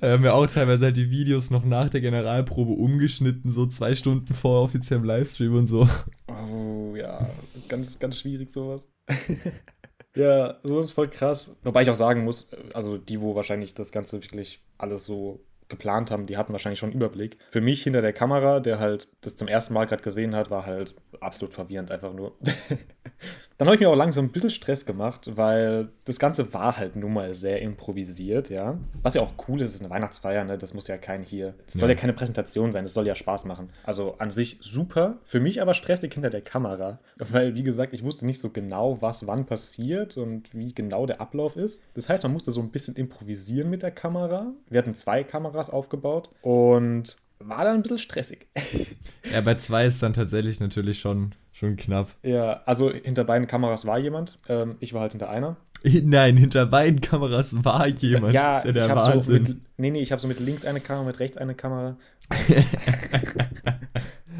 Wir 0.00 0.10
haben 0.10 0.24
ja 0.24 0.32
auch 0.34 0.46
teilweise 0.46 0.86
halt 0.86 0.96
die 0.96 1.10
Videos 1.10 1.50
noch 1.50 1.64
nach 1.64 1.88
der 1.88 2.02
Generalprobe 2.02 2.72
umgeschnitten, 2.72 3.50
so 3.50 3.66
zwei 3.66 3.94
Stunden 3.94 4.34
vor 4.34 4.62
offiziellem 4.62 5.04
Livestream 5.04 5.54
und 5.56 5.68
so. 5.68 5.88
Oh 6.28 6.94
ja, 6.94 7.30
ganz, 7.68 7.98
ganz 7.98 8.18
schwierig 8.18 8.52
sowas. 8.52 8.92
ja, 10.14 10.58
sowas 10.62 10.86
ist 10.86 10.92
voll 10.92 11.08
krass. 11.08 11.56
Wobei 11.62 11.82
ich 11.82 11.90
auch 11.90 11.94
sagen 11.94 12.24
muss, 12.24 12.48
also 12.74 12.98
die, 12.98 13.20
wo 13.20 13.34
wahrscheinlich 13.34 13.72
das 13.72 13.90
Ganze 13.90 14.20
wirklich 14.20 14.60
alles 14.76 15.06
so 15.06 15.40
geplant 15.68 16.10
haben, 16.10 16.26
die 16.26 16.36
hatten 16.36 16.52
wahrscheinlich 16.52 16.78
schon 16.78 16.90
einen 16.90 17.00
Überblick. 17.00 17.38
Für 17.50 17.60
mich 17.60 17.82
hinter 17.82 18.02
der 18.02 18.12
Kamera, 18.12 18.60
der 18.60 18.78
halt 18.78 19.08
das 19.22 19.36
zum 19.36 19.48
ersten 19.48 19.74
Mal 19.74 19.86
gerade 19.86 20.02
gesehen 20.02 20.34
hat, 20.34 20.50
war 20.50 20.66
halt 20.66 20.94
absolut 21.20 21.54
verwirrend 21.54 21.90
einfach 21.90 22.12
nur. 22.12 22.36
Dann 23.58 23.68
habe 23.68 23.74
ich 23.74 23.80
mir 23.80 23.88
auch 23.88 23.96
langsam 23.96 24.26
ein 24.26 24.32
bisschen 24.32 24.50
Stress 24.50 24.84
gemacht, 24.84 25.30
weil 25.36 25.88
das 26.04 26.18
Ganze 26.18 26.52
war 26.52 26.76
halt 26.76 26.94
nun 26.94 27.14
mal 27.14 27.32
sehr 27.32 27.62
improvisiert, 27.62 28.50
ja. 28.50 28.78
Was 29.02 29.14
ja 29.14 29.22
auch 29.22 29.32
cool 29.48 29.62
ist, 29.62 29.74
ist 29.74 29.80
eine 29.80 29.90
Weihnachtsfeier, 29.90 30.44
ne? 30.44 30.58
Das 30.58 30.74
muss 30.74 30.88
ja 30.88 30.98
kein 30.98 31.22
hier. 31.22 31.54
Das 31.64 31.74
soll 31.74 31.88
ja. 31.88 31.94
ja 31.94 32.00
keine 32.00 32.12
Präsentation 32.12 32.70
sein, 32.70 32.84
das 32.84 32.92
soll 32.92 33.06
ja 33.06 33.14
Spaß 33.14 33.46
machen. 33.46 33.70
Also 33.84 34.16
an 34.18 34.30
sich 34.30 34.58
super. 34.60 35.18
Für 35.24 35.40
mich 35.40 35.62
aber 35.62 35.72
stressig 35.72 36.12
hinter 36.12 36.28
der 36.28 36.42
Kamera, 36.42 36.98
weil, 37.16 37.54
wie 37.54 37.62
gesagt, 37.62 37.94
ich 37.94 38.04
wusste 38.04 38.26
nicht 38.26 38.40
so 38.40 38.50
genau, 38.50 39.00
was 39.00 39.26
wann 39.26 39.46
passiert 39.46 40.18
und 40.18 40.52
wie 40.54 40.74
genau 40.74 41.06
der 41.06 41.20
Ablauf 41.20 41.56
ist. 41.56 41.82
Das 41.94 42.08
heißt, 42.08 42.24
man 42.24 42.32
musste 42.32 42.52
so 42.52 42.60
ein 42.60 42.70
bisschen 42.70 42.94
improvisieren 42.94 43.70
mit 43.70 43.82
der 43.82 43.90
Kamera. 43.90 44.52
Wir 44.68 44.78
hatten 44.78 44.94
zwei 44.94 45.24
Kameras 45.24 45.70
aufgebaut 45.70 46.28
und 46.42 47.16
war 47.38 47.64
dann 47.64 47.76
ein 47.76 47.82
bisschen 47.82 47.98
stressig. 47.98 48.46
Ja, 49.32 49.40
bei 49.40 49.56
zwei 49.56 49.86
ist 49.86 50.00
dann 50.04 50.12
tatsächlich 50.12 50.60
natürlich 50.60 51.00
schon, 51.00 51.32
schon 51.52 51.74
knapp. 51.74 52.10
Ja, 52.22 52.62
also 52.64 52.92
hinter 52.92 53.24
beiden 53.24 53.48
Kameras 53.48 53.84
war 53.84 53.98
jemand. 53.98 54.38
Ähm, 54.48 54.76
ich 54.78 54.94
war 54.94 55.00
halt 55.00 55.12
hinter 55.12 55.28
einer. 55.28 55.56
Nein, 55.82 56.36
hinter 56.36 56.66
beiden 56.66 57.00
Kameras 57.00 57.64
war 57.64 57.88
jemand. 57.88 58.32
Ja, 58.32 58.64
ja 58.64 58.72
ich 58.72 58.88
habe 58.88 59.22
so 59.22 59.32
mit, 59.32 59.56
nee, 59.78 59.90
nee, 59.90 60.00
ich 60.00 60.12
habe 60.12 60.20
so 60.20 60.28
mit 60.28 60.38
links 60.38 60.64
eine 60.64 60.78
Kamera, 60.80 61.06
mit 61.06 61.18
rechts 61.18 61.36
eine 61.38 61.56
Kamera. 61.56 61.96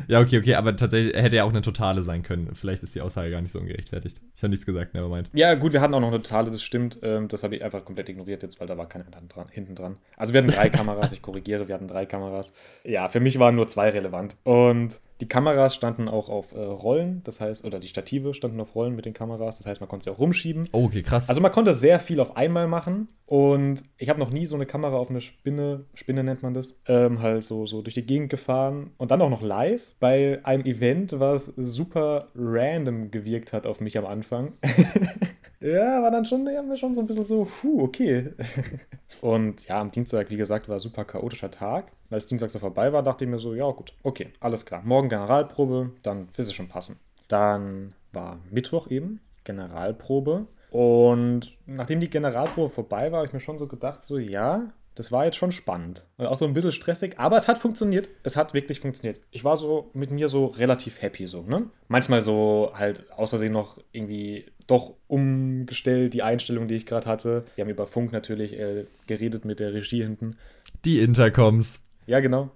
ja, 0.08 0.20
okay, 0.20 0.38
okay, 0.38 0.54
aber 0.54 0.76
tatsächlich 0.76 1.14
hätte 1.14 1.36
ja 1.36 1.44
auch 1.44 1.50
eine 1.50 1.62
totale 1.62 2.02
sein 2.02 2.22
können. 2.22 2.54
Vielleicht 2.54 2.82
ist 2.82 2.94
die 2.94 3.00
Aussage 3.00 3.30
gar 3.30 3.40
nicht 3.40 3.52
so 3.52 3.58
ungerechtfertigt. 3.58 4.20
Ich 4.36 4.42
habe 4.42 4.50
nichts 4.50 4.66
gesagt, 4.66 4.94
never 4.94 5.08
mind. 5.08 5.30
Ja, 5.32 5.54
gut, 5.54 5.72
wir 5.72 5.80
hatten 5.80 5.94
auch 5.94 6.00
noch 6.00 6.08
eine 6.08 6.22
totale, 6.22 6.50
das 6.50 6.62
stimmt. 6.62 6.98
Ähm, 7.02 7.28
das 7.28 7.42
habe 7.42 7.56
ich 7.56 7.64
einfach 7.64 7.84
komplett 7.84 8.08
ignoriert 8.08 8.42
jetzt, 8.42 8.60
weil 8.60 8.66
da 8.66 8.76
war 8.76 8.88
keine 8.88 9.04
dran, 9.04 9.48
hinten 9.50 9.74
dran. 9.74 9.96
Also 10.16 10.32
wir 10.32 10.42
hatten 10.42 10.52
drei 10.52 10.68
Kameras, 10.70 11.12
ich 11.12 11.22
korrigiere, 11.22 11.68
wir 11.68 11.74
hatten 11.74 11.88
drei 11.88 12.06
Kameras. 12.06 12.52
Ja, 12.84 13.08
für 13.08 13.20
mich 13.20 13.38
waren 13.38 13.54
nur 13.54 13.68
zwei 13.68 13.90
relevant. 13.90 14.36
Und 14.44 15.00
die 15.20 15.28
Kameras 15.28 15.74
standen 15.74 16.08
auch 16.08 16.28
auf 16.28 16.54
äh, 16.54 16.58
Rollen, 16.58 17.22
das 17.24 17.40
heißt, 17.40 17.64
oder 17.64 17.80
die 17.80 17.88
Stative 17.88 18.34
standen 18.34 18.60
auf 18.60 18.74
Rollen 18.74 18.94
mit 18.94 19.04
den 19.04 19.14
Kameras, 19.14 19.58
das 19.58 19.66
heißt, 19.66 19.80
man 19.80 19.88
konnte 19.88 20.04
sie 20.04 20.10
auch 20.10 20.18
rumschieben. 20.18 20.68
Oh, 20.72 20.84
okay, 20.84 21.02
krass. 21.02 21.28
Also 21.28 21.40
man 21.40 21.52
konnte 21.52 21.72
sehr 21.72 22.00
viel 22.00 22.20
auf 22.20 22.36
einmal 22.36 22.68
machen 22.68 23.08
und 23.24 23.82
ich 23.96 24.08
habe 24.08 24.20
noch 24.20 24.30
nie 24.30 24.46
so 24.46 24.54
eine 24.54 24.66
Kamera 24.66 24.96
auf 24.96 25.10
eine 25.10 25.20
Spinne, 25.20 25.84
Spinne 25.94 26.22
nennt 26.22 26.42
man 26.42 26.54
das, 26.54 26.80
ähm, 26.86 27.22
halt 27.22 27.42
so, 27.42 27.66
so 27.66 27.82
durch 27.82 27.94
die 27.94 28.04
Gegend 28.04 28.30
gefahren 28.30 28.90
und 28.98 29.10
dann 29.10 29.22
auch 29.22 29.30
noch 29.30 29.42
live 29.42 29.96
bei 29.98 30.40
einem 30.44 30.64
Event, 30.64 31.18
was 31.18 31.46
super 31.56 32.28
random 32.34 33.10
gewirkt 33.10 33.52
hat 33.52 33.66
auf 33.66 33.80
mich 33.80 33.96
am 33.98 34.06
Anfang. 34.06 34.52
ja, 35.60 36.02
war 36.02 36.10
dann 36.10 36.24
schon, 36.24 36.46
ja, 36.46 36.76
schon 36.76 36.94
so 36.94 37.00
ein 37.00 37.06
bisschen 37.06 37.24
so, 37.24 37.44
puh, 37.44 37.82
okay. 37.82 38.32
und 39.20 39.66
ja, 39.66 39.80
am 39.80 39.90
Dienstag, 39.90 40.30
wie 40.30 40.36
gesagt, 40.36 40.68
war 40.68 40.78
super 40.78 41.04
chaotischer 41.04 41.50
Tag. 41.50 41.92
Als 42.10 42.26
Dienstag 42.26 42.50
so 42.50 42.58
vorbei 42.58 42.92
war, 42.92 43.02
dachte 43.02 43.24
ich 43.24 43.30
mir 43.30 43.38
so, 43.38 43.54
ja 43.54 43.70
gut, 43.70 43.94
okay, 44.02 44.32
alles 44.40 44.64
klar. 44.64 44.82
Morgen 44.84 45.08
Generalprobe, 45.08 45.92
dann 46.02 46.28
wird 46.36 46.48
es 46.48 46.54
schon 46.54 46.68
passen. 46.68 46.98
Dann 47.28 47.94
war 48.12 48.38
Mittwoch 48.50 48.90
eben, 48.90 49.20
Generalprobe. 49.44 50.46
Und 50.70 51.56
nachdem 51.66 52.00
die 52.00 52.10
Generalprobe 52.10 52.70
vorbei 52.70 53.10
war, 53.10 53.18
habe 53.18 53.28
ich 53.28 53.32
mir 53.32 53.40
schon 53.40 53.58
so 53.58 53.66
gedacht, 53.66 54.02
so 54.02 54.18
ja, 54.18 54.72
das 54.96 55.12
war 55.12 55.26
jetzt 55.26 55.36
schon 55.36 55.52
spannend. 55.52 56.06
Und 56.16 56.26
auch 56.26 56.36
so 56.36 56.46
ein 56.46 56.54
bisschen 56.54 56.72
stressig, 56.72 57.18
aber 57.18 57.36
es 57.36 57.46
hat 57.46 57.58
funktioniert. 57.58 58.08
Es 58.22 58.34
hat 58.34 58.54
wirklich 58.54 58.80
funktioniert. 58.80 59.20
Ich 59.30 59.44
war 59.44 59.56
so 59.56 59.90
mit 59.92 60.10
mir 60.10 60.28
so 60.28 60.46
relativ 60.46 61.00
happy 61.00 61.26
so, 61.26 61.42
ne? 61.42 61.70
Manchmal 61.86 62.22
so 62.22 62.72
halt 62.74 63.10
aus 63.12 63.30
Versehen 63.30 63.52
noch 63.52 63.78
irgendwie 63.92 64.46
doch 64.66 64.94
umgestellt, 65.06 66.14
die 66.14 66.22
Einstellung, 66.22 66.66
die 66.66 66.74
ich 66.74 66.86
gerade 66.86 67.06
hatte. 67.06 67.44
Wir 67.54 67.62
haben 67.62 67.70
über 67.70 67.86
Funk 67.86 68.10
natürlich 68.10 68.58
äh, 68.58 68.86
geredet 69.06 69.44
mit 69.44 69.60
der 69.60 69.74
Regie 69.74 70.02
hinten. 70.02 70.36
Die 70.84 71.00
Intercoms. 71.00 71.82
Ja, 72.06 72.20
genau. 72.20 72.50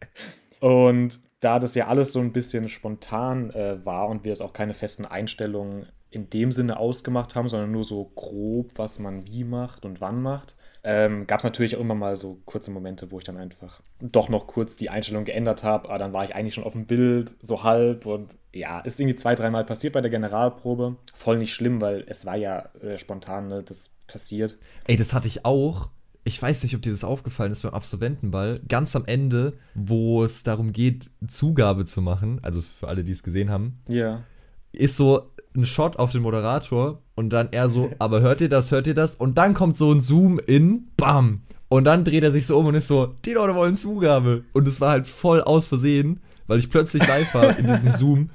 und 0.60 1.18
da 1.40 1.58
das 1.58 1.74
ja 1.74 1.88
alles 1.88 2.12
so 2.12 2.20
ein 2.20 2.32
bisschen 2.32 2.68
spontan 2.68 3.50
äh, 3.50 3.84
war 3.84 4.08
und 4.08 4.24
wir 4.24 4.32
es 4.32 4.40
auch 4.40 4.52
keine 4.52 4.74
festen 4.74 5.06
Einstellungen 5.06 5.86
in 6.10 6.30
dem 6.30 6.52
Sinne 6.52 6.78
ausgemacht 6.78 7.34
haben, 7.34 7.48
sondern 7.48 7.72
nur 7.72 7.84
so 7.84 8.04
grob, 8.14 8.72
was 8.76 8.98
man 8.98 9.26
wie 9.26 9.44
macht 9.44 9.84
und 9.84 10.00
wann 10.00 10.22
macht, 10.22 10.56
ähm, 10.82 11.26
gab 11.26 11.38
es 11.40 11.44
natürlich 11.44 11.76
auch 11.76 11.80
immer 11.80 11.94
mal 11.94 12.16
so 12.16 12.38
kurze 12.44 12.70
Momente, 12.70 13.10
wo 13.10 13.18
ich 13.18 13.24
dann 13.24 13.36
einfach 13.36 13.80
doch 14.00 14.28
noch 14.28 14.46
kurz 14.46 14.76
die 14.76 14.90
Einstellung 14.90 15.24
geändert 15.24 15.62
habe, 15.62 15.88
aber 15.88 15.98
dann 15.98 16.12
war 16.12 16.24
ich 16.24 16.34
eigentlich 16.34 16.54
schon 16.54 16.64
auf 16.64 16.72
dem 16.72 16.86
Bild, 16.86 17.34
so 17.40 17.62
halb 17.64 18.06
und 18.06 18.36
ja, 18.52 18.80
ist 18.80 18.98
irgendwie 18.98 19.16
zwei, 19.16 19.34
dreimal 19.34 19.64
passiert 19.64 19.92
bei 19.92 20.00
der 20.00 20.10
Generalprobe. 20.10 20.96
Voll 21.14 21.38
nicht 21.38 21.54
schlimm, 21.54 21.80
weil 21.80 22.04
es 22.06 22.24
war 22.26 22.36
ja 22.36 22.68
äh, 22.82 22.98
spontan, 22.98 23.48
ne, 23.48 23.62
das 23.62 23.90
passiert. 24.06 24.58
Ey, 24.86 24.96
das 24.96 25.12
hatte 25.12 25.28
ich 25.28 25.44
auch 25.44 25.90
ich 26.22 26.40
weiß 26.40 26.62
nicht, 26.62 26.74
ob 26.76 26.82
dir 26.82 26.90
das 26.92 27.02
aufgefallen 27.02 27.50
ist 27.52 27.62
beim 27.62 27.72
Absolventenball, 27.72 28.60
ganz 28.68 28.94
am 28.94 29.06
Ende, 29.06 29.54
wo 29.74 30.22
es 30.22 30.42
darum 30.42 30.72
geht, 30.72 31.10
Zugabe 31.26 31.86
zu 31.86 32.02
machen, 32.02 32.40
also 32.42 32.60
für 32.60 32.88
alle, 32.88 33.04
die 33.04 33.12
es 33.12 33.22
gesehen 33.22 33.48
haben, 33.50 33.80
Ja. 33.88 34.22
ist 34.70 34.96
so 34.98 35.30
ein 35.56 35.64
Shot 35.64 35.96
auf 35.98 36.12
den 36.12 36.22
Moderator 36.22 37.00
und 37.20 37.30
dann 37.30 37.48
er 37.52 37.68
so, 37.68 37.90
aber 37.98 38.22
hört 38.22 38.40
ihr 38.40 38.48
das, 38.48 38.70
hört 38.70 38.86
ihr 38.86 38.94
das? 38.94 39.14
Und 39.14 39.36
dann 39.36 39.52
kommt 39.52 39.76
so 39.76 39.92
ein 39.92 40.00
Zoom 40.00 40.38
in, 40.38 40.88
bam. 40.96 41.42
Und 41.68 41.84
dann 41.84 42.04
dreht 42.04 42.24
er 42.24 42.32
sich 42.32 42.46
so 42.46 42.58
um 42.58 42.66
und 42.66 42.74
ist 42.74 42.88
so, 42.88 43.14
die 43.24 43.34
Leute 43.34 43.54
wollen 43.54 43.76
Zugabe. 43.76 44.42
Und 44.52 44.66
es 44.66 44.80
war 44.80 44.90
halt 44.90 45.06
voll 45.06 45.42
aus 45.42 45.68
Versehen, 45.68 46.20
weil 46.48 46.58
ich 46.58 46.70
plötzlich 46.70 47.06
live 47.06 47.32
war 47.34 47.56
in 47.58 47.66
diesem 47.66 47.90
Zoom. 47.92 48.30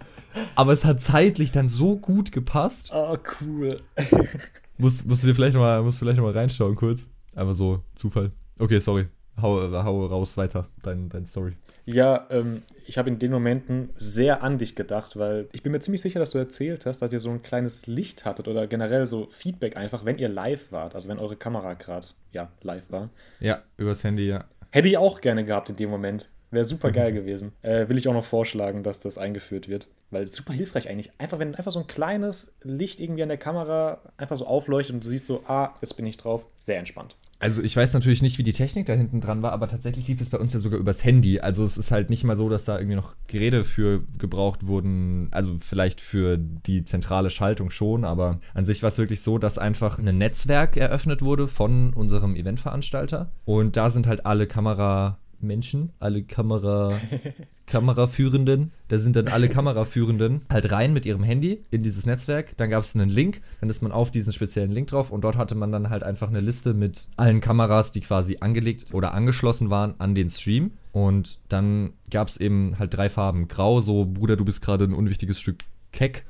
Aber 0.56 0.71
es 0.71 0.86
hat 0.86 1.02
zeitlich 1.02 1.52
dann 1.52 1.67
so 1.67 1.98
gut 1.98 2.32
gepasst. 2.32 2.91
Oh, 2.93 3.17
cool. 3.41 3.82
Musst, 4.78 5.08
musst 5.08 5.24
du 5.24 5.28
dir 5.28 5.36
vielleicht 5.36 5.56
nochmal 5.56 5.82
noch 5.82 6.17
mal 6.17 6.32
reinschauen 6.32 6.76
kurz. 6.76 7.08
Einfach 7.34 7.56
so, 7.56 7.82
Zufall. 7.95 8.32
Okay, 8.60 8.80
sorry. 8.80 9.08
Hau, 9.41 9.71
hau 9.71 10.06
raus 10.06 10.36
weiter, 10.36 10.67
dein, 10.84 11.08
dein 11.08 11.26
Story. 11.26 11.54
Ja, 11.86 12.28
ähm, 12.32 12.63
ich 12.86 12.98
habe 12.98 13.10
in 13.10 13.19
den 13.19 13.32
Momenten 13.32 13.89
sehr 13.95 14.43
an 14.43 14.58
dich 14.58 14.76
gedacht, 14.76 15.17
weil 15.17 15.48
ich 15.52 15.63
bin 15.63 15.71
mir 15.71 15.80
ziemlich 15.80 16.02
sicher, 16.02 16.19
dass 16.19 16.32
du 16.32 16.38
erzählt 16.38 16.86
hast, 16.86 17.02
dass 17.02 17.13
ihr 17.13 17.19
so 17.19 17.30
ein 17.30 17.43
kleines 17.43 17.88
Licht 17.88 18.26
hattet 18.26 18.48
oder 18.48 18.67
generell 18.67 19.06
so 19.06 19.28
Feedback 19.30 19.78
einfach, 19.78 20.06
wenn 20.06 20.17
ihr 20.17 20.30
live 20.30 20.71
wart, 20.71 20.95
also 20.95 21.10
wenn 21.10 21.19
eure 21.19 21.36
Kamera 21.36 21.74
gerade 21.76 22.08
ja, 22.32 22.50
live 22.62 22.89
war. 22.89 23.10
Ja, 23.39 23.62
übers 23.78 24.04
Handy, 24.04 24.28
ja. 24.28 24.45
Hätte 24.71 24.88
ich 24.88 24.98
auch 24.98 25.21
gerne 25.21 25.45
gehabt 25.45 25.69
in 25.69 25.76
dem 25.76 25.89
Moment. 25.89 26.30
Wäre 26.52 26.65
super 26.65 26.91
geil 26.91 27.12
gewesen. 27.13 27.54
Äh, 27.62 27.88
will 27.89 27.98
ich 27.98 28.08
auch 28.08 28.13
noch 28.13 28.26
vorschlagen, 28.26 28.84
dass 28.84 29.00
das 29.00 29.17
eingeführt 29.17 29.67
wird. 29.67 29.88
Weil 30.12 30.28
super 30.28 30.54
hilfreich 30.54 30.89
eigentlich. 30.89 31.12
Einfach, 31.17 31.39
wenn 31.39 31.56
einfach 31.56 31.71
so 31.71 31.80
ein 31.80 31.88
kleines 31.88 32.54
Licht 32.62 33.00
irgendwie 33.00 33.24
an 33.24 33.30
der 33.30 33.38
Kamera 33.38 34.02
einfach 34.17 34.36
so 34.36 34.45
aufleuchtet 34.45 34.95
und 34.95 35.04
du 35.04 35.10
siehst 35.10 35.26
so, 35.26 35.43
ah, 35.48 35.76
jetzt 35.82 35.95
bin 35.95 36.06
ich 36.06 36.17
drauf. 36.17 36.45
Sehr 36.58 36.80
entspannt. 36.80 37.15
Also 37.38 37.62
ich 37.62 37.76
weiß 37.76 37.93
natürlich 37.93 38.21
nicht, 38.21 38.38
wie 38.38 38.43
die 38.43 38.54
Technik 38.54 38.86
da 38.86 38.93
hinten 38.93 39.19
dran 39.19 39.41
war, 39.41 39.52
aber 39.52 39.67
tatsächlich 39.67 40.08
lief 40.08 40.21
es 40.21 40.30
bei 40.30 40.38
uns 40.38 40.54
ja 40.54 40.60
sogar 40.60 40.80
übers 40.80 41.04
Handy. 41.04 41.41
Also 41.41 41.63
es 41.63 41.78
ist 41.78 41.91
halt 41.91 42.10
nicht 42.10 42.24
mal 42.24 42.36
so, 42.36 42.48
dass 42.50 42.65
da 42.65 42.78
irgendwie 42.78 42.95
noch 42.95 43.13
Geräte 43.28 43.63
für 43.63 44.04
gebraucht 44.17 44.67
wurden. 44.67 45.28
Also 45.32 45.58
vielleicht 45.60 46.00
für 46.00 46.38
die 46.38 46.86
zentrale 46.86 47.30
Schaltung 47.30 47.69
schon, 47.69 48.06
aber 48.06 48.39
an 48.54 48.65
sich 48.65 48.82
war 48.84 48.88
es 48.88 48.98
wirklich 48.98 49.21
so, 49.21 49.38
dass 49.38 49.58
einfach 49.58 50.00
ein 50.00 50.17
Netzwerk 50.17 50.78
eröffnet 50.78 51.21
wurde 51.21 51.48
von 51.48 51.93
unserem 51.93 52.36
Eventveranstalter. 52.36 53.32
Und 53.43 53.76
da 53.76 53.89
sind 53.89 54.08
halt 54.08 54.26
alle 54.26 54.48
Kameramenschen, 54.48 55.91
alle 56.00 56.24
Kamera... 56.24 56.91
Kameraführenden, 57.67 58.71
da 58.89 58.99
sind 58.99 59.15
dann 59.15 59.28
alle 59.28 59.49
Kameraführenden 59.49 60.41
halt 60.49 60.71
rein 60.71 60.93
mit 60.93 61.06
ihrem 61.06 61.23
Handy 61.23 61.63
in 61.71 61.84
dieses 61.84 62.06
Netzwerk. 62.06 62.56
Dann 62.58 62.69
gab 62.69 62.84
es 62.84 62.95
einen 62.95 63.10
Link, 63.10 63.41
dann 63.60 63.69
ist 63.69 63.82
man 63.82 63.91
auf 63.91 64.12
diesen 64.12 64.34
speziellen 64.34 64.71
Link 64.71 64.89
drauf 64.89 65.12
und 65.12 65.21
dort 65.21 65.38
hatte 65.38 65.56
man 65.56 65.71
dann 65.71 65.89
halt 65.89 66.04
einfach 66.04 66.30
eine 66.30 66.41
Liste 66.41 66.73
mit 66.73 67.08
allen 67.17 67.41
Kameras, 67.41 67.91
die 67.91 68.01
quasi 68.01 68.38
angelegt 68.39 68.93
oder 68.93 69.13
angeschlossen 69.13 69.69
waren 69.69 69.95
an 69.97 70.15
den 70.15 70.30
Stream. 70.30 70.71
Und 70.91 71.39
dann 71.49 71.93
gab 72.10 72.28
es 72.28 72.38
eben 72.38 72.80
halt 72.80 72.93
drei 72.93 73.10
Farben. 73.10 73.47
Grau, 73.47 73.82
so 73.82 74.06
Bruder, 74.06 74.38
du 74.38 74.45
bist 74.45 74.62
gerade 74.62 74.86
ein 74.86 74.93
unwichtiges 74.93 75.39
Stück 75.39 75.63
Keck. 75.91 76.25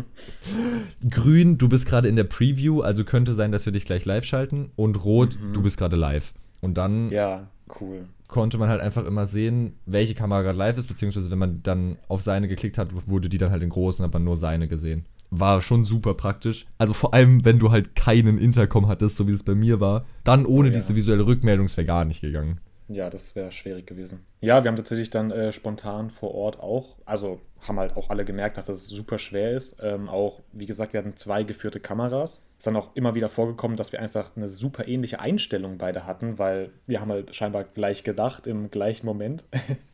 Grün, 1.10 1.58
du 1.58 1.68
bist 1.68 1.86
gerade 1.86 2.08
in 2.08 2.16
der 2.16 2.24
Preview, 2.24 2.82
also 2.82 3.02
könnte 3.04 3.34
sein, 3.34 3.50
dass 3.50 3.64
wir 3.64 3.72
dich 3.72 3.86
gleich 3.86 4.04
live 4.04 4.24
schalten. 4.24 4.70
Und 4.76 5.04
Rot, 5.04 5.38
du 5.52 5.62
bist 5.62 5.78
gerade 5.78 5.96
live. 5.96 6.32
Und 6.60 6.74
dann 6.74 7.10
Ja, 7.10 7.48
cool. 7.80 8.04
Konnte 8.36 8.58
man 8.58 8.68
halt 8.68 8.82
einfach 8.82 9.06
immer 9.06 9.24
sehen, 9.24 9.78
welche 9.86 10.14
Kamera 10.14 10.42
gerade 10.42 10.58
live 10.58 10.76
ist, 10.76 10.88
beziehungsweise 10.88 11.30
wenn 11.30 11.38
man 11.38 11.62
dann 11.62 11.96
auf 12.06 12.20
seine 12.20 12.48
geklickt 12.48 12.76
hat, 12.76 12.90
wurde 13.08 13.30
die 13.30 13.38
dann 13.38 13.50
halt 13.50 13.62
in 13.62 13.70
groß 13.70 13.98
und 13.98 14.04
hat 14.04 14.12
man 14.12 14.24
nur 14.24 14.36
seine 14.36 14.68
gesehen. 14.68 15.06
War 15.30 15.62
schon 15.62 15.86
super 15.86 16.12
praktisch. 16.12 16.66
Also 16.76 16.92
vor 16.92 17.14
allem, 17.14 17.46
wenn 17.46 17.58
du 17.58 17.70
halt 17.70 17.96
keinen 17.96 18.36
Intercom 18.36 18.88
hattest, 18.88 19.16
so 19.16 19.26
wie 19.26 19.32
es 19.32 19.42
bei 19.42 19.54
mir 19.54 19.80
war, 19.80 20.04
dann 20.22 20.44
ohne 20.44 20.68
Oh 20.68 20.72
ja. 20.72 20.78
diese 20.78 20.94
visuelle 20.94 21.24
Rückmeldung 21.26 21.66
wäre 21.74 21.86
gar 21.86 22.04
nicht 22.04 22.20
gegangen. 22.20 22.60
Ja, 22.88 23.08
das 23.08 23.34
wäre 23.34 23.50
schwierig 23.52 23.86
gewesen. 23.86 24.20
Ja, 24.42 24.62
wir 24.62 24.68
haben 24.68 24.76
tatsächlich 24.76 25.08
dann 25.08 25.30
äh, 25.30 25.50
spontan 25.52 26.10
vor 26.10 26.34
Ort 26.34 26.60
auch, 26.60 26.98
also 27.06 27.40
haben 27.62 27.78
halt 27.78 27.96
auch 27.96 28.10
alle 28.10 28.24
gemerkt, 28.24 28.56
dass 28.56 28.66
das 28.66 28.86
super 28.86 29.18
schwer 29.18 29.52
ist. 29.52 29.78
Ähm, 29.82 30.08
auch, 30.08 30.40
wie 30.52 30.66
gesagt, 30.66 30.92
wir 30.92 30.98
hatten 30.98 31.16
zwei 31.16 31.42
geführte 31.42 31.80
Kameras. 31.80 32.46
Ist 32.58 32.66
dann 32.66 32.76
auch 32.76 32.94
immer 32.94 33.14
wieder 33.14 33.28
vorgekommen, 33.28 33.76
dass 33.76 33.92
wir 33.92 34.00
einfach 34.00 34.34
eine 34.36 34.48
super 34.48 34.88
ähnliche 34.88 35.20
Einstellung 35.20 35.76
beide 35.76 36.06
hatten, 36.06 36.38
weil 36.38 36.70
wir 36.86 37.00
haben 37.00 37.10
halt 37.10 37.34
scheinbar 37.34 37.64
gleich 37.64 38.02
gedacht 38.02 38.46
im 38.46 38.70
gleichen 38.70 39.04
Moment. 39.04 39.44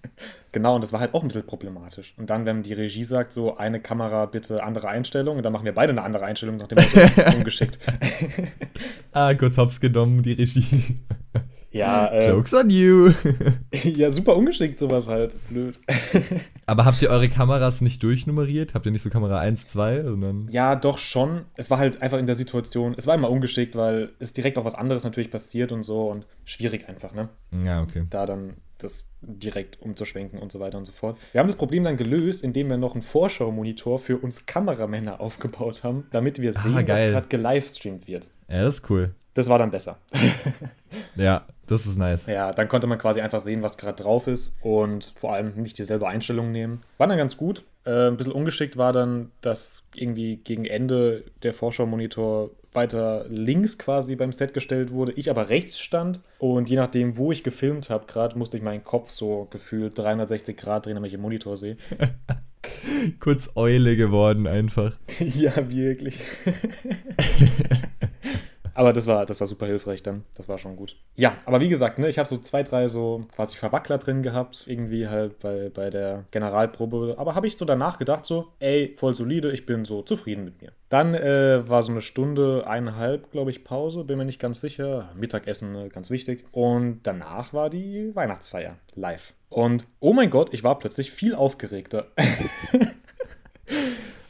genau, 0.52 0.76
und 0.76 0.84
das 0.84 0.92
war 0.92 1.00
halt 1.00 1.14
auch 1.14 1.22
ein 1.22 1.28
bisschen 1.28 1.46
problematisch. 1.46 2.14
Und 2.18 2.30
dann, 2.30 2.44
wenn 2.46 2.62
die 2.62 2.74
Regie 2.74 3.04
sagt, 3.04 3.32
so 3.32 3.56
eine 3.56 3.80
Kamera 3.80 4.26
bitte 4.26 4.62
andere 4.62 4.88
Einstellung, 4.88 5.42
dann 5.42 5.52
machen 5.52 5.64
wir 5.64 5.74
beide 5.74 5.92
eine 5.92 6.02
andere 6.02 6.24
Einstellung, 6.24 6.56
nachdem 6.56 6.78
wir 6.78 7.34
umgeschickt. 7.34 7.78
Ah, 9.12 9.34
kurz 9.34 9.56
hops 9.56 9.80
genommen, 9.80 10.22
die 10.22 10.32
Regie. 10.32 11.00
ja, 11.72 12.06
äh, 12.12 12.28
Jokes 12.28 12.54
on 12.54 12.70
you. 12.70 13.12
ja, 13.72 14.10
super 14.10 14.36
ungeschickt 14.36 14.78
sowas 14.78 15.08
halt. 15.08 15.34
Blöd. 15.48 15.78
Aber 16.66 16.84
habt 16.84 17.00
ihr 17.02 17.10
eure 17.10 17.28
Kameras 17.28 17.80
nicht 17.80 18.02
durchnummeriert? 18.02 18.74
Habt 18.74 18.86
ihr 18.86 18.92
nicht 18.92 19.02
so 19.02 19.10
Kamera 19.10 19.40
1, 19.40 19.68
2, 19.68 20.02
sondern. 20.04 20.48
Ja, 20.50 20.76
doch 20.76 20.98
schon. 20.98 21.46
Es 21.56 21.70
war 21.70 21.78
halt 21.78 22.02
einfach 22.02 22.18
in 22.18 22.26
der 22.26 22.34
Situation, 22.34 22.94
es 22.96 23.06
war 23.06 23.14
immer 23.14 23.30
ungeschickt, 23.30 23.74
weil 23.74 24.10
es 24.18 24.32
direkt 24.32 24.58
auch 24.58 24.64
was 24.64 24.74
anderes 24.74 25.04
natürlich 25.04 25.30
passiert 25.30 25.72
und 25.72 25.82
so 25.82 26.08
und 26.08 26.26
schwierig 26.44 26.88
einfach, 26.88 27.14
ne? 27.14 27.28
Ja, 27.64 27.82
okay. 27.82 28.04
Da 28.10 28.26
dann 28.26 28.54
das 28.78 29.04
direkt 29.20 29.80
umzuschwenken 29.80 30.40
und 30.40 30.50
so 30.50 30.58
weiter 30.60 30.76
und 30.76 30.84
so 30.84 30.92
fort. 30.92 31.16
Wir 31.30 31.40
haben 31.40 31.46
das 31.46 31.56
Problem 31.56 31.84
dann 31.84 31.96
gelöst, 31.96 32.42
indem 32.42 32.68
wir 32.68 32.76
noch 32.76 32.94
einen 32.94 33.02
Vorschau-Monitor 33.02 33.98
für 33.98 34.18
uns 34.18 34.46
Kameramänner 34.46 35.20
aufgebaut 35.20 35.84
haben, 35.84 36.04
damit 36.10 36.40
wir 36.40 36.52
sehen, 36.52 36.74
was 36.74 36.84
geil. 36.86 37.10
gerade 37.10 37.28
gelivestreamt 37.28 38.08
wird. 38.08 38.28
Ja, 38.48 38.64
das 38.64 38.76
ist 38.76 38.90
cool. 38.90 39.14
Das 39.34 39.48
war 39.48 39.58
dann 39.58 39.70
besser. 39.70 39.98
Ja, 41.16 41.46
das 41.72 41.86
ist 41.86 41.98
nice. 41.98 42.26
Ja, 42.26 42.52
dann 42.52 42.68
konnte 42.68 42.86
man 42.86 42.98
quasi 42.98 43.20
einfach 43.20 43.40
sehen, 43.40 43.62
was 43.62 43.76
gerade 43.76 44.02
drauf 44.02 44.26
ist 44.26 44.54
und 44.60 45.12
vor 45.16 45.32
allem 45.34 45.54
nicht 45.56 45.78
dieselbe 45.78 46.06
Einstellung 46.06 46.52
nehmen. 46.52 46.82
War 46.98 47.06
dann 47.06 47.18
ganz 47.18 47.36
gut. 47.36 47.64
Äh, 47.84 48.08
ein 48.08 48.16
bisschen 48.16 48.32
ungeschickt 48.32 48.76
war 48.76 48.92
dann, 48.92 49.30
dass 49.40 49.82
irgendwie 49.94 50.36
gegen 50.36 50.64
Ende 50.64 51.24
der 51.42 51.52
Vorschau-Monitor 51.52 52.50
weiter 52.72 53.26
links 53.28 53.78
quasi 53.78 54.16
beim 54.16 54.32
Set 54.32 54.54
gestellt 54.54 54.92
wurde, 54.92 55.12
ich 55.12 55.30
aber 55.30 55.48
rechts 55.48 55.78
stand 55.78 56.20
und 56.38 56.70
je 56.70 56.76
nachdem, 56.76 57.16
wo 57.18 57.32
ich 57.32 57.42
gefilmt 57.42 57.90
habe, 57.90 58.06
gerade 58.06 58.38
musste 58.38 58.56
ich 58.56 58.62
meinen 58.62 58.84
Kopf 58.84 59.10
so 59.10 59.46
gefühlt 59.50 59.98
360 59.98 60.56
Grad 60.56 60.86
drehen, 60.86 60.94
damit 60.94 61.08
ich 61.08 61.14
im 61.14 61.20
Monitor 61.20 61.56
sehe. 61.56 61.76
Kurz 63.20 63.52
Eule 63.56 63.96
geworden 63.96 64.46
einfach. 64.46 64.96
ja, 65.18 65.52
wirklich. 65.70 66.18
aber 68.74 68.92
das 68.92 69.06
war, 69.06 69.26
das 69.26 69.40
war 69.40 69.46
super 69.46 69.66
hilfreich 69.66 70.02
dann. 70.02 70.24
Das 70.36 70.48
war 70.48 70.58
schon 70.58 70.76
gut. 70.76 70.96
Ja, 71.14 71.36
aber 71.44 71.60
wie 71.60 71.68
gesagt, 71.68 71.98
ne, 71.98 72.08
ich 72.08 72.18
habe 72.18 72.28
so 72.28 72.38
zwei, 72.38 72.62
drei 72.62 72.88
so 72.88 73.26
quasi 73.34 73.56
Verwackler 73.56 73.98
drin 73.98 74.22
gehabt, 74.22 74.64
irgendwie 74.66 75.08
halt 75.08 75.38
bei, 75.38 75.70
bei 75.72 75.90
der 75.90 76.24
Generalprobe. 76.30 77.16
Aber 77.18 77.34
habe 77.34 77.46
ich 77.46 77.56
so 77.56 77.64
danach 77.64 77.98
gedacht, 77.98 78.24
so, 78.24 78.48
ey, 78.58 78.94
voll 78.96 79.14
solide, 79.14 79.52
ich 79.52 79.66
bin 79.66 79.84
so 79.84 80.02
zufrieden 80.02 80.44
mit 80.44 80.62
mir. 80.62 80.72
Dann 80.88 81.14
äh, 81.14 81.68
war 81.68 81.82
so 81.82 81.92
eine 81.92 82.00
Stunde, 82.00 82.66
eineinhalb, 82.66 83.30
glaube 83.30 83.50
ich, 83.50 83.64
Pause, 83.64 84.04
bin 84.04 84.18
mir 84.18 84.24
nicht 84.24 84.40
ganz 84.40 84.60
sicher. 84.60 85.10
Mittagessen, 85.16 85.74
äh, 85.74 85.88
ganz 85.88 86.10
wichtig. 86.10 86.44
Und 86.52 87.00
danach 87.02 87.52
war 87.52 87.70
die 87.70 88.14
Weihnachtsfeier 88.14 88.76
live. 88.94 89.34
Und 89.48 89.86
oh 90.00 90.12
mein 90.12 90.30
Gott, 90.30 90.52
ich 90.52 90.64
war 90.64 90.78
plötzlich 90.78 91.10
viel 91.10 91.34
aufgeregter. 91.34 92.06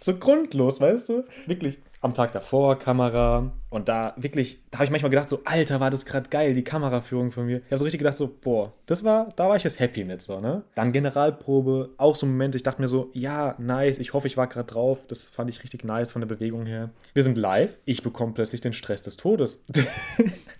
so 0.00 0.16
grundlos, 0.16 0.80
weißt 0.80 1.08
du? 1.08 1.24
Wirklich. 1.46 1.78
Am 2.02 2.14
Tag 2.14 2.32
davor 2.32 2.78
Kamera 2.78 3.52
und 3.70 3.88
da 3.88 4.12
wirklich, 4.16 4.60
da 4.70 4.78
habe 4.78 4.84
ich 4.84 4.90
manchmal 4.90 5.10
gedacht, 5.10 5.28
so, 5.28 5.40
Alter, 5.44 5.80
war 5.80 5.90
das 5.90 6.04
gerade 6.04 6.28
geil, 6.28 6.52
die 6.52 6.64
Kameraführung 6.64 7.32
von 7.32 7.46
mir. 7.46 7.58
Ich 7.58 7.70
habe 7.70 7.78
so 7.78 7.84
richtig 7.84 8.00
gedacht, 8.00 8.18
so, 8.18 8.28
boah, 8.28 8.70
das 8.84 9.02
war, 9.02 9.32
da 9.36 9.48
war 9.48 9.56
ich 9.56 9.64
jetzt 9.64 9.80
happy 9.80 10.04
mit, 10.04 10.20
so, 10.20 10.40
ne? 10.40 10.62
Dann 10.74 10.92
Generalprobe, 10.92 11.90
auch 11.96 12.14
so 12.14 12.26
ein 12.26 12.32
Moment, 12.32 12.54
ich 12.54 12.62
dachte 12.62 12.82
mir 12.82 12.88
so, 12.88 13.10
ja, 13.14 13.54
nice, 13.58 13.98
ich 13.98 14.12
hoffe, 14.12 14.26
ich 14.26 14.36
war 14.36 14.46
gerade 14.46 14.66
drauf. 14.66 15.00
Das 15.08 15.30
fand 15.30 15.48
ich 15.48 15.62
richtig 15.62 15.84
nice 15.84 16.12
von 16.12 16.20
der 16.20 16.26
Bewegung 16.26 16.66
her. 16.66 16.90
Wir 17.14 17.22
sind 17.22 17.38
live, 17.38 17.78
ich 17.86 18.02
bekomme 18.02 18.32
plötzlich 18.34 18.60
den 18.60 18.74
Stress 18.74 19.02
des 19.02 19.16
Todes. 19.16 19.64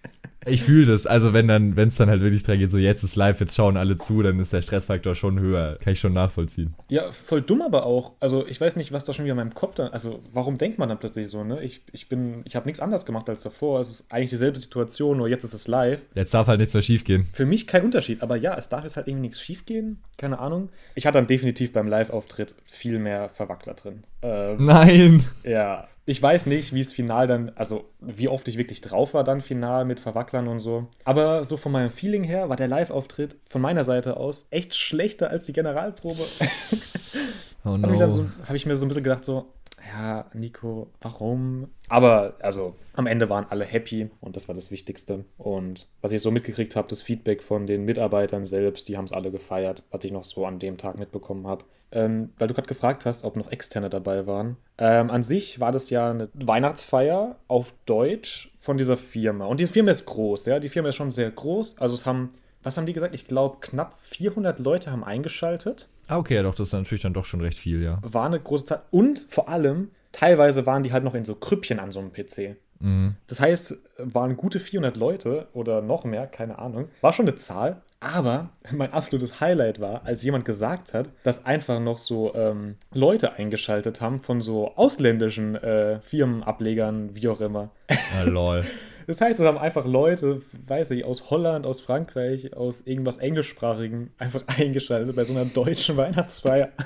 Ich 0.46 0.62
fühle 0.62 0.86
das. 0.86 1.06
Also, 1.06 1.32
wenn 1.32 1.48
dann, 1.48 1.76
wenn 1.76 1.88
es 1.88 1.96
dann 1.96 2.08
halt 2.08 2.20
wirklich 2.20 2.42
dran 2.42 2.58
geht, 2.58 2.70
so 2.70 2.78
jetzt 2.78 3.02
ist 3.02 3.16
live, 3.16 3.40
jetzt 3.40 3.54
schauen 3.54 3.76
alle 3.76 3.96
zu, 3.96 4.22
dann 4.22 4.38
ist 4.40 4.52
der 4.52 4.62
Stressfaktor 4.62 5.14
schon 5.14 5.38
höher. 5.38 5.78
Kann 5.80 5.92
ich 5.92 6.00
schon 6.00 6.12
nachvollziehen. 6.12 6.74
Ja, 6.88 7.12
voll 7.12 7.42
dumm 7.42 7.62
aber 7.62 7.86
auch. 7.86 8.12
Also 8.20 8.46
ich 8.46 8.60
weiß 8.60 8.76
nicht, 8.76 8.92
was 8.92 9.04
da 9.04 9.12
schon 9.12 9.24
wieder 9.24 9.32
in 9.32 9.38
meinem 9.38 9.54
Kopf 9.54 9.74
dann. 9.74 9.92
Also 9.92 10.20
warum 10.32 10.58
denkt 10.58 10.78
man 10.78 10.88
dann 10.88 10.98
plötzlich 10.98 11.28
so, 11.28 11.44
ne? 11.44 11.62
Ich, 11.62 11.82
ich 11.92 12.08
bin, 12.08 12.42
ich 12.44 12.56
habe 12.56 12.66
nichts 12.66 12.80
anderes 12.80 13.06
gemacht 13.06 13.28
als 13.28 13.42
davor. 13.42 13.80
Es 13.80 13.90
ist 13.90 14.12
eigentlich 14.12 14.30
dieselbe 14.30 14.58
Situation, 14.58 15.18
nur 15.18 15.28
jetzt 15.28 15.44
ist 15.44 15.54
es 15.54 15.68
live. 15.68 16.00
Jetzt 16.14 16.34
darf 16.34 16.46
halt 16.46 16.58
nichts 16.58 16.74
mehr 16.74 16.82
schief 16.82 17.04
gehen. 17.04 17.26
Für 17.32 17.46
mich 17.46 17.66
kein 17.66 17.82
Unterschied, 17.82 18.22
aber 18.22 18.36
ja, 18.36 18.54
es 18.56 18.68
darf 18.68 18.84
jetzt 18.84 18.96
halt 18.96 19.08
irgendwie 19.08 19.28
nichts 19.28 19.40
schief 19.40 19.66
gehen. 19.66 19.98
Keine 20.18 20.38
Ahnung. 20.38 20.70
Ich 20.94 21.06
hatte 21.06 21.18
dann 21.18 21.26
definitiv 21.26 21.72
beim 21.72 21.86
Live-Auftritt 21.86 22.54
viel 22.64 22.98
mehr 22.98 23.30
Verwackler 23.30 23.74
drin. 23.74 24.02
Ähm, 24.22 24.64
Nein! 24.64 25.24
ja. 25.44 25.88
Ich 26.04 26.20
weiß 26.20 26.46
nicht, 26.46 26.74
wie 26.74 26.80
es 26.80 26.92
final 26.92 27.26
dann, 27.28 27.52
also 27.54 27.84
wie 28.00 28.26
oft 28.26 28.48
ich 28.48 28.58
wirklich 28.58 28.80
drauf 28.80 29.14
war 29.14 29.22
dann 29.22 29.40
final 29.40 29.84
mit 29.84 30.00
Verwacklern 30.00 30.48
und 30.48 30.58
so. 30.58 30.88
Aber 31.04 31.44
so 31.44 31.56
von 31.56 31.70
meinem 31.70 31.90
Feeling 31.90 32.24
her 32.24 32.48
war 32.48 32.56
der 32.56 32.66
Live-Auftritt 32.66 33.36
von 33.48 33.62
meiner 33.62 33.84
Seite 33.84 34.16
aus 34.16 34.46
echt 34.50 34.74
schlechter 34.74 35.30
als 35.30 35.46
die 35.46 35.52
Generalprobe. 35.52 36.24
Oh 37.64 37.70
habe 37.70 37.80
no. 37.80 37.92
ich, 37.92 38.00
dann 38.00 38.10
so, 38.10 38.26
hab 38.44 38.56
ich 38.56 38.66
mir 38.66 38.76
so 38.76 38.84
ein 38.84 38.88
bisschen 38.88 39.04
gedacht, 39.04 39.24
so, 39.24 39.52
ja, 39.90 40.26
Nico, 40.32 40.88
warum? 41.00 41.68
Aber 41.88 42.36
also 42.40 42.74
am 42.94 43.06
Ende 43.06 43.28
waren 43.28 43.46
alle 43.48 43.64
happy 43.64 44.10
und 44.20 44.36
das 44.36 44.48
war 44.48 44.54
das 44.54 44.70
Wichtigste. 44.70 45.24
Und 45.36 45.88
was 46.00 46.12
ich 46.12 46.22
so 46.22 46.30
mitgekriegt 46.30 46.76
habe, 46.76 46.88
das 46.88 47.02
Feedback 47.02 47.42
von 47.42 47.66
den 47.66 47.84
Mitarbeitern 47.84 48.46
selbst, 48.46 48.88
die 48.88 48.96
haben 48.96 49.04
es 49.04 49.12
alle 49.12 49.30
gefeiert, 49.30 49.84
was 49.90 50.04
ich 50.04 50.12
noch 50.12 50.24
so 50.24 50.46
an 50.46 50.58
dem 50.58 50.78
Tag 50.78 50.98
mitbekommen 50.98 51.46
habe. 51.46 51.64
Ähm, 51.90 52.30
weil 52.38 52.48
du 52.48 52.54
gerade 52.54 52.68
gefragt 52.68 53.04
hast, 53.04 53.22
ob 53.22 53.36
noch 53.36 53.50
Externe 53.50 53.90
dabei 53.90 54.26
waren. 54.26 54.56
Ähm, 54.78 55.10
an 55.10 55.22
sich 55.22 55.60
war 55.60 55.72
das 55.72 55.90
ja 55.90 56.10
eine 56.10 56.30
Weihnachtsfeier 56.32 57.36
auf 57.48 57.74
Deutsch 57.84 58.50
von 58.58 58.78
dieser 58.78 58.96
Firma. 58.96 59.44
Und 59.44 59.60
die 59.60 59.66
Firma 59.66 59.90
ist 59.90 60.06
groß, 60.06 60.46
ja. 60.46 60.58
Die 60.58 60.70
Firma 60.70 60.88
ist 60.88 60.96
schon 60.96 61.10
sehr 61.10 61.30
groß. 61.30 61.76
Also 61.78 61.94
es 61.94 62.06
haben, 62.06 62.30
was 62.62 62.76
haben 62.76 62.86
die 62.86 62.92
gesagt? 62.92 63.14
Ich 63.14 63.26
glaube, 63.26 63.58
knapp 63.60 63.92
400 63.92 64.58
Leute 64.58 64.90
haben 64.90 65.04
eingeschaltet. 65.04 65.88
Ah, 66.08 66.18
okay, 66.18 66.34
ja, 66.34 66.42
doch, 66.42 66.54
das 66.54 66.68
ist 66.68 66.72
natürlich 66.72 67.02
dann 67.02 67.14
doch 67.14 67.24
schon 67.24 67.40
recht 67.40 67.58
viel, 67.58 67.82
ja. 67.82 67.98
War 68.02 68.26
eine 68.26 68.40
große 68.40 68.64
Zahl. 68.64 68.82
Und 68.90 69.26
vor 69.28 69.48
allem, 69.48 69.90
teilweise 70.12 70.66
waren 70.66 70.82
die 70.82 70.92
halt 70.92 71.04
noch 71.04 71.14
in 71.14 71.24
so 71.24 71.34
Krüppchen 71.34 71.78
an 71.78 71.92
so 71.92 72.00
einem 72.00 72.12
PC. 72.12 72.56
Mhm. 72.80 73.14
Das 73.26 73.40
heißt, 73.40 73.76
waren 73.98 74.36
gute 74.36 74.60
400 74.60 74.96
Leute 74.96 75.48
oder 75.52 75.80
noch 75.80 76.04
mehr, 76.04 76.26
keine 76.26 76.58
Ahnung. 76.58 76.88
War 77.00 77.12
schon 77.12 77.26
eine 77.26 77.36
Zahl. 77.36 77.82
Aber 78.00 78.50
mein 78.72 78.92
absolutes 78.92 79.40
Highlight 79.40 79.80
war, 79.80 80.04
als 80.04 80.24
jemand 80.24 80.44
gesagt 80.44 80.92
hat, 80.92 81.10
dass 81.22 81.46
einfach 81.46 81.78
noch 81.78 81.98
so 81.98 82.34
ähm, 82.34 82.74
Leute 82.92 83.34
eingeschaltet 83.34 84.00
haben 84.00 84.20
von 84.20 84.42
so 84.42 84.74
ausländischen 84.74 85.54
äh, 85.54 86.00
Firmenablegern, 86.00 87.14
wie 87.14 87.28
auch 87.28 87.40
immer. 87.40 87.70
Ah, 87.88 88.24
lol. 88.24 88.64
Das 89.06 89.20
heißt, 89.20 89.40
es 89.40 89.46
haben 89.46 89.58
einfach 89.58 89.84
Leute, 89.86 90.42
weiß 90.66 90.92
ich, 90.92 91.04
aus 91.04 91.30
Holland, 91.30 91.66
aus 91.66 91.80
Frankreich, 91.80 92.56
aus 92.56 92.82
irgendwas 92.82 93.18
Englischsprachigen 93.18 94.10
einfach 94.18 94.44
eingeschaltet 94.58 95.14
bei 95.16 95.24
so 95.24 95.34
einer 95.34 95.44
deutschen 95.46 95.96
Weihnachtsfeier. 95.96 96.70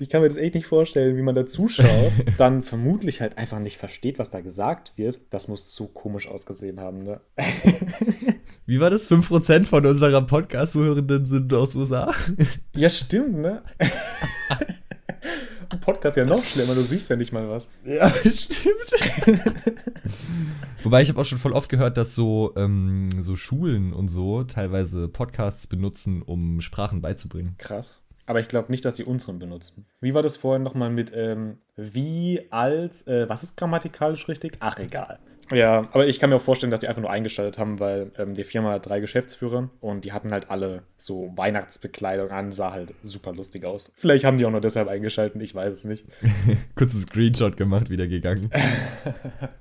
Ich 0.00 0.08
kann 0.08 0.22
mir 0.22 0.28
das 0.28 0.36
echt 0.36 0.54
nicht 0.54 0.66
vorstellen, 0.66 1.16
wie 1.16 1.22
man 1.22 1.36
da 1.36 1.46
zuschaut, 1.46 2.12
dann 2.38 2.64
vermutlich 2.64 3.20
halt 3.20 3.38
einfach 3.38 3.60
nicht 3.60 3.78
versteht, 3.78 4.18
was 4.18 4.28
da 4.28 4.40
gesagt 4.40 4.92
wird. 4.96 5.20
Das 5.30 5.46
muss 5.46 5.76
so 5.76 5.86
komisch 5.86 6.26
ausgesehen 6.26 6.80
haben, 6.80 6.98
ne? 7.04 7.20
Wie 8.66 8.80
war 8.80 8.90
das? 8.90 9.08
5% 9.08 9.64
von 9.64 9.86
unserer 9.86 10.22
Podcast-Zuhörenden 10.22 11.26
sind 11.26 11.54
aus 11.54 11.76
USA? 11.76 12.12
Ja, 12.74 12.90
stimmt, 12.90 13.38
ne? 13.38 13.62
Podcast 15.80 16.16
ja 16.16 16.24
noch 16.24 16.42
schlimmer, 16.42 16.74
du 16.74 16.82
siehst 16.82 17.08
ja 17.10 17.16
nicht 17.16 17.32
mal 17.32 17.48
was. 17.48 17.68
Ja, 17.84 18.10
stimmt. 18.30 18.90
Wobei 20.82 21.02
ich 21.02 21.08
habe 21.08 21.20
auch 21.20 21.24
schon 21.24 21.38
voll 21.38 21.52
oft 21.52 21.68
gehört, 21.68 21.96
dass 21.96 22.14
so, 22.14 22.52
ähm, 22.56 23.10
so 23.20 23.36
Schulen 23.36 23.92
und 23.92 24.08
so 24.08 24.44
teilweise 24.44 25.08
Podcasts 25.08 25.66
benutzen, 25.66 26.22
um 26.22 26.60
Sprachen 26.60 27.00
beizubringen. 27.00 27.54
Krass. 27.58 28.02
Aber 28.26 28.40
ich 28.40 28.48
glaube 28.48 28.70
nicht, 28.70 28.84
dass 28.84 28.96
sie 28.96 29.04
unseren 29.04 29.38
benutzen. 29.38 29.84
Wie 30.00 30.14
war 30.14 30.22
das 30.22 30.36
vorhin 30.36 30.62
nochmal 30.62 30.90
mit 30.90 31.12
ähm, 31.14 31.58
wie, 31.76 32.40
als, 32.50 33.06
äh, 33.06 33.28
was 33.28 33.42
ist 33.42 33.56
grammatikalisch 33.56 34.28
richtig? 34.28 34.56
Ach, 34.60 34.78
egal. 34.78 35.18
Ja, 35.52 35.88
aber 35.92 36.06
ich 36.06 36.18
kann 36.20 36.30
mir 36.30 36.36
auch 36.36 36.42
vorstellen, 36.42 36.70
dass 36.70 36.80
die 36.80 36.88
einfach 36.88 37.02
nur 37.02 37.10
eingeschaltet 37.10 37.58
haben, 37.58 37.78
weil 37.78 38.12
ähm, 38.18 38.34
die 38.34 38.44
Firma 38.44 38.72
hat 38.72 38.86
drei 38.86 39.00
Geschäftsführer 39.00 39.68
und 39.80 40.04
die 40.04 40.12
hatten 40.12 40.32
halt 40.32 40.50
alle 40.50 40.82
so 40.96 41.32
Weihnachtsbekleidung 41.36 42.30
an, 42.30 42.52
sah 42.52 42.72
halt 42.72 42.94
super 43.02 43.32
lustig 43.32 43.64
aus. 43.64 43.92
Vielleicht 43.96 44.24
haben 44.24 44.38
die 44.38 44.46
auch 44.46 44.50
nur 44.50 44.60
deshalb 44.60 44.88
eingeschaltet, 44.88 45.40
ich 45.42 45.54
weiß 45.54 45.72
es 45.72 45.84
nicht. 45.84 46.06
Kurzes 46.76 47.02
Screenshot 47.02 47.56
gemacht, 47.56 47.90
wieder 47.90 48.06
gegangen. 48.06 48.50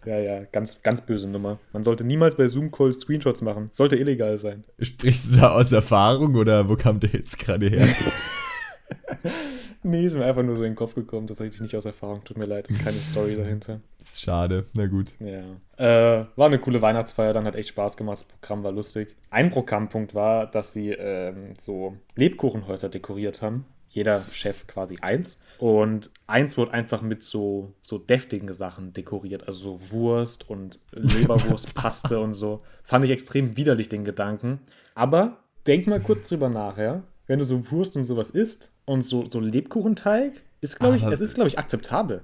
Ja, 0.05 0.19
ja, 0.19 0.43
ganz, 0.51 0.81
ganz 0.81 1.01
böse 1.01 1.29
Nummer. 1.29 1.59
Man 1.71 1.83
sollte 1.83 2.03
niemals 2.03 2.35
bei 2.35 2.47
Zoom-Calls 2.47 2.99
Screenshots 2.99 3.41
machen. 3.41 3.69
Sollte 3.71 3.95
illegal 3.95 4.37
sein. 4.37 4.65
Sprichst 4.79 5.31
du 5.31 5.37
da 5.37 5.51
aus 5.51 5.71
Erfahrung 5.71 6.35
oder 6.35 6.67
wo 6.67 6.75
kam 6.75 6.99
der 6.99 7.11
jetzt 7.11 7.39
gerade 7.39 7.67
her? 7.67 7.87
Nee, 9.83 10.05
ist 10.05 10.15
mir 10.15 10.25
einfach 10.25 10.43
nur 10.43 10.55
so 10.55 10.63
in 10.63 10.71
den 10.71 10.75
Kopf 10.75 10.95
gekommen. 10.95 11.27
Das 11.27 11.39
hatte 11.39 11.49
ich 11.49 11.59
nicht 11.59 11.75
aus 11.75 11.85
Erfahrung. 11.85 12.23
Tut 12.23 12.37
mir 12.37 12.45
leid, 12.45 12.69
ist 12.69 12.79
keine 12.79 12.97
Story 12.99 13.35
dahinter. 13.35 13.81
schade, 14.13 14.65
na 14.73 14.87
gut. 14.87 15.13
Ja. 15.19 15.43
Äh, 15.77 16.25
war 16.35 16.47
eine 16.47 16.59
coole 16.59 16.81
Weihnachtsfeier, 16.81 17.33
dann 17.33 17.45
hat 17.45 17.55
echt 17.55 17.69
Spaß 17.69 17.97
gemacht. 17.97 18.19
Das 18.19 18.23
Programm 18.23 18.63
war 18.63 18.71
lustig. 18.71 19.15
Ein 19.29 19.51
Programmpunkt 19.51 20.15
war, 20.15 20.47
dass 20.49 20.71
sie 20.71 20.91
ähm, 20.91 21.53
so 21.57 21.97
Lebkuchenhäuser 22.15 22.89
dekoriert 22.89 23.41
haben. 23.41 23.65
Jeder 23.89 24.23
Chef 24.31 24.65
quasi 24.67 24.97
eins. 25.01 25.41
Und 25.59 26.09
eins 26.25 26.57
wurde 26.57 26.71
einfach 26.71 27.01
mit 27.01 27.21
so, 27.21 27.73
so 27.83 27.97
deftigen 27.97 28.51
Sachen 28.53 28.93
dekoriert. 28.93 29.47
Also 29.47 29.77
so 29.77 29.91
Wurst 29.91 30.49
und 30.49 30.79
Leberwurstpaste 30.91 32.19
und 32.21 32.33
so. 32.33 32.63
Fand 32.83 33.05
ich 33.05 33.11
extrem 33.11 33.57
widerlich, 33.57 33.89
den 33.89 34.03
Gedanken. 34.03 34.59
Aber 34.95 35.37
denk 35.67 35.87
mal 35.87 36.01
kurz 36.01 36.29
drüber 36.29 36.49
nach, 36.49 36.77
ja. 36.77 37.03
Wenn 37.27 37.39
du 37.39 37.45
so 37.45 37.71
Wurst 37.71 37.95
und 37.95 38.05
sowas 38.05 38.31
isst 38.31 38.72
und 38.85 39.03
so, 39.03 39.29
so 39.29 39.39
Lebkuchenteig, 39.39 40.41
ist, 40.63 40.79
glaube 40.79 40.95
ich, 40.95 41.03
es 41.03 41.19
ist, 41.19 41.35
glaube 41.35 41.49
ich, 41.49 41.59
akzeptabel. 41.59 42.23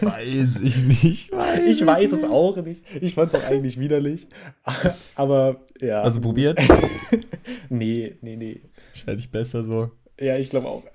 Weiß 0.00 0.58
ich 0.62 0.78
nicht. 0.84 1.30
Weiß 1.30 1.60
Ich 1.68 1.84
weiß 1.84 2.12
es 2.12 2.24
auch 2.24 2.56
nicht. 2.56 2.82
Ich 3.02 3.14
fand 3.14 3.28
es 3.28 3.34
auch 3.34 3.44
eigentlich 3.44 3.78
widerlich. 3.78 4.26
Aber 5.16 5.60
ja. 5.82 6.00
Also 6.00 6.22
probiert. 6.22 6.58
nee, 7.68 8.16
nee, 8.22 8.36
nee. 8.36 8.62
Wahrscheinlich 8.90 9.30
besser 9.30 9.64
so. 9.64 9.90
Ja, 10.18 10.38
ich 10.38 10.48
glaube 10.48 10.68
auch. 10.68 10.82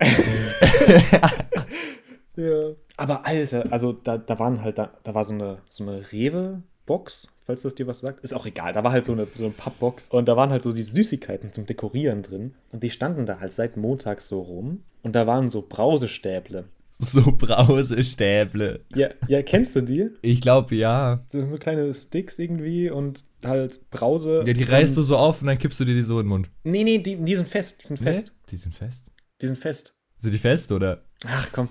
ja. 2.36 2.70
Aber 2.96 3.24
Alter, 3.24 3.66
also 3.70 3.92
da, 3.92 4.18
da 4.18 4.38
waren 4.40 4.64
halt, 4.64 4.78
da, 4.78 4.90
da 5.04 5.14
war 5.14 5.22
so 5.22 5.34
eine, 5.34 5.58
so 5.66 5.84
eine 5.84 6.10
Rewe-Box, 6.10 7.28
falls 7.50 7.62
das 7.62 7.74
dir 7.74 7.88
was 7.88 7.98
sagt. 7.98 8.22
Ist 8.22 8.32
auch 8.32 8.46
egal. 8.46 8.72
Da 8.72 8.84
war 8.84 8.92
halt 8.92 9.02
so 9.02 9.10
eine, 9.10 9.26
so 9.34 9.44
eine 9.44 9.52
Pappbox 9.52 10.08
und 10.10 10.28
da 10.28 10.36
waren 10.36 10.50
halt 10.50 10.62
so 10.62 10.72
die 10.72 10.82
Süßigkeiten 10.82 11.52
zum 11.52 11.66
Dekorieren 11.66 12.22
drin. 12.22 12.54
Und 12.72 12.84
die 12.84 12.90
standen 12.90 13.26
da 13.26 13.40
halt 13.40 13.52
seit 13.52 13.76
Montag 13.76 14.20
so 14.20 14.40
rum. 14.40 14.84
Und 15.02 15.16
da 15.16 15.26
waren 15.26 15.50
so 15.50 15.66
Brausestäble. 15.68 16.64
So 17.02 17.22
Brausestäble. 17.32 18.84
Ja, 18.94 19.08
ja, 19.26 19.42
kennst 19.42 19.74
du 19.74 19.80
die? 19.80 20.10
Ich 20.20 20.42
glaube, 20.42 20.76
ja. 20.76 21.24
Das 21.30 21.40
sind 21.40 21.50
so 21.50 21.56
kleine 21.56 21.94
Sticks 21.94 22.38
irgendwie 22.38 22.90
und 22.90 23.24
halt 23.42 23.90
Brause. 23.90 24.44
Ja, 24.46 24.52
die 24.52 24.64
reißt 24.64 24.98
du 24.98 25.00
so 25.00 25.16
auf 25.16 25.40
und 25.40 25.46
dann 25.46 25.58
kippst 25.58 25.80
du 25.80 25.86
dir 25.86 25.94
die 25.94 26.02
so 26.02 26.20
in 26.20 26.26
den 26.26 26.28
Mund. 26.28 26.50
Nee, 26.62 26.84
nee, 26.84 26.98
die, 26.98 27.16
die 27.16 27.36
sind 27.36 27.48
fest. 27.48 27.82
Die 27.82 27.86
sind 27.86 27.98
fest. 27.98 28.36
Die 28.50 28.56
sind 28.56 28.74
fest. 28.74 29.06
Die 29.40 29.46
sind 29.46 29.56
fest. 29.56 29.94
Sind 30.18 30.32
die 30.32 30.38
fest 30.38 30.70
oder? 30.72 31.02
Ach 31.26 31.48
komm. 31.52 31.70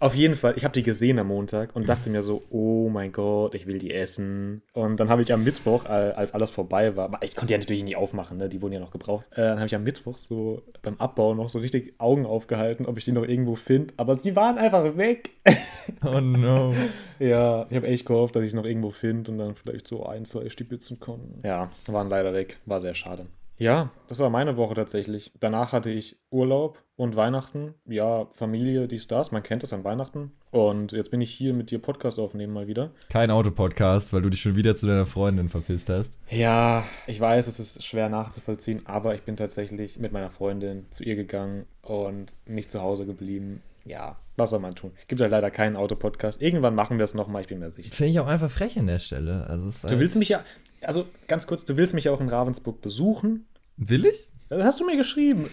Auf 0.00 0.14
jeden 0.14 0.34
Fall, 0.34 0.54
ich 0.56 0.64
habe 0.64 0.72
die 0.72 0.82
gesehen 0.82 1.18
am 1.18 1.26
Montag 1.26 1.76
und 1.76 1.86
dachte 1.86 2.08
mir 2.08 2.22
so, 2.22 2.42
oh 2.48 2.88
mein 2.88 3.12
Gott, 3.12 3.54
ich 3.54 3.66
will 3.66 3.78
die 3.78 3.92
essen. 3.92 4.62
Und 4.72 4.98
dann 4.98 5.10
habe 5.10 5.20
ich 5.20 5.30
am 5.30 5.44
Mittwoch, 5.44 5.84
als 5.84 6.32
alles 6.32 6.48
vorbei 6.48 6.96
war, 6.96 7.10
ich 7.22 7.36
konnte 7.36 7.52
ja 7.52 7.58
natürlich 7.58 7.84
nie 7.84 7.96
aufmachen, 7.96 8.38
ne? 8.38 8.48
die 8.48 8.62
wurden 8.62 8.72
ja 8.72 8.80
noch 8.80 8.92
gebraucht. 8.92 9.28
Äh, 9.32 9.42
dann 9.42 9.58
habe 9.58 9.66
ich 9.66 9.74
am 9.74 9.84
Mittwoch 9.84 10.16
so 10.16 10.62
beim 10.80 10.96
Abbau 10.96 11.34
noch 11.34 11.50
so 11.50 11.58
richtig 11.58 11.92
Augen 11.98 12.24
aufgehalten, 12.24 12.86
ob 12.86 12.96
ich 12.96 13.04
die 13.04 13.12
noch 13.12 13.28
irgendwo 13.28 13.56
finde. 13.56 13.92
Aber 13.98 14.16
sie 14.16 14.34
waren 14.36 14.56
einfach 14.56 14.96
weg. 14.96 15.30
Oh 16.04 16.20
no. 16.20 16.72
ja, 17.18 17.66
ich 17.68 17.76
habe 17.76 17.88
echt 17.88 18.06
gehofft, 18.06 18.36
dass 18.36 18.42
ich 18.42 18.48
es 18.48 18.54
noch 18.54 18.64
irgendwo 18.64 18.90
finde 18.90 19.32
und 19.32 19.38
dann 19.38 19.54
vielleicht 19.54 19.88
so 19.88 20.06
ein, 20.06 20.24
zwei 20.24 20.48
stibitzen 20.48 21.00
kann. 21.00 21.40
Ja, 21.42 21.70
waren 21.88 22.08
leider 22.08 22.32
weg. 22.32 22.58
War 22.64 22.80
sehr 22.80 22.94
schade. 22.94 23.26
Ja, 23.60 23.90
das 24.08 24.18
war 24.20 24.30
meine 24.30 24.56
Woche 24.56 24.74
tatsächlich. 24.74 25.32
Danach 25.38 25.72
hatte 25.72 25.90
ich 25.90 26.16
Urlaub 26.30 26.82
und 26.96 27.14
Weihnachten. 27.14 27.74
Ja, 27.86 28.24
Familie, 28.32 28.88
dies, 28.88 29.06
das. 29.06 29.32
Man 29.32 29.42
kennt 29.42 29.62
das 29.62 29.74
an 29.74 29.84
Weihnachten. 29.84 30.32
Und 30.50 30.92
jetzt 30.92 31.10
bin 31.10 31.20
ich 31.20 31.30
hier 31.30 31.52
mit 31.52 31.70
dir 31.70 31.78
Podcast 31.78 32.18
aufnehmen 32.18 32.54
mal 32.54 32.66
wieder. 32.68 32.90
Kein 33.10 33.30
Autopodcast, 33.30 34.14
weil 34.14 34.22
du 34.22 34.30
dich 34.30 34.40
schon 34.40 34.56
wieder 34.56 34.74
zu 34.74 34.86
deiner 34.86 35.04
Freundin 35.04 35.50
verpisst 35.50 35.90
hast. 35.90 36.18
Ja, 36.30 36.84
ich 37.06 37.20
weiß, 37.20 37.46
es 37.48 37.60
ist 37.60 37.84
schwer 37.84 38.08
nachzuvollziehen, 38.08 38.80
aber 38.86 39.14
ich 39.14 39.22
bin 39.24 39.36
tatsächlich 39.36 39.98
mit 39.98 40.10
meiner 40.12 40.30
Freundin 40.30 40.86
zu 40.90 41.04
ihr 41.04 41.14
gegangen 41.16 41.66
und 41.82 42.32
nicht 42.46 42.72
zu 42.72 42.80
Hause 42.80 43.04
geblieben. 43.04 43.62
Ja, 43.84 44.16
was 44.36 44.50
soll 44.50 44.60
man 44.60 44.74
tun? 44.74 44.92
Gibt 45.08 45.20
halt 45.20 45.30
leider 45.32 45.50
keinen 45.50 45.76
Autopodcast. 45.76 46.40
Irgendwann 46.40 46.74
machen 46.74 46.96
wir 46.98 47.04
es 47.04 47.12
nochmal, 47.14 47.42
ich 47.42 47.48
bin 47.48 47.58
mir 47.58 47.70
sicher. 47.70 47.92
Finde 47.94 48.12
ich 48.12 48.20
auch 48.20 48.26
einfach 48.26 48.50
frech 48.50 48.78
an 48.78 48.86
der 48.86 48.98
Stelle. 48.98 49.46
Also 49.48 49.68
Du 49.70 49.88
halt- 49.88 50.00
willst 50.00 50.16
mich 50.16 50.28
ja, 50.30 50.42
also 50.82 51.06
ganz 51.28 51.46
kurz, 51.46 51.64
du 51.64 51.76
willst 51.76 51.94
mich 51.94 52.04
ja 52.04 52.12
auch 52.12 52.20
in 52.20 52.28
Ravensburg 52.28 52.80
besuchen. 52.80 53.46
Will 53.80 54.04
ich? 54.06 54.28
Das 54.48 54.64
hast 54.64 54.80
du 54.80 54.84
mir 54.84 54.96
geschrieben. 54.96 55.48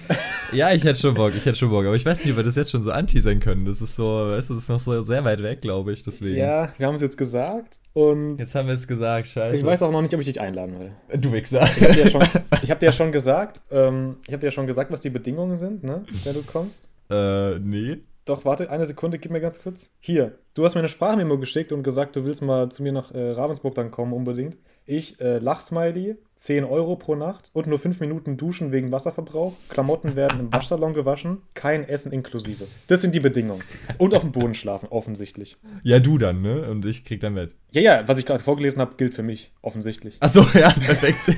Ja, 0.53 0.71
ich 0.73 0.83
hätte 0.83 0.99
schon 0.99 1.13
Bock, 1.13 1.31
ich 1.35 1.45
hätte 1.45 1.55
schon 1.55 1.69
Bock. 1.69 1.85
Aber 1.85 1.95
ich 1.95 2.03
weiß 2.05 2.19
nicht, 2.23 2.31
ob 2.31 2.37
wir 2.37 2.43
das 2.43 2.55
jetzt 2.55 2.71
schon 2.71 2.81
so 2.81 2.91
anteasern 2.91 3.39
können. 3.39 3.63
Das 3.65 3.79
ist 3.79 3.95
so, 3.95 4.03
weißt 4.05 4.49
du, 4.49 4.55
das 4.55 4.63
ist 4.63 4.69
noch 4.69 4.79
so 4.79 5.01
sehr 5.03 5.23
weit 5.23 5.43
weg, 5.43 5.61
glaube 5.61 5.93
ich. 5.93 6.01
Deswegen. 6.03 6.35
Ja, 6.37 6.73
wir 6.79 6.87
haben 6.87 6.95
es 6.95 7.01
jetzt 7.01 7.17
gesagt 7.17 7.79
und 7.93 8.37
Jetzt 8.39 8.55
haben 8.55 8.67
wir 8.67 8.73
es 8.73 8.87
gesagt, 8.87 9.27
scheiße. 9.27 9.55
ich 9.57 9.63
weiß 9.63 9.83
auch 9.83 9.91
noch 9.91 10.01
nicht, 10.01 10.13
ob 10.15 10.19
ich 10.19 10.25
dich 10.25 10.41
einladen 10.41 10.79
will. 10.79 10.91
Du 11.19 11.31
Wichser. 11.31 11.61
Ich 11.63 11.81
habe 11.83 11.93
dir, 11.93 12.03
ja 12.05 12.09
schon- 12.09 12.23
ich 12.63 12.71
hab 12.71 12.79
dir 12.79 12.85
ja 12.87 12.91
schon 12.91 13.11
gesagt, 13.11 13.61
ähm, 13.71 14.17
ich 14.25 14.33
habe 14.33 14.39
dir 14.41 14.47
ja 14.47 14.51
schon 14.51 14.65
gesagt, 14.67 14.91
was 14.91 15.01
die 15.01 15.09
Bedingungen 15.11 15.57
sind, 15.57 15.83
ne, 15.83 16.03
wenn 16.23 16.33
du 16.33 16.41
kommst. 16.41 16.89
äh, 17.11 17.59
nee. 17.59 17.99
Doch, 18.25 18.43
warte, 18.45 18.69
eine 18.69 18.85
Sekunde, 18.85 19.19
gib 19.19 19.31
mir 19.31 19.39
ganz 19.39 19.61
kurz. 19.61 19.89
Hier, 20.01 20.37
du 20.53 20.65
hast 20.65 20.75
mir 20.75 20.79
eine 20.79 20.89
Sprachmemo 20.89 21.37
geschickt 21.37 21.71
und 21.71 21.83
gesagt, 21.83 22.15
du 22.17 22.25
willst 22.25 22.41
mal 22.41 22.67
zu 22.69 22.83
mir 22.83 22.91
nach 22.91 23.13
äh, 23.13 23.31
Ravensburg 23.31 23.73
dann 23.75 23.89
kommen, 23.89 24.11
unbedingt. 24.11 24.57
Ich, 24.89 25.19
äh, 25.19 25.39
Lachsmiley, 25.39 26.15
10 26.37 26.63
Euro 26.63 26.95
pro 26.95 27.15
Nacht 27.15 27.49
und 27.51 27.67
nur 27.67 27.77
5 27.77 27.99
Minuten 27.99 28.37
duschen 28.37 28.71
wegen 28.71 28.89
Wasserverbrauch. 28.89 29.53
Klamotten 29.67 30.15
werden 30.15 30.39
im 30.39 30.53
Waschsalon 30.53 30.93
gewaschen, 30.93 31.41
kein 31.55 31.83
Essen 31.83 32.13
inklusive. 32.13 32.67
Das 32.87 33.01
sind 33.01 33.13
die 33.13 33.19
Bedingungen. 33.19 33.61
Und 33.97 34.13
auf 34.13 34.21
dem 34.21 34.31
Boden 34.31 34.53
schlafen, 34.53 34.87
offensichtlich. 34.87 35.57
Ja, 35.83 35.99
du 35.99 36.17
dann, 36.17 36.41
ne? 36.41 36.69
Und 36.69 36.85
ich 36.85 37.03
krieg 37.03 37.19
dann 37.19 37.33
mit. 37.33 37.53
Ja, 37.73 37.81
ja, 37.81 38.07
was 38.07 38.17
ich 38.17 38.25
gerade 38.25 38.41
vorgelesen 38.41 38.79
habe, 38.79 38.95
gilt 38.95 39.13
für 39.13 39.23
mich, 39.23 39.51
offensichtlich. 39.61 40.15
Achso, 40.21 40.45
ja, 40.53 40.69
perfekt. 40.71 41.37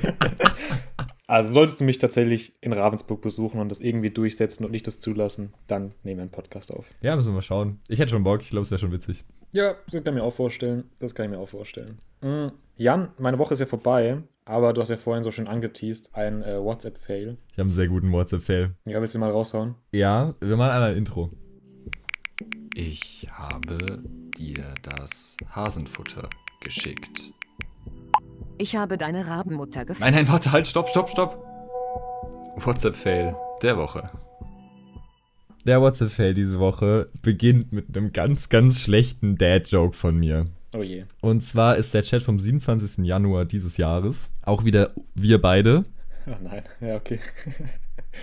Also 1.26 1.52
solltest 1.52 1.78
du 1.80 1.84
mich 1.84 1.98
tatsächlich 1.98 2.54
in 2.60 2.72
Ravensburg 2.72 3.22
besuchen 3.22 3.60
und 3.60 3.68
das 3.68 3.80
irgendwie 3.80 4.10
durchsetzen 4.10 4.64
und 4.64 4.72
nicht 4.72 4.88
das 4.88 4.98
zulassen, 4.98 5.54
dann 5.68 5.94
nehmen 6.02 6.18
wir 6.18 6.22
einen 6.22 6.32
Podcast 6.32 6.74
auf. 6.74 6.86
Ja, 7.02 7.14
müssen 7.14 7.28
wir 7.28 7.34
mal 7.34 7.42
schauen. 7.42 7.78
Ich 7.86 8.00
hätte 8.00 8.10
schon 8.10 8.24
Bock, 8.24 8.42
ich 8.42 8.50
glaube, 8.50 8.62
es 8.62 8.72
wäre 8.72 8.80
schon 8.80 8.90
witzig. 8.90 9.22
Ja, 9.52 9.74
das 9.90 10.04
kann 10.04 10.14
ich 10.14 10.20
mir 10.20 10.24
auch 10.24 10.32
vorstellen. 10.32 10.84
Das 10.98 11.14
kann 11.14 11.26
ich 11.26 11.30
mir 11.32 11.38
auch 11.38 11.48
vorstellen. 11.48 11.98
Mhm. 12.20 12.52
Jan, 12.76 13.08
meine 13.18 13.38
Woche 13.38 13.52
ist 13.52 13.60
ja 13.60 13.66
vorbei, 13.66 14.22
aber 14.46 14.72
du 14.72 14.80
hast 14.80 14.88
ja 14.88 14.96
vorhin 14.96 15.22
so 15.22 15.30
schön 15.30 15.46
angeteased, 15.46 16.14
ein 16.14 16.42
äh, 16.42 16.58
WhatsApp-Fail. 16.62 17.36
Ich 17.52 17.58
habe 17.58 17.68
einen 17.68 17.74
sehr 17.74 17.88
guten 17.88 18.10
WhatsApp-Fail. 18.10 18.74
Ja, 18.86 19.00
willst 19.00 19.14
du 19.14 19.18
mal 19.18 19.30
raushauen? 19.30 19.74
Ja, 19.92 20.34
wir 20.40 20.56
machen 20.56 20.70
einmal 20.70 20.90
ein 20.92 20.96
Intro. 20.96 21.30
Ich 22.74 23.26
habe 23.32 23.76
dir 24.38 24.64
das 24.82 25.36
Hasenfutter 25.54 26.30
geschickt. 26.60 27.32
Ich 28.56 28.76
habe 28.76 28.96
deine 28.96 29.26
Rabenmutter 29.26 29.84
gefunden. 29.84 30.04
Nein, 30.04 30.24
nein, 30.24 30.32
warte, 30.32 30.52
halt, 30.52 30.66
stopp, 30.66 30.88
stopp, 30.88 31.10
stopp. 31.10 31.44
WhatsApp-Fail 32.56 33.34
der 33.62 33.76
Woche. 33.76 34.10
Der 35.66 35.80
WhatsApp-Fail 35.80 36.34
diese 36.34 36.58
Woche 36.58 37.10
beginnt 37.22 37.72
mit 37.72 37.96
einem 37.96 38.12
ganz, 38.12 38.48
ganz 38.48 38.80
schlechten 38.80 39.36
Dad-Joke 39.36 39.96
von 39.96 40.18
mir. 40.18 40.46
Oh 40.74 40.82
je. 40.82 41.04
Und 41.20 41.42
zwar 41.42 41.76
ist 41.76 41.92
der 41.92 42.02
Chat 42.02 42.22
vom 42.22 42.38
27. 42.38 43.04
Januar 43.04 43.44
dieses 43.44 43.76
Jahres. 43.76 44.30
Auch 44.42 44.64
wieder 44.64 44.94
wir 45.14 45.40
beide. 45.40 45.84
Oh 46.26 46.36
nein, 46.42 46.62
ja, 46.80 46.96
okay. 46.96 47.18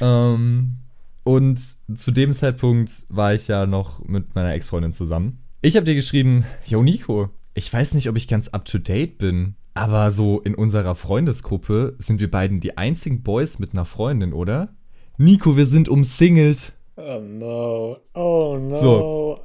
Ähm, 0.02 0.80
und 1.24 1.60
zu 1.96 2.12
dem 2.12 2.34
Zeitpunkt 2.34 2.92
war 3.08 3.34
ich 3.34 3.48
ja 3.48 3.66
noch 3.66 4.06
mit 4.06 4.36
meiner 4.36 4.54
Ex-Freundin 4.54 4.92
zusammen. 4.92 5.40
Ich 5.62 5.78
habe 5.78 5.86
dir 5.86 5.96
geschrieben, 5.96 6.44
yo 6.66 6.84
Nico, 6.84 7.30
ich 7.54 7.72
weiß 7.72 7.94
nicht, 7.94 8.10
ob 8.10 8.18
ich 8.18 8.28
ganz 8.28 8.50
up-to-date 8.50 9.18
bin, 9.18 9.56
aber 9.74 10.12
so 10.12 10.42
in 10.42 10.56
unserer 10.56 10.96
Freundesgruppe 10.96 11.96
sind 12.00 12.20
wir 12.20 12.30
beiden 12.30 12.60
die 12.60 12.78
einzigen 12.78 13.24
Boys 13.24 13.60
mit 13.60 13.72
einer 13.72 13.86
Freundin, 13.86 14.34
oder? 14.34 14.76
Nico, 15.18 15.56
wir 15.56 15.66
sind 15.66 15.88
umsingelt. 15.88 16.74
Oh 16.98 17.20
no. 17.20 17.98
Oh 18.16 18.58
no. 18.60 18.80
So. 18.80 19.40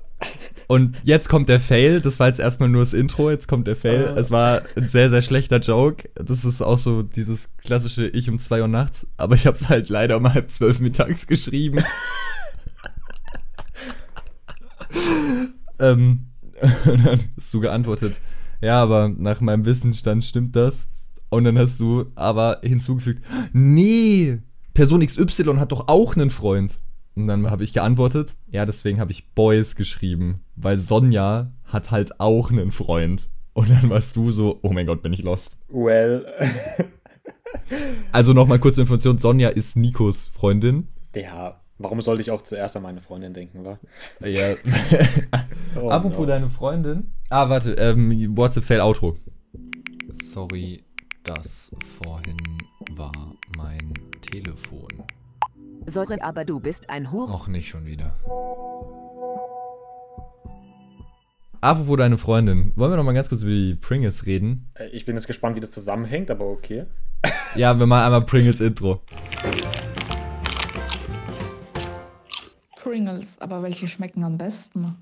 Und 0.69 0.97
jetzt 1.03 1.29
kommt 1.29 1.51
der 1.51 1.61
Fail. 1.61 2.01
Das 2.01 2.19
war 2.19 2.29
jetzt 2.29 2.41
erstmal 2.41 2.71
nur 2.71 2.81
das 2.83 2.95
Intro. 2.95 3.31
Jetzt 3.31 3.47
kommt 3.47 3.67
der 3.67 3.77
Fail. 3.77 4.09
Ah. 4.09 4.19
Es 4.19 4.31
war 4.31 4.63
ein 4.75 4.89
sehr, 4.89 5.11
sehr 5.11 5.21
schlechter 5.21 5.59
Joke. 5.59 6.09
Das 6.15 6.47
ist 6.47 6.63
auch 6.63 6.79
so 6.79 7.03
dieses 7.03 7.51
klassische 7.59 8.07
Ich 8.07 8.31
um 8.31 8.39
2 8.39 8.63
Uhr 8.63 8.69
nachts. 8.69 9.07
Aber 9.19 9.35
ich 9.35 9.47
habe 9.47 9.59
es 9.59 9.69
halt 9.69 9.91
leider 9.91 10.17
um 10.17 10.33
halb 10.33 10.51
zwölf 10.51 10.81
mittags 10.81 11.27
geschrieben. 11.27 11.85
ähm, 15.79 16.29
und 16.87 17.05
dann 17.05 17.21
hast 17.37 17.53
du 17.53 17.61
geantwortet. 17.61 18.19
Ja, 18.63 18.83
aber 18.83 19.11
nach 19.11 19.43
meinem 19.43 19.67
Wissensstand 19.67 20.25
stimmt 20.25 20.57
das. 20.57 20.89
Und 21.29 21.45
dann 21.45 21.59
hast 21.59 21.81
du 21.81 22.07
aber 22.15 22.61
hinzugefügt, 22.63 23.23
nee, 23.53 24.39
Person 24.73 25.05
XY 25.05 25.57
hat 25.59 25.73
doch 25.73 25.89
auch 25.89 26.17
einen 26.17 26.31
Freund. 26.31 26.79
Und 27.15 27.27
dann 27.27 27.51
habe 27.51 27.63
ich 27.65 27.73
geantwortet, 27.73 28.35
ja, 28.51 28.65
deswegen 28.65 28.99
habe 29.01 29.11
ich 29.13 29.29
Boys 29.35 29.77
geschrieben, 29.77 30.41
weil 30.57 30.79
Sonja 30.79 31.53
hat 31.65 31.91
halt 31.91 32.21
auch 32.21 32.51
einen 32.51 32.73
Freund. 32.73 33.29
Und 33.53 33.71
dann 33.71 33.91
warst 33.91 34.17
du 34.17 34.31
so, 34.31 34.59
oh 34.63 34.73
mein 34.73 34.87
Gott, 34.87 35.03
bin 35.03 35.13
ich 35.13 35.23
lost. 35.23 35.59
Well. 35.69 36.25
Also 38.13 38.33
nochmal 38.33 38.59
kurze 38.59 38.81
Information, 38.81 39.19
Sonja 39.19 39.49
ist 39.51 39.77
Nikos 39.77 40.29
Freundin. 40.29 40.89
ja, 41.15 41.61
warum 41.79 42.01
sollte 42.01 42.23
ich 42.23 42.31
auch 42.31 42.43
zuerst 42.43 42.77
an 42.77 42.83
meine 42.83 43.01
Freundin 43.01 43.35
denken, 43.35 43.65
wa? 43.65 43.79
Ja. 44.21 44.55
Oh 45.77 45.89
Apropos 45.89 46.21
no. 46.21 46.27
deine 46.27 46.51
Freundin. 46.51 47.13
Ah, 47.31 47.49
warte, 47.49 47.73
ähm, 47.73 48.37
WhatsApp 48.37 48.65
Fail 48.65 48.81
Outro. 48.83 49.17
Sorry, 50.23 50.83
das 51.25 51.73
vorhin 51.99 52.37
war 52.95 53.35
mein 53.57 53.95
Telefon. 54.21 54.89
Sorry, 55.87 56.19
aber 56.21 56.45
du 56.45 56.61
bist 56.61 56.91
ein 56.91 57.11
Hure. 57.13 57.29
Noch 57.31 57.49
nicht 57.49 57.69
schon 57.69 57.87
wieder. 57.87 58.17
Apropos 61.61 61.97
deine 61.97 62.19
Freundin. 62.19 62.73
Wollen 62.77 62.93
wir 62.93 62.97
noch 62.97 63.05
mal 63.05 63.13
ganz 63.15 63.29
kurz 63.29 63.43
über 63.43 63.51
die 63.53 63.75
Pringles 63.75 64.27
reden? 64.27 64.71
Äh, 64.75 64.89
Ich 64.89 65.05
bin 65.05 65.15
jetzt 65.15 65.27
gespannt, 65.27 65.55
wie 65.57 65.61
das 65.61 65.71
zusammenhängt, 65.71 66.31
aber 66.31 66.47
okay. 66.47 66.87
Ja, 67.55 67.79
wir 67.79 67.87
machen 67.87 68.05
einmal 68.05 68.23
Pringles 68.23 68.61
Intro. 68.61 69.03
Pringles, 72.77 73.41
aber 73.41 73.63
welche 73.63 73.87
schmecken 73.87 74.25
am 74.25 74.39
besten? 74.39 74.97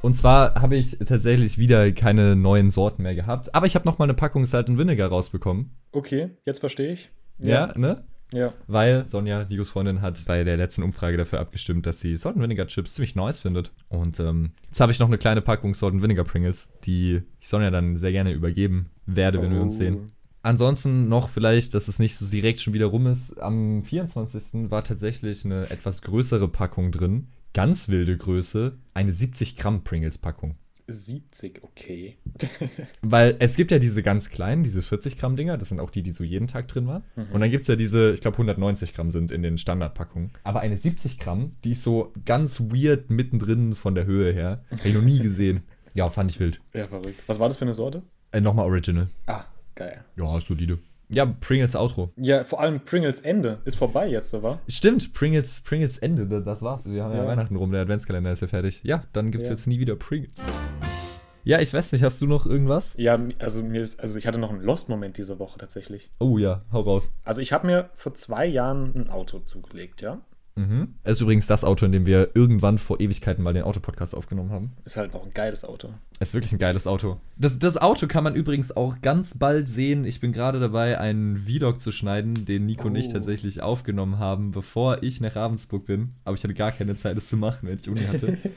Und 0.00 0.14
zwar 0.14 0.54
habe 0.54 0.76
ich 0.76 0.96
tatsächlich 0.98 1.58
wieder 1.58 1.90
keine 1.92 2.34
neuen 2.36 2.70
Sorten 2.70 3.02
mehr 3.02 3.14
gehabt. 3.14 3.54
Aber 3.54 3.66
ich 3.66 3.74
habe 3.74 3.84
noch 3.84 3.98
mal 3.98 4.04
eine 4.04 4.14
Packung 4.14 4.44
Salt 4.46 4.68
and 4.68 4.78
Vinegar 4.78 5.08
rausbekommen. 5.10 5.70
Okay, 5.92 6.30
jetzt 6.46 6.60
verstehe 6.60 6.92
ich. 6.92 7.10
Ja, 7.38 7.76
ne? 7.76 8.04
Ja. 8.32 8.52
Weil 8.66 9.08
Sonja, 9.08 9.44
Nikos 9.44 9.70
Freundin, 9.70 10.02
hat 10.02 10.22
bei 10.26 10.44
der 10.44 10.56
letzten 10.56 10.82
Umfrage 10.82 11.16
dafür 11.16 11.40
abgestimmt, 11.40 11.86
dass 11.86 12.00
sie 12.00 12.16
Salt 12.16 12.38
Vinegar 12.38 12.66
Chips 12.66 12.94
ziemlich 12.94 13.14
nice 13.14 13.38
findet. 13.40 13.72
Und 13.88 14.20
ähm, 14.20 14.50
jetzt 14.66 14.80
habe 14.80 14.92
ich 14.92 14.98
noch 14.98 15.06
eine 15.08 15.18
kleine 15.18 15.40
Packung 15.40 15.74
Salt 15.74 16.00
Vinegar 16.02 16.24
Pringles, 16.24 16.72
die 16.84 17.22
ich 17.40 17.48
Sonja 17.48 17.70
dann 17.70 17.96
sehr 17.96 18.12
gerne 18.12 18.32
übergeben 18.32 18.90
werde, 19.06 19.40
wenn 19.40 19.52
wir 19.54 19.60
uns 19.62 19.76
Oh. 19.76 19.78
sehen. 19.78 20.12
Ansonsten 20.42 21.08
noch 21.08 21.28
vielleicht, 21.28 21.74
dass 21.74 21.88
es 21.88 21.98
nicht 21.98 22.16
so 22.16 22.24
direkt 22.30 22.60
schon 22.60 22.72
wieder 22.74 22.86
rum 22.86 23.06
ist. 23.06 23.38
Am 23.40 23.82
24. 23.82 24.70
war 24.70 24.84
tatsächlich 24.84 25.44
eine 25.44 25.68
etwas 25.70 26.02
größere 26.02 26.48
Packung 26.48 26.92
drin. 26.92 27.28
Ganz 27.54 27.88
wilde 27.88 28.16
Größe. 28.16 28.76
Eine 28.94 29.12
70 29.12 29.56
Gramm 29.56 29.82
Pringles-Packung. 29.84 30.54
70, 30.88 31.62
okay. 31.62 32.16
Weil 33.02 33.36
es 33.38 33.54
gibt 33.56 33.70
ja 33.70 33.78
diese 33.78 34.02
ganz 34.02 34.30
kleinen, 34.30 34.64
diese 34.64 34.82
40 34.82 35.18
Gramm 35.18 35.36
Dinger, 35.36 35.58
das 35.58 35.68
sind 35.68 35.80
auch 35.80 35.90
die, 35.90 36.02
die 36.02 36.12
so 36.12 36.24
jeden 36.24 36.48
Tag 36.48 36.66
drin 36.68 36.86
waren. 36.86 37.04
Und 37.32 37.40
dann 37.40 37.50
gibt 37.50 37.62
es 37.62 37.68
ja 37.68 37.76
diese, 37.76 38.12
ich 38.14 38.20
glaube 38.20 38.36
190 38.36 38.94
Gramm 38.94 39.10
sind 39.10 39.30
in 39.30 39.42
den 39.42 39.58
Standardpackungen. 39.58 40.32
Aber 40.44 40.60
eine 40.60 40.76
70 40.76 41.18
Gramm, 41.18 41.56
die 41.64 41.72
ist 41.72 41.82
so 41.82 42.12
ganz 42.24 42.60
weird 42.60 43.10
mittendrin 43.10 43.74
von 43.74 43.94
der 43.94 44.06
Höhe 44.06 44.32
her. 44.32 44.64
Habe 44.70 44.88
ich 44.88 44.94
noch 44.94 45.02
nie 45.02 45.18
gesehen. 45.18 45.62
Ja, 45.94 46.08
fand 46.10 46.30
ich 46.30 46.40
wild. 46.40 46.60
Ja, 46.74 46.86
verrückt. 46.86 47.22
Was 47.26 47.38
war 47.38 47.48
das 47.48 47.56
für 47.56 47.64
eine 47.64 47.74
Sorte? 47.74 48.02
Äh, 48.32 48.40
Nochmal 48.40 48.66
Original. 48.66 49.08
Ah, 49.26 49.44
geil. 49.74 50.04
Ja, 50.16 50.40
solide. 50.40 50.78
Ja, 51.10 51.24
Pringles 51.24 51.74
Outro. 51.74 52.12
Ja, 52.16 52.44
vor 52.44 52.60
allem 52.60 52.80
Pringles 52.80 53.20
Ende 53.20 53.58
ist 53.64 53.76
vorbei 53.76 54.08
jetzt, 54.08 54.34
oder? 54.34 54.58
Stimmt, 54.68 55.14
Pringles, 55.14 55.60
Pringles 55.62 55.96
Ende, 55.98 56.26
da- 56.26 56.40
das 56.40 56.60
war's. 56.62 56.84
Wir 56.90 57.02
haben 57.04 57.12
ja, 57.14 57.22
Ja. 57.22 57.26
Weihnachten 57.26 57.56
rum, 57.56 57.72
der 57.72 57.80
Adventskalender 57.82 58.30
ist 58.32 58.40
ja 58.42 58.46
fertig. 58.48 58.80
Ja, 58.82 59.02
dann 59.14 59.30
gibt's 59.30 59.48
Ja. 59.48 59.54
jetzt 59.54 59.66
nie 59.66 59.78
wieder 59.80 59.96
Pringles. 59.96 60.32
Ja, 61.44 61.60
ich 61.60 61.72
weiß 61.72 61.92
nicht, 61.92 62.02
hast 62.02 62.20
du 62.20 62.26
noch 62.26 62.44
irgendwas? 62.44 62.94
Ja, 62.98 63.18
also 63.38 63.62
mir 63.62 63.80
ist, 63.80 63.98
also 64.00 64.18
ich 64.18 64.26
hatte 64.26 64.38
noch 64.38 64.50
einen 64.50 64.60
Lost-Moment 64.60 65.16
diese 65.16 65.38
Woche 65.38 65.56
tatsächlich. 65.58 66.10
Oh 66.20 66.36
ja, 66.36 66.62
hau 66.72 66.80
raus. 66.80 67.10
Also 67.24 67.40
ich 67.40 67.52
habe 67.54 67.66
mir 67.66 67.88
vor 67.94 68.12
zwei 68.12 68.44
Jahren 68.44 68.92
ein 68.94 69.08
Auto 69.08 69.38
zugelegt, 69.38 70.02
ja. 70.02 70.20
Mhm. 70.58 70.94
Es 71.04 71.18
ist 71.18 71.20
übrigens 71.20 71.46
das 71.46 71.62
Auto, 71.62 71.86
in 71.86 71.92
dem 71.92 72.04
wir 72.04 72.30
irgendwann 72.34 72.78
vor 72.78 72.98
Ewigkeiten 73.00 73.44
mal 73.44 73.54
den 73.54 73.62
Autopodcast 73.62 74.14
aufgenommen 74.14 74.50
haben. 74.50 74.72
Ist 74.84 74.96
halt 74.96 75.12
noch 75.14 75.24
ein 75.24 75.32
geiles 75.32 75.64
Auto. 75.64 75.90
Es 76.18 76.30
ist 76.30 76.34
wirklich 76.34 76.52
ein 76.52 76.58
geiles 76.58 76.88
Auto. 76.88 77.20
Das, 77.36 77.58
das 77.60 77.76
Auto 77.76 78.08
kann 78.08 78.24
man 78.24 78.34
übrigens 78.34 78.76
auch 78.76 79.00
ganz 79.00 79.38
bald 79.38 79.68
sehen. 79.68 80.04
Ich 80.04 80.18
bin 80.18 80.32
gerade 80.32 80.58
dabei, 80.58 80.98
einen 80.98 81.36
Vlog 81.46 81.80
zu 81.80 81.92
schneiden, 81.92 82.44
den 82.44 82.66
Nico 82.66 82.88
und 82.88 82.96
ich 82.96 83.06
Oh. 83.08 83.12
tatsächlich 83.12 83.62
aufgenommen 83.62 84.18
haben, 84.18 84.50
bevor 84.50 85.02
ich 85.04 85.20
nach 85.20 85.36
Ravensburg 85.36 85.86
bin. 85.86 86.14
Aber 86.24 86.34
ich 86.36 86.42
hatte 86.42 86.54
gar 86.54 86.72
keine 86.72 86.96
Zeit, 86.96 87.16
das 87.16 87.28
zu 87.28 87.36
machen, 87.36 87.68
wenn 87.68 87.78
ich 87.80 87.88
Uni 87.88 88.00
hatte. 88.00 88.36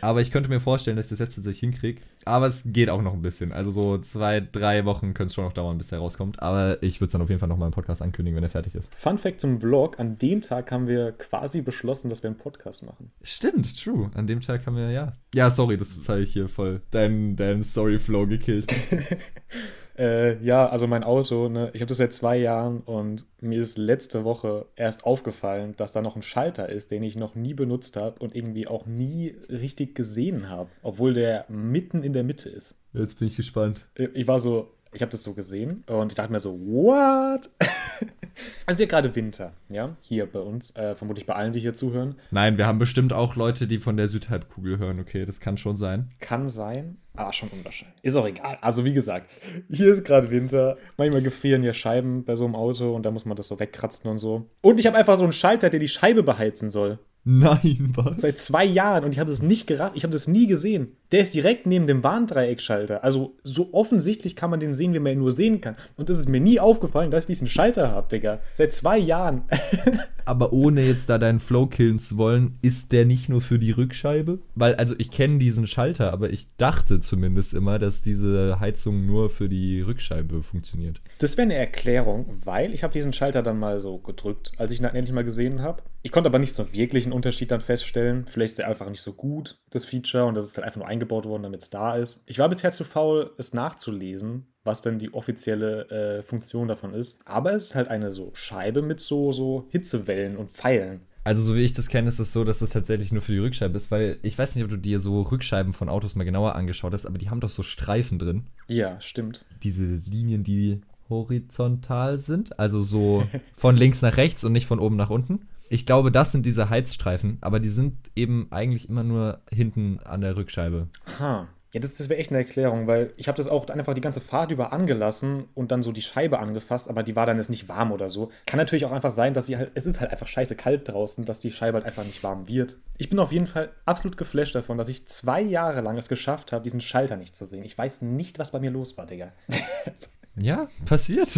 Aber 0.00 0.20
ich 0.20 0.30
könnte 0.30 0.48
mir 0.48 0.60
vorstellen, 0.60 0.96
dass 0.96 1.06
ich 1.06 1.10
das 1.10 1.18
jetzt 1.18 1.34
tatsächlich 1.36 1.60
hinkriege. 1.60 2.00
Aber 2.24 2.46
es 2.46 2.62
geht 2.64 2.90
auch 2.90 3.02
noch 3.02 3.14
ein 3.14 3.22
bisschen. 3.22 3.52
Also 3.52 3.70
so 3.70 3.98
zwei, 3.98 4.40
drei 4.40 4.84
Wochen 4.84 5.14
könnte 5.14 5.26
es 5.26 5.34
schon 5.34 5.44
noch 5.44 5.52
dauern, 5.52 5.78
bis 5.78 5.88
der 5.88 5.98
rauskommt. 5.98 6.42
Aber 6.42 6.82
ich 6.82 7.00
würde 7.00 7.06
es 7.06 7.12
dann 7.12 7.22
auf 7.22 7.28
jeden 7.28 7.40
Fall 7.40 7.48
noch 7.48 7.56
mal 7.56 7.66
im 7.66 7.72
Podcast 7.72 8.02
ankündigen, 8.02 8.36
wenn 8.36 8.44
er 8.44 8.50
fertig 8.50 8.74
ist. 8.74 8.94
Fun 8.94 9.18
Fact 9.18 9.40
zum 9.40 9.60
Vlog: 9.60 9.98
An 9.98 10.18
dem 10.18 10.42
Tag 10.42 10.70
haben 10.72 10.86
wir 10.86 11.12
quasi 11.12 11.62
beschlossen, 11.62 12.08
dass 12.08 12.22
wir 12.22 12.28
einen 12.28 12.38
Podcast 12.38 12.84
machen. 12.84 13.10
Stimmt, 13.22 13.82
true. 13.82 14.10
An 14.14 14.26
dem 14.26 14.40
Tag 14.40 14.66
haben 14.66 14.76
wir, 14.76 14.90
ja. 14.90 15.12
Ja, 15.34 15.50
sorry, 15.50 15.76
das 15.76 15.96
habe 16.08 16.20
ich 16.20 16.32
hier 16.32 16.48
voll 16.48 16.80
deinen 16.90 17.36
dein 17.36 17.62
Story-Flow 17.62 18.26
gekillt. 18.26 18.74
Äh, 19.98 20.42
ja, 20.44 20.68
also 20.68 20.86
mein 20.86 21.02
Auto, 21.02 21.48
ne, 21.48 21.70
ich 21.74 21.80
habe 21.80 21.88
das 21.88 21.98
seit 21.98 22.12
zwei 22.12 22.38
Jahren 22.38 22.80
und 22.80 23.26
mir 23.40 23.60
ist 23.60 23.78
letzte 23.78 24.24
Woche 24.24 24.66
erst 24.76 25.04
aufgefallen, 25.04 25.74
dass 25.76 25.90
da 25.90 26.02
noch 26.02 26.14
ein 26.14 26.22
Schalter 26.22 26.68
ist, 26.68 26.92
den 26.92 27.02
ich 27.02 27.16
noch 27.16 27.34
nie 27.34 27.52
benutzt 27.54 27.96
habe 27.96 28.20
und 28.20 28.34
irgendwie 28.34 28.68
auch 28.68 28.86
nie 28.86 29.34
richtig 29.48 29.96
gesehen 29.96 30.48
habe, 30.48 30.70
obwohl 30.82 31.14
der 31.14 31.46
mitten 31.48 32.04
in 32.04 32.12
der 32.12 32.22
Mitte 32.22 32.48
ist. 32.48 32.76
Jetzt 32.92 33.18
bin 33.18 33.28
ich 33.28 33.36
gespannt. 33.36 33.88
Ich 34.14 34.28
war 34.28 34.38
so, 34.38 34.70
ich 34.92 35.02
habe 35.02 35.10
das 35.10 35.22
so 35.22 35.34
gesehen 35.34 35.84
und 35.86 36.12
ich 36.12 36.16
dachte 36.16 36.32
mir 36.32 36.40
so, 36.40 36.58
what? 36.60 37.50
also 38.66 38.82
ja 38.82 38.88
gerade 38.88 39.14
Winter, 39.14 39.52
ja, 39.68 39.96
hier 40.00 40.26
bei 40.26 40.40
uns, 40.40 40.74
äh, 40.76 40.94
vermutlich 40.94 41.26
bei 41.26 41.34
allen, 41.34 41.52
die 41.52 41.60
hier 41.60 41.74
zuhören. 41.74 42.16
Nein, 42.30 42.58
wir 42.58 42.66
haben 42.66 42.78
bestimmt 42.78 43.12
auch 43.12 43.36
Leute, 43.36 43.66
die 43.66 43.78
von 43.78 43.96
der 43.96 44.08
Südhalbkugel 44.08 44.78
hören, 44.78 45.00
okay, 45.00 45.24
das 45.24 45.40
kann 45.40 45.56
schon 45.56 45.76
sein. 45.76 46.08
Kann 46.20 46.48
sein, 46.48 46.96
aber 47.14 47.32
schon 47.32 47.48
unwahrscheinlich. 47.48 47.98
Ist 48.02 48.16
auch 48.16 48.26
egal. 48.26 48.58
Also 48.60 48.84
wie 48.84 48.92
gesagt, 48.92 49.30
hier 49.68 49.88
ist 49.88 50.04
gerade 50.04 50.30
Winter. 50.30 50.76
Manchmal 50.96 51.22
gefrieren 51.22 51.62
ja 51.62 51.74
Scheiben 51.74 52.24
bei 52.24 52.34
so 52.34 52.44
einem 52.44 52.54
Auto 52.54 52.94
und 52.94 53.04
da 53.04 53.10
muss 53.10 53.24
man 53.24 53.36
das 53.36 53.48
so 53.48 53.58
wegkratzen 53.58 54.10
und 54.10 54.18
so. 54.18 54.46
Und 54.60 54.78
ich 54.80 54.86
habe 54.86 54.96
einfach 54.96 55.16
so 55.16 55.24
einen 55.24 55.32
Schalter, 55.32 55.68
der 55.70 55.80
die 55.80 55.88
Scheibe 55.88 56.22
beheizen 56.22 56.70
soll. 56.70 56.98
Nein, 57.24 57.92
was? 57.94 58.22
Seit 58.22 58.38
zwei 58.38 58.64
Jahren 58.64 59.04
und 59.04 59.12
ich 59.12 59.18
habe 59.18 59.30
das 59.30 59.42
nicht 59.42 59.66
gerafft. 59.66 59.96
Ich 59.96 60.02
habe 60.02 60.12
das 60.12 60.28
nie 60.28 60.46
gesehen. 60.46 60.92
Der 61.12 61.20
ist 61.20 61.34
direkt 61.34 61.66
neben 61.66 61.86
dem 61.86 62.02
Warndreieckschalter. 62.02 63.04
Also 63.04 63.36
so 63.42 63.68
offensichtlich 63.72 64.36
kann 64.36 64.50
man 64.50 64.60
den 64.60 64.72
sehen, 64.74 64.94
wie 64.94 64.98
man 64.98 65.12
ihn 65.12 65.18
nur 65.18 65.32
sehen 65.32 65.60
kann. 65.60 65.76
Und 65.96 66.08
es 66.08 66.18
ist 66.18 66.28
mir 66.28 66.40
nie 66.40 66.60
aufgefallen, 66.60 67.10
dass 67.10 67.24
ich 67.24 67.28
diesen 67.28 67.46
Schalter 67.46 67.90
habe, 67.90 68.08
Digga. 68.08 68.40
Seit 68.54 68.72
zwei 68.72 68.98
Jahren. 68.98 69.42
Aber 70.28 70.52
ohne 70.52 70.82
jetzt 70.82 71.08
da 71.08 71.16
deinen 71.16 71.40
Flow 71.40 71.66
killen 71.66 72.00
zu 72.00 72.18
wollen, 72.18 72.58
ist 72.60 72.92
der 72.92 73.06
nicht 73.06 73.30
nur 73.30 73.40
für 73.40 73.58
die 73.58 73.70
Rückscheibe? 73.70 74.40
Weil, 74.54 74.74
also 74.74 74.94
ich 74.98 75.10
kenne 75.10 75.38
diesen 75.38 75.66
Schalter, 75.66 76.12
aber 76.12 76.28
ich 76.28 76.48
dachte 76.58 77.00
zumindest 77.00 77.54
immer, 77.54 77.78
dass 77.78 78.02
diese 78.02 78.60
Heizung 78.60 79.06
nur 79.06 79.30
für 79.30 79.48
die 79.48 79.80
Rückscheibe 79.80 80.42
funktioniert. 80.42 81.00
Das 81.16 81.38
wäre 81.38 81.46
eine 81.46 81.54
Erklärung, 81.54 82.26
weil 82.44 82.74
ich 82.74 82.82
habe 82.82 82.92
diesen 82.92 83.14
Schalter 83.14 83.42
dann 83.42 83.58
mal 83.58 83.80
so 83.80 83.96
gedrückt, 83.96 84.52
als 84.58 84.70
ich 84.70 84.80
ihn 84.80 84.84
endlich 84.84 85.14
mal 85.14 85.24
gesehen 85.24 85.62
habe. 85.62 85.82
Ich 86.02 86.12
konnte 86.12 86.28
aber 86.28 86.38
nicht 86.38 86.54
so 86.54 86.72
wirklich 86.72 87.04
einen 87.04 87.12
Unterschied 87.12 87.50
dann 87.50 87.60
feststellen. 87.60 88.26
Vielleicht 88.28 88.52
ist 88.52 88.58
der 88.58 88.68
einfach 88.68 88.88
nicht 88.88 89.00
so 89.00 89.12
gut, 89.12 89.58
das 89.70 89.84
Feature, 89.84 90.26
und 90.26 90.36
das 90.36 90.46
ist 90.46 90.56
halt 90.56 90.64
einfach 90.64 90.78
nur 90.78 90.86
eingebaut 90.86 91.26
worden, 91.26 91.42
damit 91.42 91.62
es 91.62 91.70
da 91.70 91.96
ist. 91.96 92.22
Ich 92.26 92.38
war 92.38 92.48
bisher 92.48 92.70
zu 92.70 92.84
faul, 92.84 93.32
es 93.36 93.52
nachzulesen, 93.52 94.46
was 94.62 94.80
denn 94.80 94.98
die 94.98 95.12
offizielle 95.12 95.90
äh, 95.90 96.22
Funktion 96.22 96.68
davon 96.68 96.94
ist. 96.94 97.18
Aber 97.26 97.52
es 97.52 97.64
ist 97.64 97.74
halt 97.74 97.88
eine 97.88 98.12
so 98.12 98.30
Scheibe 98.34 98.82
mit 98.82 99.00
so, 99.00 99.32
so 99.32 99.66
Hitzewellen 99.70 100.36
und 100.36 100.52
Pfeilen. 100.52 101.00
Also, 101.24 101.42
so 101.42 101.56
wie 101.56 101.64
ich 101.64 101.74
das 101.74 101.88
kenne, 101.88 102.08
ist 102.08 102.20
es 102.20 102.32
so, 102.32 102.42
dass 102.44 102.62
es 102.62 102.70
tatsächlich 102.70 103.12
nur 103.12 103.20
für 103.20 103.32
die 103.32 103.38
Rückscheibe 103.38 103.76
ist, 103.76 103.90
weil 103.90 104.18
ich 104.22 104.38
weiß 104.38 104.54
nicht, 104.54 104.64
ob 104.64 104.70
du 104.70 104.78
dir 104.78 105.00
so 105.00 105.20
Rückscheiben 105.22 105.74
von 105.74 105.90
Autos 105.90 106.14
mal 106.14 106.24
genauer 106.24 106.54
angeschaut 106.54 106.94
hast, 106.94 107.04
aber 107.06 107.18
die 107.18 107.28
haben 107.28 107.40
doch 107.40 107.50
so 107.50 107.62
Streifen 107.62 108.18
drin. 108.18 108.46
Ja, 108.68 108.98
stimmt. 109.00 109.44
Diese 109.62 109.84
Linien, 109.84 110.42
die 110.42 110.80
horizontal 111.10 112.18
sind, 112.18 112.58
also 112.58 112.82
so 112.82 113.26
von 113.56 113.76
links 113.76 114.00
nach 114.00 114.16
rechts 114.16 114.44
und 114.44 114.52
nicht 114.52 114.66
von 114.66 114.78
oben 114.78 114.96
nach 114.96 115.10
unten. 115.10 115.47
Ich 115.68 115.86
glaube, 115.86 116.10
das 116.10 116.32
sind 116.32 116.46
diese 116.46 116.70
Heizstreifen, 116.70 117.38
aber 117.40 117.60
die 117.60 117.68
sind 117.68 118.10
eben 118.16 118.48
eigentlich 118.50 118.88
immer 118.88 119.04
nur 119.04 119.40
hinten 119.50 120.00
an 120.04 120.20
der 120.20 120.36
Rückscheibe. 120.36 120.88
Ha. 121.18 121.48
Ja, 121.72 121.80
das, 121.80 121.94
das 121.96 122.08
wäre 122.08 122.18
echt 122.18 122.30
eine 122.30 122.38
Erklärung, 122.38 122.86
weil 122.86 123.12
ich 123.18 123.28
habe 123.28 123.36
das 123.36 123.46
auch 123.46 123.68
einfach 123.68 123.92
die 123.92 124.00
ganze 124.00 124.22
Fahrt 124.22 124.50
über 124.50 124.72
angelassen 124.72 125.44
und 125.54 125.70
dann 125.70 125.82
so 125.82 125.92
die 125.92 126.00
Scheibe 126.00 126.38
angefasst, 126.38 126.88
aber 126.88 127.02
die 127.02 127.14
war 127.14 127.26
dann 127.26 127.36
jetzt 127.36 127.50
nicht 127.50 127.68
warm 127.68 127.92
oder 127.92 128.08
so. 128.08 128.30
Kann 128.46 128.56
natürlich 128.56 128.86
auch 128.86 128.92
einfach 128.92 129.10
sein, 129.10 129.34
dass 129.34 129.46
sie 129.46 129.58
halt, 129.58 129.72
es 129.74 129.84
ist 129.84 130.00
halt 130.00 130.10
einfach 130.10 130.26
scheiße 130.26 130.56
kalt 130.56 130.88
draußen, 130.88 131.26
dass 131.26 131.40
die 131.40 131.52
Scheibe 131.52 131.76
halt 131.76 131.84
einfach 131.84 132.04
nicht 132.04 132.22
warm 132.22 132.48
wird. 132.48 132.78
Ich 132.96 133.10
bin 133.10 133.18
auf 133.18 133.32
jeden 133.32 133.46
Fall 133.46 133.70
absolut 133.84 134.16
geflasht 134.16 134.54
davon, 134.54 134.78
dass 134.78 134.88
ich 134.88 135.06
zwei 135.08 135.42
Jahre 135.42 135.82
lang 135.82 135.98
es 135.98 136.08
geschafft 136.08 136.52
habe, 136.52 136.64
diesen 136.64 136.80
Schalter 136.80 137.16
nicht 137.16 137.36
zu 137.36 137.44
sehen. 137.44 137.64
Ich 137.64 137.76
weiß 137.76 138.00
nicht, 138.00 138.38
was 138.38 138.52
bei 138.52 138.60
mir 138.60 138.70
los 138.70 138.96
war, 138.96 139.04
Digga. 139.04 139.32
Ja, 140.40 140.68
passiert. 140.84 141.28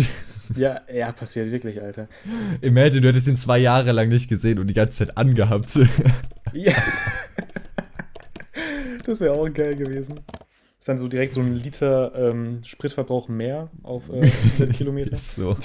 ja, 0.57 0.81
ja, 0.93 1.13
passiert 1.13 1.51
wirklich, 1.51 1.81
Alter. 1.81 2.09
Imagine, 2.61 3.01
du 3.03 3.09
hättest 3.09 3.29
ihn 3.29 3.37
zwei 3.37 3.59
Jahre 3.59 3.93
lang 3.93 4.09
nicht 4.09 4.29
gesehen 4.29 4.59
und 4.59 4.67
die 4.67 4.75
ganze 4.75 4.99
Zeit 4.99 5.17
angehabt. 5.17 5.79
ja. 6.53 6.75
Das 9.05 9.21
wäre 9.21 9.35
auch 9.35 9.53
geil 9.53 9.75
gewesen. 9.75 10.21
Ist 10.79 10.89
dann 10.89 10.99
so 10.99 11.09
direkt 11.09 11.33
so 11.33 11.41
ein 11.41 11.55
Liter 11.55 12.13
ähm, 12.15 12.61
Spritverbrauch 12.65 13.29
mehr 13.29 13.71
auf 13.83 14.09
äh, 14.09 14.23
100 14.59 14.73
Kilometer. 14.77 15.17
so. 15.17 15.57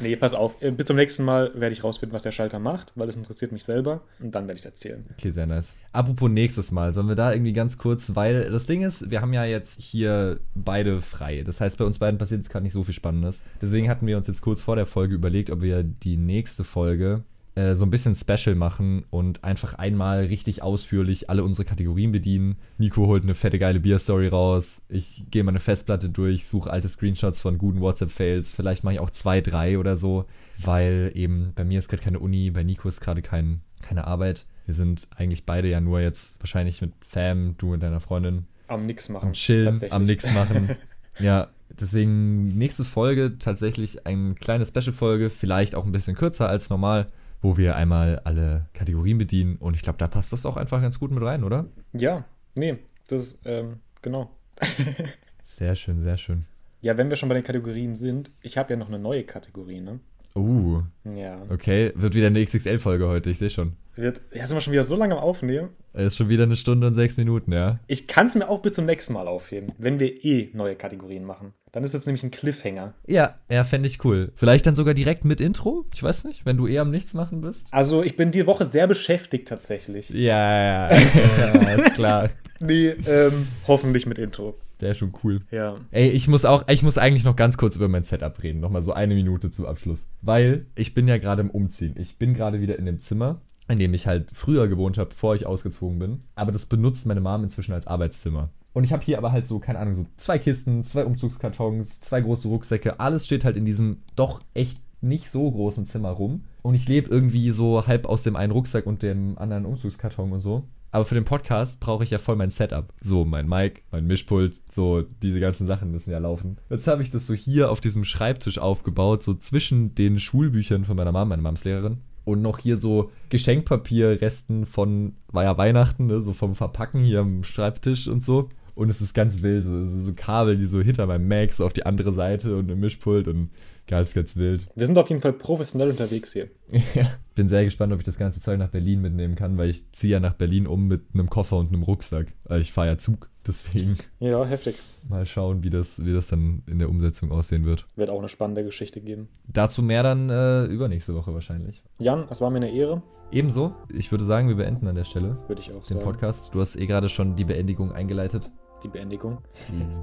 Nee, 0.00 0.16
pass 0.16 0.34
auf. 0.34 0.60
Äh, 0.62 0.70
Bis 0.70 0.86
zum 0.86 0.96
nächsten 0.96 1.24
Mal 1.24 1.52
werde 1.54 1.72
ich 1.72 1.84
rausfinden, 1.84 2.14
was 2.14 2.22
der 2.22 2.32
Schalter 2.32 2.58
macht, 2.58 2.92
weil 2.96 3.08
es 3.08 3.16
interessiert 3.16 3.52
mich 3.52 3.64
selber. 3.64 4.02
Und 4.20 4.34
dann 4.34 4.44
werde 4.44 4.54
ich 4.54 4.60
es 4.60 4.66
erzählen. 4.66 5.04
Okay, 5.12 5.30
sehr 5.30 5.46
nice. 5.46 5.74
Apropos 5.92 6.30
nächstes 6.30 6.70
Mal, 6.70 6.92
sollen 6.94 7.08
wir 7.08 7.14
da 7.14 7.32
irgendwie 7.32 7.52
ganz 7.52 7.78
kurz, 7.78 8.14
weil 8.14 8.50
das 8.50 8.66
Ding 8.66 8.82
ist, 8.82 9.10
wir 9.10 9.20
haben 9.20 9.32
ja 9.32 9.44
jetzt 9.44 9.80
hier 9.80 10.40
beide 10.54 11.00
frei. 11.00 11.42
Das 11.44 11.60
heißt, 11.60 11.78
bei 11.78 11.84
uns 11.84 11.98
beiden 11.98 12.18
passiert 12.18 12.40
jetzt 12.42 12.50
gerade 12.50 12.64
nicht 12.64 12.74
so 12.74 12.84
viel 12.84 12.94
Spannendes. 12.94 13.44
Deswegen 13.60 13.88
hatten 13.88 14.06
wir 14.06 14.16
uns 14.16 14.26
jetzt 14.26 14.42
kurz 14.42 14.62
vor 14.62 14.76
der 14.76 14.86
Folge 14.86 15.14
überlegt, 15.14 15.50
ob 15.50 15.62
wir 15.62 15.82
die 15.82 16.16
nächste 16.16 16.64
Folge 16.64 17.22
äh, 17.56 17.74
so 17.74 17.86
ein 17.86 17.90
bisschen 17.90 18.14
Special 18.14 18.54
machen 18.54 19.04
und 19.08 19.42
einfach 19.42 19.74
einmal 19.74 20.26
richtig 20.26 20.62
ausführlich 20.62 21.30
alle 21.30 21.42
unsere 21.42 21.64
Kategorien 21.64 22.12
bedienen. 22.12 22.56
Nico 22.76 23.06
holt 23.06 23.22
eine 23.22 23.34
fette 23.34 23.58
geile 23.58 23.80
Bier-Story 23.80 24.28
raus. 24.28 24.82
Ich 24.90 25.24
gehe 25.30 25.42
meine 25.42 25.58
Festplatte 25.58 26.10
durch, 26.10 26.46
suche 26.46 26.70
alte 26.70 26.90
Screenshots 26.90 27.40
von 27.40 27.56
guten 27.56 27.80
WhatsApp-Fails. 27.80 28.54
Vielleicht 28.54 28.84
mache 28.84 28.94
ich 28.94 29.00
auch 29.00 29.08
zwei, 29.08 29.40
drei 29.40 29.78
oder 29.78 29.96
so, 29.96 30.26
weil 30.58 31.10
eben 31.14 31.52
bei 31.54 31.64
mir 31.64 31.78
ist 31.78 31.88
gerade 31.88 32.02
keine 32.02 32.18
Uni, 32.18 32.50
bei 32.50 32.62
Nico 32.62 32.88
ist 32.88 33.00
gerade 33.00 33.22
kein, 33.22 33.62
keine 33.80 34.06
Arbeit. 34.06 34.44
Wir 34.66 34.74
sind 34.74 35.08
eigentlich 35.16 35.46
beide 35.46 35.68
ja 35.68 35.80
nur 35.80 36.00
jetzt 36.00 36.38
wahrscheinlich 36.40 36.82
mit 36.82 36.92
Fam, 37.00 37.54
du 37.56 37.68
mit 37.68 37.82
deiner 37.82 38.00
Freundin. 38.00 38.44
Am 38.68 38.84
nix 38.84 39.08
machen. 39.08 39.28
Am 39.28 39.32
Chillen, 39.32 39.80
am 39.90 40.04
nix 40.04 40.30
machen. 40.34 40.76
ja, 41.18 41.48
deswegen 41.70 42.58
nächste 42.58 42.84
Folge 42.84 43.38
tatsächlich 43.38 44.06
eine 44.06 44.34
kleine 44.34 44.66
Special-Folge, 44.66 45.30
vielleicht 45.30 45.74
auch 45.74 45.86
ein 45.86 45.92
bisschen 45.92 46.16
kürzer 46.16 46.50
als 46.50 46.68
normal 46.68 47.06
wo 47.42 47.56
wir 47.56 47.76
einmal 47.76 48.20
alle 48.24 48.66
Kategorien 48.72 49.18
bedienen. 49.18 49.56
Und 49.56 49.74
ich 49.74 49.82
glaube, 49.82 49.98
da 49.98 50.08
passt 50.08 50.32
das 50.32 50.46
auch 50.46 50.56
einfach 50.56 50.80
ganz 50.80 50.98
gut 50.98 51.10
mit 51.10 51.22
rein, 51.22 51.44
oder? 51.44 51.66
Ja, 51.92 52.24
nee, 52.54 52.78
das, 53.08 53.38
ähm, 53.44 53.80
genau. 54.02 54.30
sehr 55.42 55.74
schön, 55.74 55.98
sehr 55.98 56.16
schön. 56.16 56.44
Ja, 56.80 56.96
wenn 56.96 57.10
wir 57.10 57.16
schon 57.16 57.28
bei 57.28 57.34
den 57.34 57.44
Kategorien 57.44 57.94
sind, 57.94 58.30
ich 58.42 58.58
habe 58.58 58.72
ja 58.72 58.76
noch 58.76 58.88
eine 58.88 58.98
neue 58.98 59.24
Kategorie, 59.24 59.80
ne? 59.80 60.00
Uh. 60.34 60.82
Ja. 61.04 61.40
Okay, 61.48 61.92
wird 61.94 62.14
wieder 62.14 62.26
eine 62.26 62.44
XXL-Folge 62.44 63.08
heute, 63.08 63.30
ich 63.30 63.38
sehe 63.38 63.50
schon. 63.50 63.72
Wird, 63.96 64.20
ja, 64.34 64.46
sind 64.46 64.56
wir 64.56 64.60
schon 64.60 64.74
wieder 64.74 64.84
so 64.84 64.94
lange 64.94 65.14
am 65.16 65.20
Aufnehmen. 65.20 65.70
Ist 65.94 66.18
schon 66.18 66.28
wieder 66.28 66.42
eine 66.42 66.56
Stunde 66.56 66.86
und 66.86 66.94
sechs 66.94 67.16
Minuten, 67.16 67.50
ja. 67.52 67.80
Ich 67.86 68.06
kann 68.06 68.26
es 68.26 68.34
mir 68.34 68.46
auch 68.48 68.60
bis 68.60 68.74
zum 68.74 68.84
nächsten 68.84 69.14
Mal 69.14 69.26
aufheben, 69.26 69.72
wenn 69.78 69.98
wir 69.98 70.22
eh 70.22 70.50
neue 70.52 70.76
Kategorien 70.76 71.24
machen. 71.24 71.54
Dann 71.72 71.82
ist 71.82 71.94
es 71.94 72.04
nämlich 72.04 72.22
ein 72.22 72.30
Cliffhanger. 72.30 72.92
Ja, 73.06 73.36
ja, 73.48 73.64
fände 73.64 73.88
ich 73.88 74.04
cool. 74.04 74.32
Vielleicht 74.34 74.66
dann 74.66 74.74
sogar 74.74 74.92
direkt 74.92 75.24
mit 75.24 75.40
Intro? 75.40 75.86
Ich 75.94 76.02
weiß 76.02 76.24
nicht, 76.24 76.44
wenn 76.44 76.58
du 76.58 76.66
eher 76.66 76.82
am 76.82 76.90
Nichts 76.90 77.14
machen 77.14 77.40
bist. 77.40 77.68
Also, 77.70 78.02
ich 78.02 78.16
bin 78.16 78.30
die 78.30 78.46
Woche 78.46 78.66
sehr 78.66 78.86
beschäftigt 78.86 79.48
tatsächlich. 79.48 80.10
Ja, 80.10 80.90
ja, 80.90 80.90
ja, 80.90 81.74
ist 81.76 81.94
klar. 81.94 82.28
nee, 82.60 82.88
ähm, 83.06 83.48
hoffentlich 83.66 84.04
mit 84.04 84.18
Intro. 84.18 84.58
Der 84.80 84.90
ist 84.90 84.98
schon 84.98 85.14
cool. 85.24 85.40
Ja. 85.50 85.78
Ey, 85.90 86.10
ich 86.10 86.28
muss 86.28 86.44
auch, 86.44 86.68
ich 86.68 86.82
muss 86.82 86.98
eigentlich 86.98 87.24
noch 87.24 87.36
ganz 87.36 87.56
kurz 87.56 87.76
über 87.76 87.88
mein 87.88 88.04
Setup 88.04 88.42
reden. 88.42 88.60
Nochmal 88.60 88.82
so 88.82 88.92
eine 88.92 89.14
Minute 89.14 89.50
zum 89.50 89.64
Abschluss. 89.64 90.06
Weil 90.20 90.66
ich 90.74 90.92
bin 90.92 91.08
ja 91.08 91.16
gerade 91.16 91.40
im 91.40 91.50
Umziehen. 91.50 91.94
Ich 91.98 92.18
bin 92.18 92.34
gerade 92.34 92.60
wieder 92.60 92.78
in 92.78 92.84
dem 92.84 93.00
Zimmer, 93.00 93.40
in 93.68 93.78
dem 93.78 93.94
ich 93.94 94.06
halt 94.06 94.30
früher 94.34 94.68
gewohnt 94.68 94.98
habe, 94.98 95.10
bevor 95.10 95.34
ich 95.34 95.46
ausgezogen 95.46 95.98
bin. 95.98 96.20
Aber 96.34 96.52
das 96.52 96.66
benutzt 96.66 97.06
meine 97.06 97.20
Mom 97.20 97.44
inzwischen 97.44 97.72
als 97.72 97.86
Arbeitszimmer. 97.86 98.50
Und 98.72 98.84
ich 98.84 98.92
habe 98.92 99.02
hier 99.02 99.18
aber 99.18 99.32
halt 99.32 99.46
so, 99.46 99.58
keine 99.58 99.78
Ahnung, 99.78 99.94
so 99.94 100.06
zwei 100.16 100.38
Kisten, 100.38 100.82
zwei 100.82 101.04
Umzugskartons, 101.04 102.00
zwei 102.00 102.20
große 102.20 102.48
Rucksäcke. 102.48 103.00
Alles 103.00 103.24
steht 103.24 103.44
halt 103.44 103.56
in 103.56 103.64
diesem 103.64 104.02
doch 104.16 104.42
echt 104.52 104.78
nicht 105.00 105.30
so 105.30 105.50
großen 105.50 105.86
Zimmer 105.86 106.10
rum. 106.10 106.44
Und 106.62 106.74
ich 106.74 106.88
lebe 106.88 107.08
irgendwie 107.08 107.50
so 107.50 107.86
halb 107.86 108.06
aus 108.06 108.22
dem 108.22 108.36
einen 108.36 108.52
Rucksack 108.52 108.86
und 108.86 109.02
dem 109.02 109.38
anderen 109.38 109.64
Umzugskarton 109.64 110.32
und 110.32 110.40
so. 110.40 110.64
Aber 110.90 111.04
für 111.04 111.14
den 111.14 111.24
Podcast 111.24 111.80
brauche 111.80 112.04
ich 112.04 112.10
ja 112.10 112.18
voll 112.18 112.36
mein 112.36 112.50
Setup. 112.50 112.92
So, 113.00 113.24
mein 113.24 113.48
Mic, 113.48 113.82
mein 113.90 114.06
Mischpult, 114.06 114.62
so 114.70 115.02
diese 115.22 115.40
ganzen 115.40 115.66
Sachen 115.66 115.90
müssen 115.90 116.10
ja 116.10 116.18
laufen. 116.18 116.58
Jetzt 116.70 116.86
habe 116.86 117.02
ich 117.02 117.10
das 117.10 117.26
so 117.26 117.34
hier 117.34 117.70
auf 117.70 117.80
diesem 117.80 118.04
Schreibtisch 118.04 118.58
aufgebaut, 118.58 119.22
so 119.22 119.34
zwischen 119.34 119.94
den 119.94 120.18
Schulbüchern 120.18 120.84
von 120.84 120.96
meiner 120.96 121.12
Mama, 121.12 121.30
meine 121.30 121.42
Mams 121.42 121.64
Lehrerin. 121.64 121.98
Und 122.26 122.42
noch 122.42 122.58
hier 122.58 122.76
so 122.76 123.12
Geschenkpapierresten 123.28 124.66
von, 124.66 125.14
war 125.28 125.44
ja 125.44 125.56
Weihnachten, 125.56 126.06
ne, 126.06 126.20
so 126.20 126.32
vom 126.32 126.56
Verpacken 126.56 127.00
hier 127.00 127.20
am 127.20 127.44
Schreibtisch 127.44 128.08
und 128.08 128.22
so. 128.22 128.48
Und 128.74 128.90
es 128.90 129.00
ist 129.00 129.14
ganz 129.14 129.42
wild, 129.42 129.64
so, 129.64 130.00
so 130.00 130.12
Kabel, 130.12 130.58
die 130.58 130.66
so 130.66 130.80
hinter 130.80 131.06
meinem 131.06 131.28
Mac 131.28 131.52
so 131.52 131.64
auf 131.64 131.72
die 131.72 131.86
andere 131.86 132.12
Seite 132.12 132.56
und 132.56 132.68
ein 132.68 132.80
Mischpult 132.80 133.28
und 133.28 133.50
ganz, 133.86 134.12
ganz 134.12 134.36
wild. 134.36 134.66
Wir 134.74 134.86
sind 134.86 134.98
auf 134.98 135.08
jeden 135.08 135.22
Fall 135.22 135.34
professionell 135.34 135.90
unterwegs 135.90 136.32
hier. 136.32 136.48
ja. 136.94 137.12
Bin 137.36 137.48
sehr 137.48 137.64
gespannt, 137.64 137.92
ob 137.92 138.00
ich 138.00 138.04
das 138.04 138.18
ganze 138.18 138.40
Zeug 138.40 138.58
nach 138.58 138.70
Berlin 138.70 139.00
mitnehmen 139.00 139.36
kann, 139.36 139.56
weil 139.56 139.70
ich 139.70 139.90
ziehe 139.92 140.14
ja 140.14 140.20
nach 140.20 140.34
Berlin 140.34 140.66
um 140.66 140.88
mit 140.88 141.02
einem 141.14 141.30
Koffer 141.30 141.58
und 141.58 141.68
einem 141.68 141.84
Rucksack. 141.84 142.32
Also 142.44 142.60
ich 142.60 142.72
fahre 142.72 142.88
ja 142.88 142.98
Zug, 142.98 143.30
deswegen. 143.46 143.96
Ja, 144.18 144.44
heftig. 144.44 144.76
Mal 145.08 145.26
schauen, 145.26 145.62
wie 145.62 145.70
das, 145.70 146.04
wie 146.04 146.12
das 146.12 146.28
dann 146.28 146.62
in 146.66 146.78
der 146.78 146.88
Umsetzung 146.88 147.30
aussehen 147.32 147.64
wird. 147.64 147.86
Wird 147.96 148.10
auch 148.10 148.18
eine 148.18 148.28
spannende 148.28 148.64
Geschichte 148.64 149.00
geben. 149.00 149.28
Dazu 149.46 149.82
mehr 149.82 150.02
dann 150.02 150.30
äh, 150.30 150.64
übernächste 150.64 151.14
Woche 151.14 151.32
wahrscheinlich. 151.32 151.82
Jan, 151.98 152.26
es 152.30 152.40
war 152.40 152.50
mir 152.50 152.56
eine 152.56 152.72
Ehre. 152.72 153.02
Ebenso. 153.30 153.74
Ich 153.92 154.10
würde 154.10 154.24
sagen, 154.24 154.48
wir 154.48 154.56
beenden 154.56 154.86
an 154.86 154.94
der 154.94 155.04
Stelle. 155.04 155.36
Würde 155.48 155.60
ich 155.60 155.70
auch 155.70 155.82
den 155.82 155.98
sagen. 155.98 156.00
Podcast. 156.00 156.54
Du 156.54 156.60
hast 156.60 156.76
eh 156.76 156.86
gerade 156.86 157.08
schon 157.08 157.36
die 157.36 157.44
Beendigung 157.44 157.92
eingeleitet. 157.92 158.50
Die 158.82 158.88
Beendigung. 158.88 159.38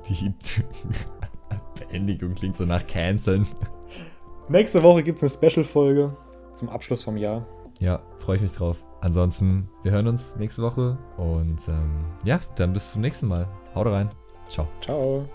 Die, 0.10 0.14
die 0.14 0.34
Beendigung 1.80 2.36
klingt 2.36 2.58
so 2.58 2.66
nach 2.66 2.86
Canceln. 2.88 3.48
Nächste 4.50 4.84
Woche 4.84 5.04
gibt 5.04 5.22
es 5.22 5.24
eine 5.24 5.52
Special-Folge 5.52 6.16
zum 6.54 6.70
Abschluss 6.70 7.02
vom 7.02 7.18
Jahr. 7.18 7.46
Ja, 7.80 8.02
freue 8.18 8.38
ich 8.38 8.41
mich 8.41 8.52
drauf. 8.52 8.78
Ansonsten, 9.04 9.68
wir 9.84 9.91
hören 9.91 10.08
uns 10.08 10.38
nächste 10.38 10.62
Woche 10.62 10.97
und 11.18 11.60
ähm, 11.68 12.06
ja, 12.24 12.39
dann 12.56 12.72
bis 12.72 12.91
zum 12.91 13.01
nächsten 13.01 13.28
Mal. 13.28 13.49
Haut 13.76 13.88
rein. 13.88 14.10
Ciao. 14.47 14.66
Ciao. 14.80 15.28